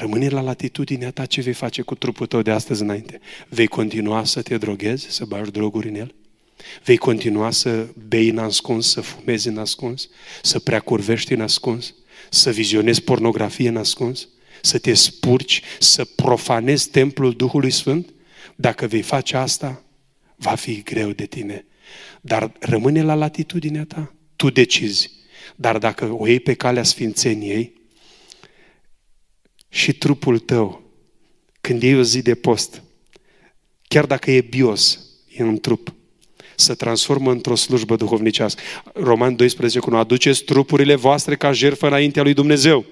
Rămâne 0.00 0.28
la 0.28 0.40
latitudinea 0.40 1.10
ta 1.10 1.26
ce 1.26 1.40
vei 1.40 1.52
face 1.52 1.82
cu 1.82 1.94
trupul 1.94 2.26
tău 2.26 2.42
de 2.42 2.50
astăzi 2.50 2.82
înainte. 2.82 3.20
Vei 3.48 3.66
continua 3.66 4.24
să 4.24 4.42
te 4.42 4.56
droghezi, 4.56 5.06
să 5.10 5.24
bagi 5.24 5.50
droguri 5.50 5.88
în 5.88 5.94
el? 5.94 6.14
Vei 6.84 6.96
continua 6.96 7.50
să 7.50 7.86
bei 8.08 8.28
în 8.28 8.38
ascuns, 8.38 8.90
să 8.90 9.00
fumezi 9.00 9.48
în 9.48 9.58
ascuns, 9.58 10.08
să 10.42 10.58
preacurvești 10.58 11.32
în 11.32 11.40
ascuns, 11.40 11.94
să 12.30 12.50
vizionezi 12.50 13.02
pornografie 13.02 13.68
în 13.68 13.76
ascuns, 13.76 14.28
să 14.62 14.78
te 14.78 14.94
spurci, 14.94 15.62
să 15.78 16.04
profanezi 16.04 16.90
templul 16.90 17.32
Duhului 17.32 17.70
Sfânt? 17.70 18.12
Dacă 18.56 18.86
vei 18.86 19.02
face 19.02 19.36
asta, 19.36 19.84
va 20.36 20.54
fi 20.54 20.82
greu 20.82 21.10
de 21.10 21.26
tine. 21.26 21.66
Dar 22.20 22.52
rămâne 22.60 23.02
la 23.02 23.14
latitudinea 23.14 23.84
ta. 23.84 24.14
Tu 24.36 24.50
decizi. 24.50 25.10
Dar 25.56 25.78
dacă 25.78 26.04
o 26.04 26.26
iei 26.26 26.40
pe 26.40 26.54
calea 26.54 26.82
sfințeniei, 26.82 27.77
și 29.68 29.92
trupul 29.92 30.38
tău, 30.38 30.82
când 31.60 31.82
iei 31.82 31.98
o 31.98 32.02
zi 32.02 32.22
de 32.22 32.34
post, 32.34 32.82
chiar 33.88 34.06
dacă 34.06 34.30
e 34.30 34.40
bios, 34.40 35.00
e 35.28 35.42
un 35.42 35.58
trup, 35.58 35.92
să 36.54 36.74
transformă 36.74 37.30
într-o 37.30 37.54
slujbă 37.54 37.96
duhovnicească. 37.96 38.62
Roman 38.94 39.36
12, 39.36 39.78
cu 39.78 39.94
aduceți 39.94 40.42
trupurile 40.42 40.94
voastre 40.94 41.36
ca 41.36 41.52
jertfă 41.52 41.86
înaintea 41.86 42.22
lui 42.22 42.34
Dumnezeu. 42.34 42.84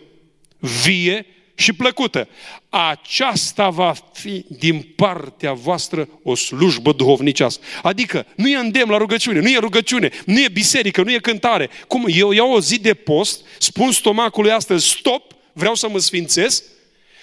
Vie 0.59 1.27
și 1.55 1.72
plăcută. 1.72 2.29
Aceasta 2.68 3.68
va 3.68 3.95
fi 4.12 4.45
din 4.49 4.93
partea 4.97 5.53
voastră 5.53 6.09
o 6.22 6.35
slujbă 6.35 6.93
duhovnicească. 6.93 7.64
Adică 7.83 8.27
nu 8.37 8.49
e 8.49 8.57
îndemn 8.57 8.91
la 8.91 8.97
rugăciune, 8.97 9.41
nu 9.41 9.49
e 9.49 9.59
rugăciune, 9.59 10.11
nu 10.27 10.41
e 10.41 10.49
biserică, 10.53 11.03
nu 11.03 11.12
e 11.12 11.18
cântare. 11.18 11.70
Cum 11.89 12.05
eu 12.09 12.33
iau 12.33 12.53
o 12.53 12.61
zi 12.61 12.79
de 12.79 12.95
post, 12.95 13.45
spun 13.59 13.93
stomacului 13.93 14.51
astăzi 14.51 14.89
stop 14.89 15.36
vreau 15.57 15.74
să 15.74 15.88
mă 15.88 15.98
sfințesc 15.98 16.64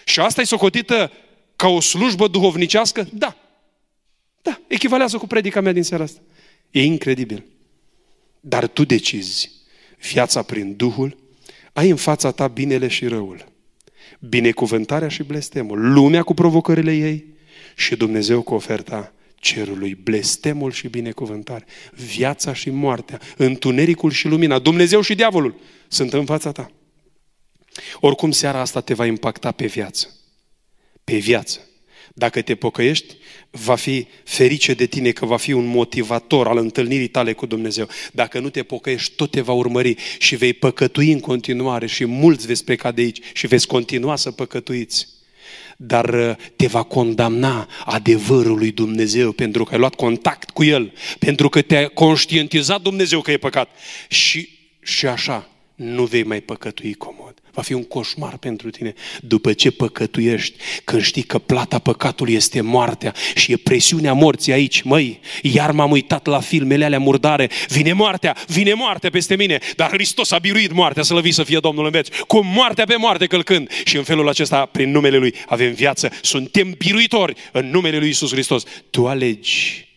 și 0.05 0.19
asta 0.19 0.41
e 0.41 0.43
socotită 0.43 1.11
ca 1.55 1.67
o 1.67 1.79
slujbă 1.79 2.27
duhovnicească? 2.27 3.07
Da. 3.13 3.37
Da, 4.41 4.59
echivalează 4.67 5.17
cu 5.17 5.27
predica 5.27 5.61
mea 5.61 5.71
din 5.71 5.83
seara 5.83 6.03
asta. 6.03 6.19
E 6.71 6.83
incredibil. 6.83 7.45
Dar 8.39 8.67
tu 8.67 8.85
decizi 8.85 9.51
viața 10.11 10.41
prin 10.41 10.75
Duhul, 10.75 11.17
ai 11.73 11.89
în 11.89 11.95
fața 11.95 12.31
ta 12.31 12.47
binele 12.47 12.87
și 12.87 13.07
răul, 13.07 13.51
binecuvântarea 14.19 15.07
și 15.07 15.23
blestemul, 15.23 15.93
lumea 15.93 16.23
cu 16.23 16.33
provocările 16.33 16.95
ei 16.95 17.25
și 17.75 17.95
Dumnezeu 17.95 18.41
cu 18.41 18.53
oferta 18.53 19.13
cerului, 19.35 19.95
blestemul 19.95 20.71
și 20.71 20.87
binecuvântare, 20.87 21.65
viața 21.91 22.53
și 22.53 22.69
moartea, 22.69 23.19
întunericul 23.37 24.11
și 24.11 24.27
lumina, 24.27 24.59
Dumnezeu 24.59 25.01
și 25.01 25.15
diavolul 25.15 25.59
sunt 25.87 26.13
în 26.13 26.25
fața 26.25 26.51
ta. 26.51 26.71
Oricum, 27.99 28.31
seara 28.31 28.59
asta 28.59 28.81
te 28.81 28.93
va 28.93 29.05
impacta 29.05 29.51
pe 29.51 29.65
viață. 29.65 30.09
Pe 31.03 31.17
viață. 31.17 31.59
Dacă 32.15 32.41
te 32.41 32.55
pocăiești, 32.55 33.15
va 33.51 33.75
fi 33.75 34.07
ferice 34.23 34.73
de 34.73 34.85
tine 34.85 35.11
că 35.11 35.25
va 35.25 35.37
fi 35.37 35.51
un 35.51 35.65
motivator 35.65 36.47
al 36.47 36.57
întâlnirii 36.57 37.07
tale 37.07 37.33
cu 37.33 37.45
Dumnezeu. 37.45 37.87
Dacă 38.11 38.39
nu 38.39 38.49
te 38.49 38.63
pocăiești, 38.63 39.13
tot 39.15 39.31
te 39.31 39.41
va 39.41 39.51
urmări 39.51 39.95
și 40.17 40.35
vei 40.35 40.53
păcătui 40.53 41.11
în 41.11 41.19
continuare 41.19 41.87
și 41.87 42.05
mulți 42.05 42.47
veți 42.47 42.63
pleca 42.63 42.91
de 42.91 43.01
aici 43.01 43.19
și 43.33 43.47
veți 43.47 43.67
continua 43.67 44.15
să 44.15 44.31
păcătuiți. 44.31 45.07
Dar 45.77 46.13
uh, 46.13 46.35
te 46.55 46.67
va 46.67 46.83
condamna 46.83 47.69
adevărul 47.85 48.57
lui 48.57 48.71
Dumnezeu 48.71 49.31
pentru 49.31 49.63
că 49.63 49.73
ai 49.73 49.79
luat 49.79 49.95
contact 49.95 50.49
cu 50.49 50.63
El, 50.63 50.93
pentru 51.19 51.49
că 51.49 51.61
te-a 51.61 51.87
conștientizat 51.87 52.81
Dumnezeu 52.81 53.21
că 53.21 53.31
e 53.31 53.37
păcat. 53.37 53.69
Și, 54.07 54.49
și 54.81 55.07
așa, 55.07 55.49
nu 55.75 56.03
vei 56.03 56.23
mai 56.23 56.41
păcătui 56.41 56.93
comod. 56.93 57.33
Va 57.51 57.61
fi 57.61 57.73
un 57.73 57.83
coșmar 57.83 58.37
pentru 58.37 58.69
tine 58.69 58.93
după 59.21 59.53
ce 59.53 59.71
păcătuiești, 59.71 60.57
când 60.83 61.01
știi 61.01 61.23
că 61.23 61.37
plata 61.37 61.79
păcatului 61.79 62.33
este 62.33 62.61
moartea 62.61 63.13
și 63.35 63.51
e 63.51 63.57
presiunea 63.57 64.13
morții 64.13 64.53
aici. 64.53 64.81
Măi, 64.81 65.19
iar 65.41 65.71
m-am 65.71 65.91
uitat 65.91 66.25
la 66.25 66.39
filmele 66.39 66.85
alea 66.85 66.99
murdare, 66.99 67.49
vine 67.67 67.93
moartea, 67.93 68.37
vine 68.47 68.73
moartea 68.73 69.09
peste 69.09 69.35
mine, 69.35 69.59
dar 69.75 69.89
Hristos 69.89 70.31
a 70.31 70.37
biruit 70.37 70.71
moartea, 70.71 71.03
să 71.03 71.13
lăvi 71.13 71.31
să 71.31 71.43
fie 71.43 71.59
Domnul 71.59 71.85
în 71.85 71.91
veci, 71.91 72.19
cu 72.19 72.43
moartea 72.43 72.85
pe 72.85 72.95
moarte 72.95 73.25
călcând. 73.25 73.69
Și 73.85 73.97
în 73.97 74.03
felul 74.03 74.29
acesta, 74.29 74.65
prin 74.65 74.91
numele 74.91 75.17
Lui, 75.17 75.33
avem 75.45 75.73
viață, 75.73 76.11
suntem 76.21 76.71
biruitori 76.77 77.35
în 77.51 77.69
numele 77.69 77.97
Lui 77.97 78.09
Isus 78.09 78.31
Hristos. 78.31 78.63
Tu 78.89 79.07
alegi. 79.07 79.87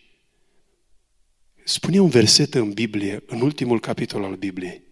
Spune 1.63 1.99
un 1.99 2.09
verset 2.09 2.53
în 2.53 2.71
Biblie, 2.71 3.23
în 3.25 3.41
ultimul 3.41 3.79
capitol 3.79 4.23
al 4.23 4.35
Bibliei. 4.35 4.86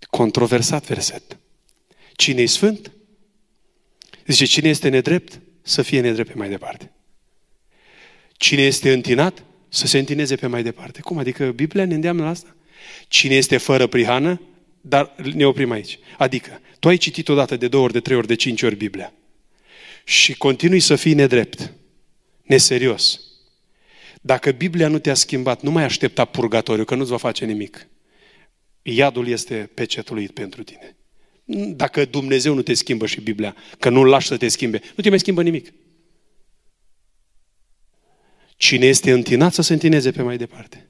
Controversat 0.00 0.86
verset. 0.86 1.38
Cine 2.16 2.42
e 2.42 2.46
sfânt? 2.46 2.90
Zice, 4.26 4.44
cine 4.44 4.68
este 4.68 4.88
nedrept? 4.88 5.40
Să 5.62 5.82
fie 5.82 6.00
nedrept 6.00 6.28
pe 6.28 6.38
mai 6.38 6.48
departe. 6.48 6.92
Cine 8.36 8.62
este 8.62 8.92
întinat? 8.92 9.42
Să 9.68 9.86
se 9.86 9.98
întineze 9.98 10.36
pe 10.36 10.46
mai 10.46 10.62
departe. 10.62 11.00
Cum? 11.00 11.18
Adică 11.18 11.50
Biblia 11.50 11.84
ne 11.84 11.94
îndeamnă 11.94 12.22
la 12.22 12.28
asta? 12.28 12.56
Cine 13.08 13.34
este 13.34 13.56
fără 13.56 13.86
prihană, 13.86 14.40
dar 14.80 15.14
ne 15.34 15.46
oprim 15.46 15.70
aici. 15.70 15.98
Adică, 16.18 16.60
tu 16.78 16.88
ai 16.88 16.96
citit 16.96 17.28
odată 17.28 17.56
de 17.56 17.68
două 17.68 17.84
ori, 17.84 17.92
de 17.92 18.00
trei 18.00 18.16
ori, 18.16 18.26
de 18.26 18.34
cinci 18.34 18.62
ori 18.62 18.76
Biblia 18.76 19.12
și 20.08 20.34
continui 20.34 20.80
să 20.80 20.96
fii 20.96 21.14
nedrept, 21.14 21.72
neserios. 22.42 23.20
Dacă 24.20 24.50
Biblia 24.50 24.88
nu 24.88 24.98
te-a 24.98 25.14
schimbat, 25.14 25.62
nu 25.62 25.70
mai 25.70 25.84
aștepta 25.84 26.24
purgatoriu, 26.24 26.84
că 26.84 26.94
nu-ți 26.94 27.10
va 27.10 27.16
face 27.16 27.44
nimic. 27.44 27.86
Iadul 28.88 29.28
este 29.28 29.70
pecetluit 29.74 30.30
pentru 30.30 30.62
tine. 30.62 30.96
Dacă 31.68 32.04
Dumnezeu 32.04 32.54
nu 32.54 32.62
te 32.62 32.74
schimbă 32.74 33.06
și 33.06 33.20
Biblia, 33.20 33.56
că 33.78 33.88
nu-L 33.88 34.08
lași 34.08 34.26
să 34.26 34.36
te 34.36 34.48
schimbe, 34.48 34.80
nu 34.94 35.02
te 35.02 35.08
mai 35.08 35.18
schimbă 35.18 35.42
nimic. 35.42 35.72
Cine 38.56 38.86
este 38.86 39.12
întinat 39.12 39.52
să 39.52 39.62
se 39.62 39.72
întineze 39.72 40.10
pe 40.10 40.22
mai 40.22 40.36
departe. 40.36 40.88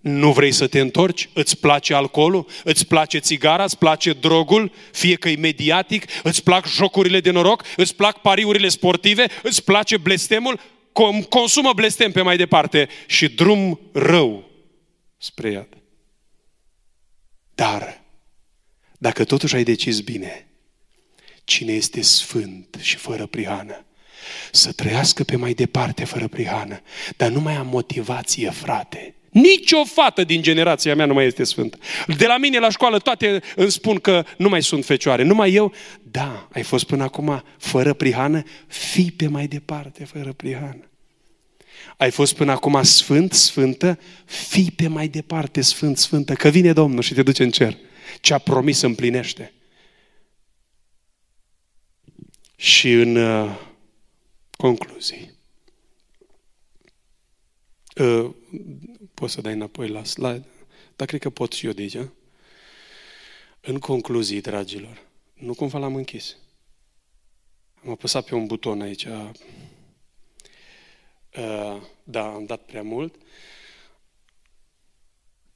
Nu 0.00 0.32
vrei 0.32 0.52
să 0.52 0.66
te 0.66 0.80
întorci? 0.80 1.28
Îți 1.32 1.58
place 1.58 1.94
alcoolul? 1.94 2.46
Îți 2.64 2.86
place 2.86 3.18
țigara? 3.18 3.64
Îți 3.64 3.78
place 3.78 4.12
drogul? 4.12 4.72
Fie 4.92 5.14
că 5.14 5.28
e 5.28 5.36
mediatic? 5.36 6.04
Îți 6.22 6.42
plac 6.42 6.66
jocurile 6.66 7.20
de 7.20 7.30
noroc? 7.30 7.64
Îți 7.76 7.94
plac 7.94 8.20
pariurile 8.20 8.68
sportive? 8.68 9.26
Îți 9.42 9.64
place 9.64 9.96
blestemul? 9.96 10.60
Consumă 11.28 11.72
blestem 11.72 12.12
pe 12.12 12.22
mai 12.22 12.36
departe 12.36 12.88
și 13.06 13.28
drum 13.28 13.80
rău 13.92 14.50
spre 15.18 15.50
iad. 15.50 15.68
Dar, 17.56 18.00
dacă 18.98 19.24
totuși 19.24 19.54
ai 19.54 19.64
decis 19.64 20.00
bine, 20.00 20.46
cine 21.44 21.72
este 21.72 22.02
sfânt 22.02 22.76
și 22.80 22.96
fără 22.96 23.26
prihană, 23.26 23.84
să 24.52 24.72
trăiască 24.72 25.24
pe 25.24 25.36
mai 25.36 25.52
departe 25.52 26.04
fără 26.04 26.28
prihană, 26.28 26.80
dar 27.16 27.30
nu 27.30 27.40
mai 27.40 27.54
am 27.54 27.66
motivație, 27.66 28.50
frate. 28.50 29.14
Nici 29.30 29.72
o 29.72 29.84
fată 29.84 30.24
din 30.24 30.42
generația 30.42 30.94
mea 30.94 31.06
nu 31.06 31.14
mai 31.14 31.26
este 31.26 31.44
sfântă. 31.44 31.78
De 32.18 32.26
la 32.26 32.38
mine 32.38 32.58
la 32.58 32.70
școală 32.70 32.98
toate 32.98 33.42
îmi 33.56 33.70
spun 33.70 33.98
că 33.98 34.24
nu 34.36 34.48
mai 34.48 34.62
sunt 34.62 34.84
fecioare. 34.84 35.22
Numai 35.22 35.52
eu, 35.52 35.72
da, 36.02 36.48
ai 36.52 36.62
fost 36.62 36.84
până 36.84 37.02
acum 37.02 37.42
fără 37.58 37.92
prihană, 37.92 38.42
fii 38.66 39.10
pe 39.10 39.26
mai 39.26 39.46
departe 39.46 40.04
fără 40.04 40.32
prihană. 40.32 40.90
Ai 41.96 42.10
fost 42.10 42.34
până 42.34 42.52
acum 42.52 42.82
sfânt, 42.82 43.32
sfântă, 43.32 43.98
fii 44.24 44.70
pe 44.70 44.88
mai 44.88 45.08
departe 45.08 45.60
sfânt, 45.60 45.98
sfântă, 45.98 46.34
că 46.34 46.48
vine 46.48 46.72
Domnul 46.72 47.02
și 47.02 47.14
te 47.14 47.22
duce 47.22 47.42
în 47.42 47.50
cer. 47.50 47.76
Ce 48.20 48.34
a 48.34 48.38
promis 48.38 48.80
împlinește. 48.80 49.52
Și 52.56 52.92
în 52.92 53.16
uh, 53.16 53.58
concluzii, 54.50 55.32
uh, 57.96 58.30
poți 59.14 59.32
să 59.32 59.40
dai 59.40 59.52
înapoi 59.52 59.88
la 59.88 60.04
slide, 60.04 60.44
dar 60.96 61.06
cred 61.06 61.20
că 61.20 61.30
pot 61.30 61.52
și 61.52 61.66
eu 61.66 61.72
de 61.72 61.82
aici. 61.82 61.98
În 63.60 63.78
concluzii, 63.78 64.40
dragilor, 64.40 65.06
nu 65.34 65.54
cumva 65.54 65.78
l-am 65.78 65.94
închis. 65.94 66.36
Am 67.84 67.90
apăsat 67.90 68.24
pe 68.24 68.34
un 68.34 68.46
buton 68.46 68.80
aici. 68.80 69.06
Uh, 71.38 71.82
da, 72.04 72.22
am 72.22 72.44
dat 72.44 72.60
prea 72.60 72.82
mult. 72.82 73.14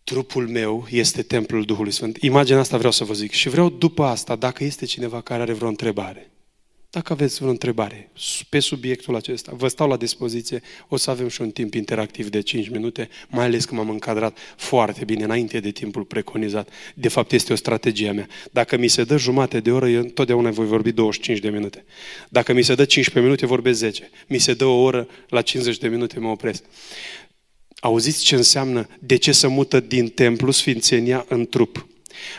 Trupul 0.05 0.49
meu 0.49 0.87
este 0.91 1.23
templul 1.23 1.65
Duhului 1.65 1.93
Sfânt. 1.93 2.17
Imaginea 2.17 2.61
asta 2.61 2.77
vreau 2.77 2.93
să 2.93 3.05
vă 3.05 3.13
zic. 3.13 3.33
Și 3.33 3.49
vreau 3.49 3.69
după 3.69 4.05
asta, 4.05 4.37
dacă 4.37 4.65
este 4.65 4.85
cineva 4.85 5.21
care 5.21 5.43
are 5.43 5.53
vreo 5.53 5.69
întrebare, 5.69 6.31
dacă 6.91 7.13
aveți 7.13 7.39
vreo 7.39 7.51
întrebare 7.51 8.11
pe 8.49 8.59
subiectul 8.59 9.17
acesta, 9.17 9.53
vă 9.55 9.69
stau 9.69 9.89
la 9.89 9.97
dispoziție, 9.97 10.63
o 10.89 10.97
să 10.97 11.11
avem 11.11 11.29
și 11.29 11.41
un 11.41 11.51
timp 11.51 11.75
interactiv 11.75 12.29
de 12.29 12.41
5 12.41 12.69
minute, 12.69 13.09
mai 13.29 13.45
ales 13.45 13.65
că 13.65 13.75
m-am 13.75 13.91
încadrat 13.91 14.39
foarte 14.57 15.05
bine 15.05 15.25
înainte 15.25 15.61
de 15.61 15.71
timpul 15.71 16.03
preconizat. 16.03 16.69
De 16.95 17.09
fapt, 17.09 17.33
este 17.33 17.53
o 17.53 17.57
strategie 17.57 18.11
mea. 18.11 18.29
Dacă 18.51 18.77
mi 18.77 18.89
se 18.89 19.05
dă 19.05 19.17
jumate 19.17 19.61
de 19.61 19.73
oră, 19.73 19.89
eu 19.89 20.01
întotdeauna 20.01 20.51
voi 20.51 20.67
vorbi 20.67 20.93
25 20.93 21.39
de 21.39 21.49
minute. 21.49 21.85
Dacă 22.29 22.53
mi 22.53 22.63
se 22.63 22.75
dă 22.75 22.85
15 22.85 23.25
minute, 23.25 23.47
vorbesc 23.47 23.79
10. 23.79 24.11
Mi 24.27 24.39
se 24.39 24.55
dă 24.55 24.65
o 24.65 24.81
oră, 24.81 25.09
la 25.29 25.43
50 25.43 25.79
de 25.79 25.89
minute 25.89 26.19
mă 26.19 26.29
opresc. 26.29 26.65
Auziți 27.81 28.25
ce 28.25 28.35
înseamnă 28.35 28.89
de 29.01 29.17
ce 29.17 29.33
să 29.33 29.49
mută 29.49 29.81
din 29.81 30.09
templu 30.09 30.51
Sfințenia 30.51 31.25
în 31.29 31.47
trup? 31.47 31.87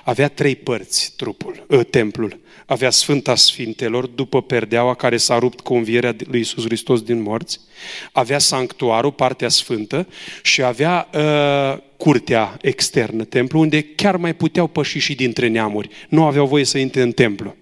Avea 0.04 0.28
trei 0.28 0.56
părți 0.56 1.14
trupul, 1.16 1.66
ă, 1.70 1.84
templul 1.84 2.40
avea 2.72 2.90
Sfânta 2.90 3.36
Sfintelor 3.36 4.06
după 4.06 4.42
perdeaua 4.42 4.94
care 4.94 5.18
s-a 5.18 5.40
rupt 5.40 5.60
cu 5.60 5.74
învierea 5.74 6.16
lui 6.18 6.38
Iisus 6.38 6.64
Hristos 6.64 7.02
din 7.02 7.22
morți, 7.22 7.60
avea 8.12 8.40
sanctuarul, 8.40 9.12
partea 9.12 9.50
sfântă, 9.50 10.08
și 10.44 10.64
avea 10.64 11.10
uh, 11.14 11.78
curtea 11.98 12.58
externă, 12.62 13.24
templu, 13.24 13.60
unde 13.60 13.82
chiar 13.82 14.16
mai 14.16 14.36
puteau 14.36 14.68
păși 14.68 15.00
și 15.00 15.16
dintre 15.16 15.48
neamuri. 15.48 15.90
Nu 16.10 16.24
aveau 16.24 16.48
voie 16.48 16.64
să 16.64 16.78
intre 16.78 17.02
în 17.02 17.12
templu. 17.12 17.56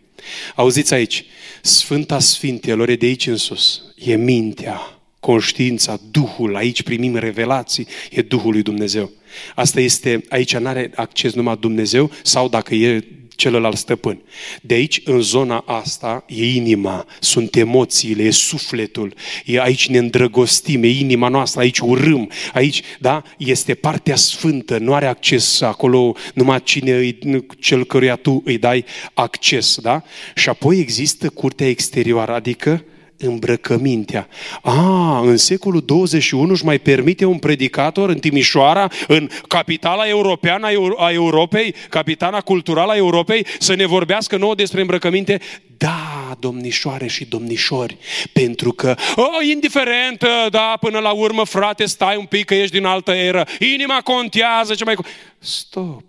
Auziți 0.56 0.94
aici, 0.94 1.26
Sfânta 1.62 2.20
Sfintelor 2.20 2.90
e 2.90 2.96
de 2.96 3.06
aici 3.06 3.28
în 3.28 3.38
sus, 3.38 3.82
e 3.96 4.16
mintea, 4.16 4.99
conștiința, 5.20 6.00
Duhul, 6.12 6.56
aici 6.56 6.84
primim 6.84 7.16
revelații, 7.16 7.88
e 8.12 8.22
Duhul 8.22 8.52
lui 8.52 8.62
Dumnezeu. 8.62 9.12
Asta 9.56 9.80
este, 9.80 10.24
aici 10.30 10.56
nu 10.56 10.68
are 10.68 10.92
acces 10.96 11.34
numai 11.34 11.58
Dumnezeu 11.60 12.12
sau 12.24 12.50
dacă 12.50 12.76
e 12.76 13.04
celălalt 13.40 13.78
stăpân. 13.78 14.22
De 14.62 14.74
aici, 14.74 15.02
în 15.06 15.22
zona 15.22 15.58
asta, 15.58 16.26
e 16.28 16.54
inima, 16.54 17.06
sunt 17.20 17.56
emoțiile, 17.56 18.24
e 18.24 18.32
sufletul, 18.32 19.14
e 19.46 19.62
aici 19.62 19.90
ne 19.90 19.98
îndrăgostim, 19.98 20.84
e 20.84 20.88
inima 20.88 21.28
noastră, 21.28 21.60
aici 21.60 21.80
urâm, 21.80 22.30
aici, 22.54 22.82
da, 23.00 23.24
este 23.38 23.74
partea 23.74 24.16
sfântă, 24.16 24.78
nu 24.78 24.94
are 24.94 25.06
acces 25.06 25.62
acolo 25.62 26.16
numai 26.34 26.64
cine 26.64 26.92
îi, 26.92 27.18
cel 27.60 27.86
căruia 27.86 28.16
tu 28.16 28.42
îi 28.46 28.58
dai 28.58 28.86
acces, 29.14 29.78
da? 29.82 30.04
Și 30.36 30.50
apoi 30.50 30.80
există 30.80 31.30
curtea 31.30 31.68
exterioară, 31.68 32.34
adică 32.34 32.84
îmbrăcămintea. 33.20 34.28
A, 34.62 35.20
în 35.20 35.38
secolul 35.38 35.82
21 35.86 36.52
își 36.52 36.66
mai 36.66 36.80
permite 36.80 37.26
un 37.26 37.38
predicator 37.38 38.10
în 38.10 38.20
Timișoara, 38.20 38.88
în 39.08 39.30
capitala 39.48 40.08
europeană 40.08 40.68
a 40.98 41.12
Europei, 41.12 41.76
capitala 41.90 42.42
culturală 42.42 42.92
a 42.92 42.96
Europei, 42.96 43.46
să 43.60 43.74
ne 43.74 43.86
vorbească 43.86 44.38
nouă 44.38 44.56
despre 44.56 44.82
îmbrăcăminte? 44.82 45.42
Da, 45.78 46.36
domnișoare 46.40 47.08
și 47.08 47.26
domnișori, 47.26 47.98
pentru 48.34 48.72
că, 48.72 48.96
oh, 49.16 49.48
indiferent, 49.52 50.24
da, 50.50 50.78
până 50.80 51.00
la 51.00 51.12
urmă, 51.12 51.44
frate, 51.44 51.86
stai 51.86 52.18
un 52.18 52.26
pic 52.26 52.46
că 52.46 52.56
ești 52.56 52.76
din 52.76 52.86
altă 52.86 53.12
eră, 53.12 53.48
inima 53.74 54.02
contează, 54.04 54.74
ce 54.74 54.84
mai... 54.84 54.96
Stop! 55.40 56.04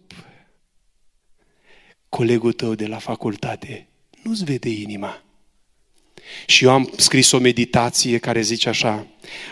Colegul 2.09 2.53
tău 2.53 2.75
de 2.75 2.87
la 2.87 2.99
facultate 2.99 3.89
nu-ți 4.23 4.45
vede 4.45 4.69
inima 4.69 5.23
și 6.47 6.65
eu 6.65 6.71
am 6.71 6.91
scris 6.97 7.31
o 7.31 7.39
meditație 7.39 8.19
care 8.19 8.41
zice 8.41 8.69
așa, 8.69 9.07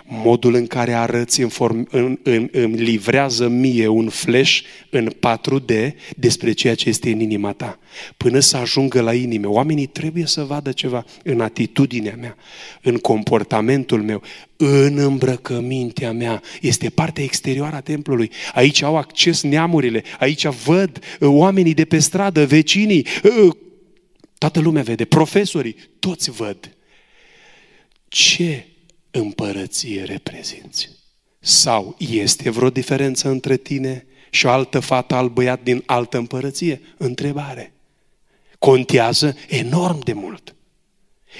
modul 0.06 0.54
în 0.54 0.66
care 0.66 0.92
arăți 0.92 1.40
în 1.40 1.48
form, 1.48 1.88
în, 1.90 2.18
în, 2.22 2.48
îmi 2.52 2.76
livrează 2.76 3.48
mie 3.48 3.86
un 3.86 4.08
flash 4.08 4.60
în 4.90 5.10
4D 5.10 5.90
despre 6.16 6.52
ceea 6.52 6.74
ce 6.74 6.88
este 6.88 7.10
în 7.10 7.20
inima 7.20 7.52
ta. 7.52 7.78
Până 8.16 8.38
să 8.38 8.56
ajungă 8.56 9.00
la 9.00 9.14
inimă, 9.14 9.48
oamenii 9.48 9.86
trebuie 9.86 10.26
să 10.26 10.42
vadă 10.42 10.72
ceva 10.72 11.04
în 11.22 11.40
atitudinea 11.40 12.16
mea, 12.20 12.36
în 12.82 12.96
comportamentul 12.96 14.02
meu, 14.02 14.22
în 14.56 14.98
îmbrăcămintea 14.98 16.12
mea. 16.12 16.42
Este 16.60 16.90
partea 16.90 17.24
exterioară 17.24 17.76
a 17.76 17.80
templului. 17.80 18.30
Aici 18.54 18.82
au 18.82 18.96
acces 18.96 19.42
neamurile, 19.42 20.02
aici 20.18 20.46
văd 20.46 20.98
uh, 20.98 21.28
oamenii 21.30 21.74
de 21.74 21.84
pe 21.84 21.98
stradă, 21.98 22.46
vecinii, 22.46 23.06
uh, 23.22 23.54
Toată 24.38 24.60
lumea 24.60 24.82
vede, 24.82 25.04
profesorii, 25.04 25.76
toți 25.98 26.30
văd. 26.30 26.76
Ce 28.08 28.66
împărăție 29.10 30.02
reprezinți? 30.02 30.88
Sau 31.40 31.96
este 31.98 32.50
vreo 32.50 32.70
diferență 32.70 33.28
între 33.28 33.56
tine 33.56 34.06
și 34.30 34.46
o 34.46 34.50
altă 34.50 34.80
fată, 34.80 35.14
alt 35.14 35.32
băiat 35.32 35.62
din 35.62 35.82
altă 35.86 36.16
împărăție? 36.16 36.80
Întrebare. 36.96 37.72
Contează 38.58 39.36
enorm 39.48 40.04
de 40.04 40.12
mult. 40.12 40.52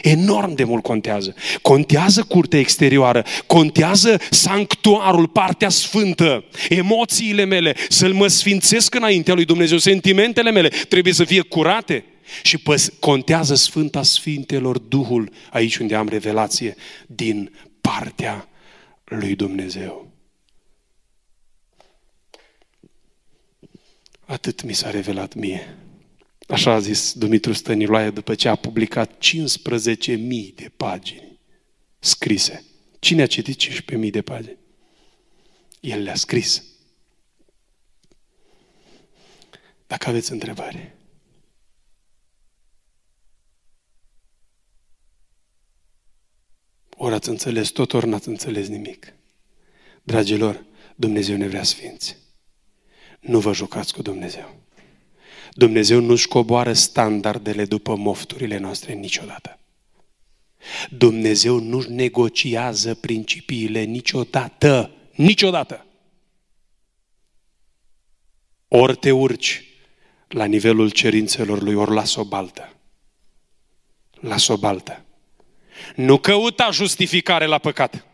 Enorm 0.03 0.55
de 0.55 0.64
mult 0.64 0.82
contează. 0.82 1.34
Contează 1.62 2.22
curtea 2.22 2.59
exterioară, 2.59 3.24
contează 3.46 4.20
sanctuarul, 4.30 5.28
partea 5.28 5.68
sfântă, 5.68 6.44
emoțiile 6.68 7.44
mele, 7.44 7.74
să-L 7.88 8.12
mă 8.12 8.26
sfințesc 8.26 8.94
înaintea 8.94 9.34
lui 9.34 9.44
Dumnezeu, 9.44 9.78
sentimentele 9.78 10.51
mele 10.51 10.68
trebuie 10.68 11.12
să 11.12 11.24
fie 11.24 11.40
curate. 11.40 12.05
Și 12.43 12.59
păs- 12.59 12.93
contează 13.01 13.55
Sfânta 13.55 14.03
Sfintelor 14.03 14.79
Duhul 14.79 15.33
aici 15.51 15.76
unde 15.76 15.95
am 15.95 16.09
revelație 16.09 16.76
din 17.07 17.55
partea 17.81 18.49
lui 19.05 19.35
Dumnezeu. 19.35 20.11
Atât 24.24 24.62
mi 24.62 24.72
s-a 24.72 24.91
revelat 24.91 25.35
mie. 25.35 25.76
Așa 26.49 26.72
a 26.72 26.81
zis 26.81 27.12
Dumitru 27.12 27.53
Stăniloae 27.53 28.11
după 28.11 28.35
ce 28.35 28.49
a 28.49 28.55
publicat 28.55 29.11
15.000 29.11 30.55
de 30.55 30.70
pagini 30.76 31.39
scrise. 31.99 32.64
Cine 32.99 33.22
a 33.22 33.26
citit 33.26 33.62
15.000 33.62 34.11
de 34.11 34.22
pagini? 34.22 34.57
El 35.81 36.03
le-a 36.03 36.14
scris. 36.14 36.62
dacă 39.89 40.09
aveți 40.09 40.33
întrebări. 40.33 40.95
Ori 47.01 47.14
ați 47.14 47.28
înțeles 47.28 47.68
tot, 47.68 47.92
ori 47.92 48.07
n-ați 48.09 48.28
înțeles 48.28 48.68
nimic. 48.68 49.14
Dragilor, 50.03 50.64
Dumnezeu 50.96 51.36
ne 51.36 51.46
vrea 51.46 51.62
sfinți. 51.62 52.16
Nu 53.20 53.38
vă 53.40 53.53
jucați 53.53 53.94
cu 53.94 54.03
Dumnezeu. 54.03 54.61
Dumnezeu 55.53 56.01
nu-și 56.01 56.28
coboară 56.28 56.72
standardele 56.72 57.64
după 57.64 57.96
mofturile 57.96 58.59
noastre 58.59 58.92
niciodată. 58.92 59.59
Dumnezeu 60.90 61.59
nu 61.59 61.84
negociază 61.88 62.94
principiile 62.94 63.82
niciodată. 63.82 64.90
Niciodată. 65.14 65.86
Ori 68.68 68.96
te 68.96 69.11
urci 69.11 69.64
la 70.28 70.44
nivelul 70.44 70.90
cerințelor 70.90 71.62
lui, 71.62 71.74
ori 71.74 71.94
las 71.94 72.14
o 72.14 72.24
baltă. 72.24 72.76
Las 74.11 74.49
o 74.49 74.57
baltă. 74.57 75.03
Nu 75.95 76.18
căuta 76.18 76.70
justificare 76.70 77.47
la 77.47 77.59
păcat. 77.59 78.07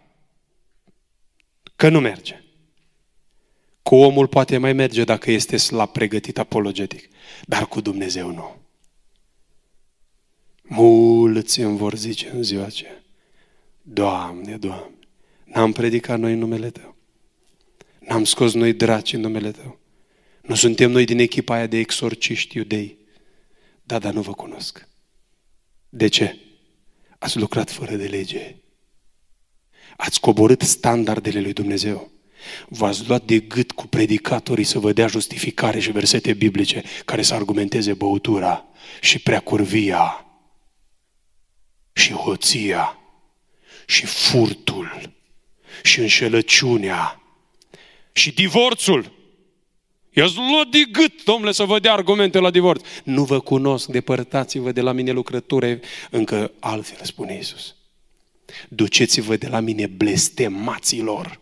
Că 1.77 1.89
nu 1.89 2.01
merge. 2.01 2.43
Cu 3.83 3.95
omul 3.95 4.27
poate 4.27 4.59
mai 4.59 4.73
merge 4.73 5.05
dacă 5.05 5.31
este 5.31 5.57
slab 5.57 5.89
pregătit 5.89 6.39
apologetic, 6.39 7.09
dar 7.43 7.67
cu 7.67 7.81
Dumnezeu 7.81 8.31
nu. 8.31 8.57
Mulți 10.63 11.61
îmi 11.61 11.77
vor 11.77 11.95
zice 11.95 12.31
în 12.31 12.43
ziua 12.43 12.65
aceea, 12.65 13.03
Doamne, 13.83 14.57
Doamne, 14.57 14.99
n-am 15.45 15.73
predicat 15.73 16.19
noi 16.19 16.33
în 16.33 16.39
numele 16.39 16.71
Tău. 16.71 16.97
N-am 17.99 18.25
scos 18.25 18.55
noi 18.55 18.73
draci 18.73 19.13
în 19.13 19.21
numele 19.21 19.51
Tău. 19.51 19.79
Nu 20.43 20.55
suntem 20.55 20.91
noi 20.91 21.05
din 21.05 21.19
echipa 21.19 21.55
aia 21.55 21.67
de 21.67 21.77
exorciști 21.77 22.57
iudei. 22.57 22.99
Da, 23.83 23.99
dar 23.99 24.13
nu 24.13 24.21
vă 24.21 24.33
cunosc. 24.33 24.89
De 25.89 26.09
ce? 26.09 26.39
Ați 27.25 27.39
lucrat 27.39 27.71
fără 27.71 27.95
de 27.95 28.07
lege. 28.07 28.57
Ați 29.97 30.21
coborât 30.21 30.61
standardele 30.61 31.41
lui 31.41 31.53
Dumnezeu. 31.53 32.11
V-ați 32.69 33.09
luat 33.09 33.25
de 33.25 33.39
gât 33.39 33.73
cu 33.73 33.87
predicatorii 33.87 34.65
să 34.65 34.79
vă 34.79 34.93
dea 34.93 35.07
justificare 35.07 35.81
și 35.81 35.91
versete 35.91 36.33
biblice 36.33 36.83
care 37.05 37.23
să 37.23 37.35
argumenteze 37.35 37.95
băutura 37.95 38.65
și 39.01 39.19
preacurvia 39.19 40.27
și 41.93 42.13
hoția 42.13 42.99
și 43.87 44.07
furtul 44.07 45.13
și 45.83 46.01
înșelăciunea 46.01 47.23
și 48.13 48.33
divorțul. 48.33 49.13
I-ați 50.15 50.35
luat 50.37 50.69
de 50.69 50.79
gât, 50.93 51.25
domnule, 51.25 51.53
să 51.53 51.65
vă 51.65 51.79
dea 51.79 51.93
argumente 51.93 52.39
la 52.39 52.51
divorț. 52.51 52.85
Nu 53.05 53.25
vă 53.25 53.41
cunosc, 53.41 53.89
depărtați-vă 53.89 54.73
de 54.73 54.81
la 54.81 54.93
mine 54.93 55.11
lucrători, 55.11 55.81
încă 56.11 56.53
altfel 56.59 56.99
spune 57.03 57.35
Iisus. 57.35 57.75
Duceți-vă 58.69 59.37
de 59.37 59.49
la 59.49 59.61
mine 59.61 59.87
blestemaților. 59.87 61.41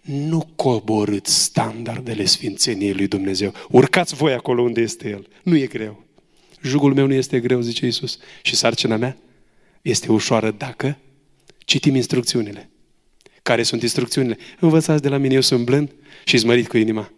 Nu 0.00 0.48
coborâți 0.56 1.42
standardele 1.42 2.24
sfințeniei 2.24 2.92
lui 2.92 3.06
Dumnezeu. 3.06 3.54
Urcați 3.70 4.14
voi 4.14 4.32
acolo 4.32 4.62
unde 4.62 4.80
este 4.80 5.08
El. 5.08 5.28
Nu 5.42 5.56
e 5.56 5.66
greu. 5.66 6.04
Jugul 6.62 6.94
meu 6.94 7.06
nu 7.06 7.14
este 7.14 7.40
greu, 7.40 7.60
zice 7.60 7.84
Iisus. 7.84 8.18
Și 8.42 8.56
sarcina 8.56 8.96
mea 8.96 9.16
este 9.82 10.12
ușoară 10.12 10.50
dacă 10.50 10.98
citim 11.58 11.94
instrucțiunile. 11.94 12.70
Care 13.42 13.62
sunt 13.62 13.82
instrucțiunile? 13.82 14.38
Învățați 14.60 15.02
de 15.02 15.08
la 15.08 15.16
mine, 15.16 15.34
eu 15.34 15.40
sunt 15.40 15.64
blând 15.64 15.90
și 16.24 16.36
zmărit 16.36 16.68
cu 16.68 16.76
inima. 16.76 17.10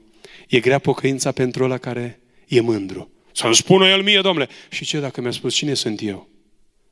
E 0.47 0.61
grea 0.61 0.78
pocăința 0.78 1.32
pentru 1.32 1.64
ăla 1.64 1.78
care 1.78 2.20
e 2.49 2.61
mândru. 2.61 3.11
Să-mi 3.32 3.55
spună 3.55 3.88
el 3.88 4.03
mie, 4.03 4.20
domnule. 4.20 4.49
Și 4.70 4.84
ce 4.84 5.01
dacă 5.01 5.20
mi-a 5.20 5.30
spus 5.30 5.55
cine 5.55 5.74
sunt 5.74 6.01
eu? 6.03 6.28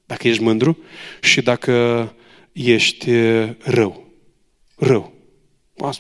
Dacă 0.06 0.28
ești 0.28 0.42
mândru 0.42 0.78
și 1.20 1.42
dacă 1.42 2.14
ești 2.52 3.10
rău. 3.58 4.08
Rău. 4.76 5.12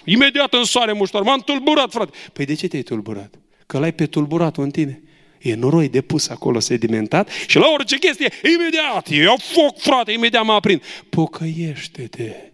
Imediat 0.04 0.54
în 0.54 0.64
soare 0.64 0.92
muștar. 0.92 1.22
M-am 1.22 1.40
tulburat, 1.40 1.90
frate. 1.90 2.16
Păi 2.32 2.44
de 2.44 2.54
ce 2.54 2.68
te-ai 2.68 2.82
tulburat? 2.82 3.34
Că 3.66 3.78
l-ai 3.78 3.92
pe 3.92 4.06
tulburatul 4.06 4.62
în 4.62 4.70
tine. 4.70 5.02
E 5.40 5.54
noroi 5.54 5.88
de 5.88 6.00
pus 6.00 6.28
acolo 6.28 6.60
sedimentat 6.60 7.28
și 7.46 7.58
la 7.58 7.66
orice 7.74 7.98
chestie, 7.98 8.32
imediat, 8.54 9.08
iau 9.08 9.36
foc, 9.36 9.78
frate, 9.78 10.12
imediat 10.12 10.44
mă 10.44 10.52
aprind. 10.52 10.82
Pocăiește-te. 11.08 12.53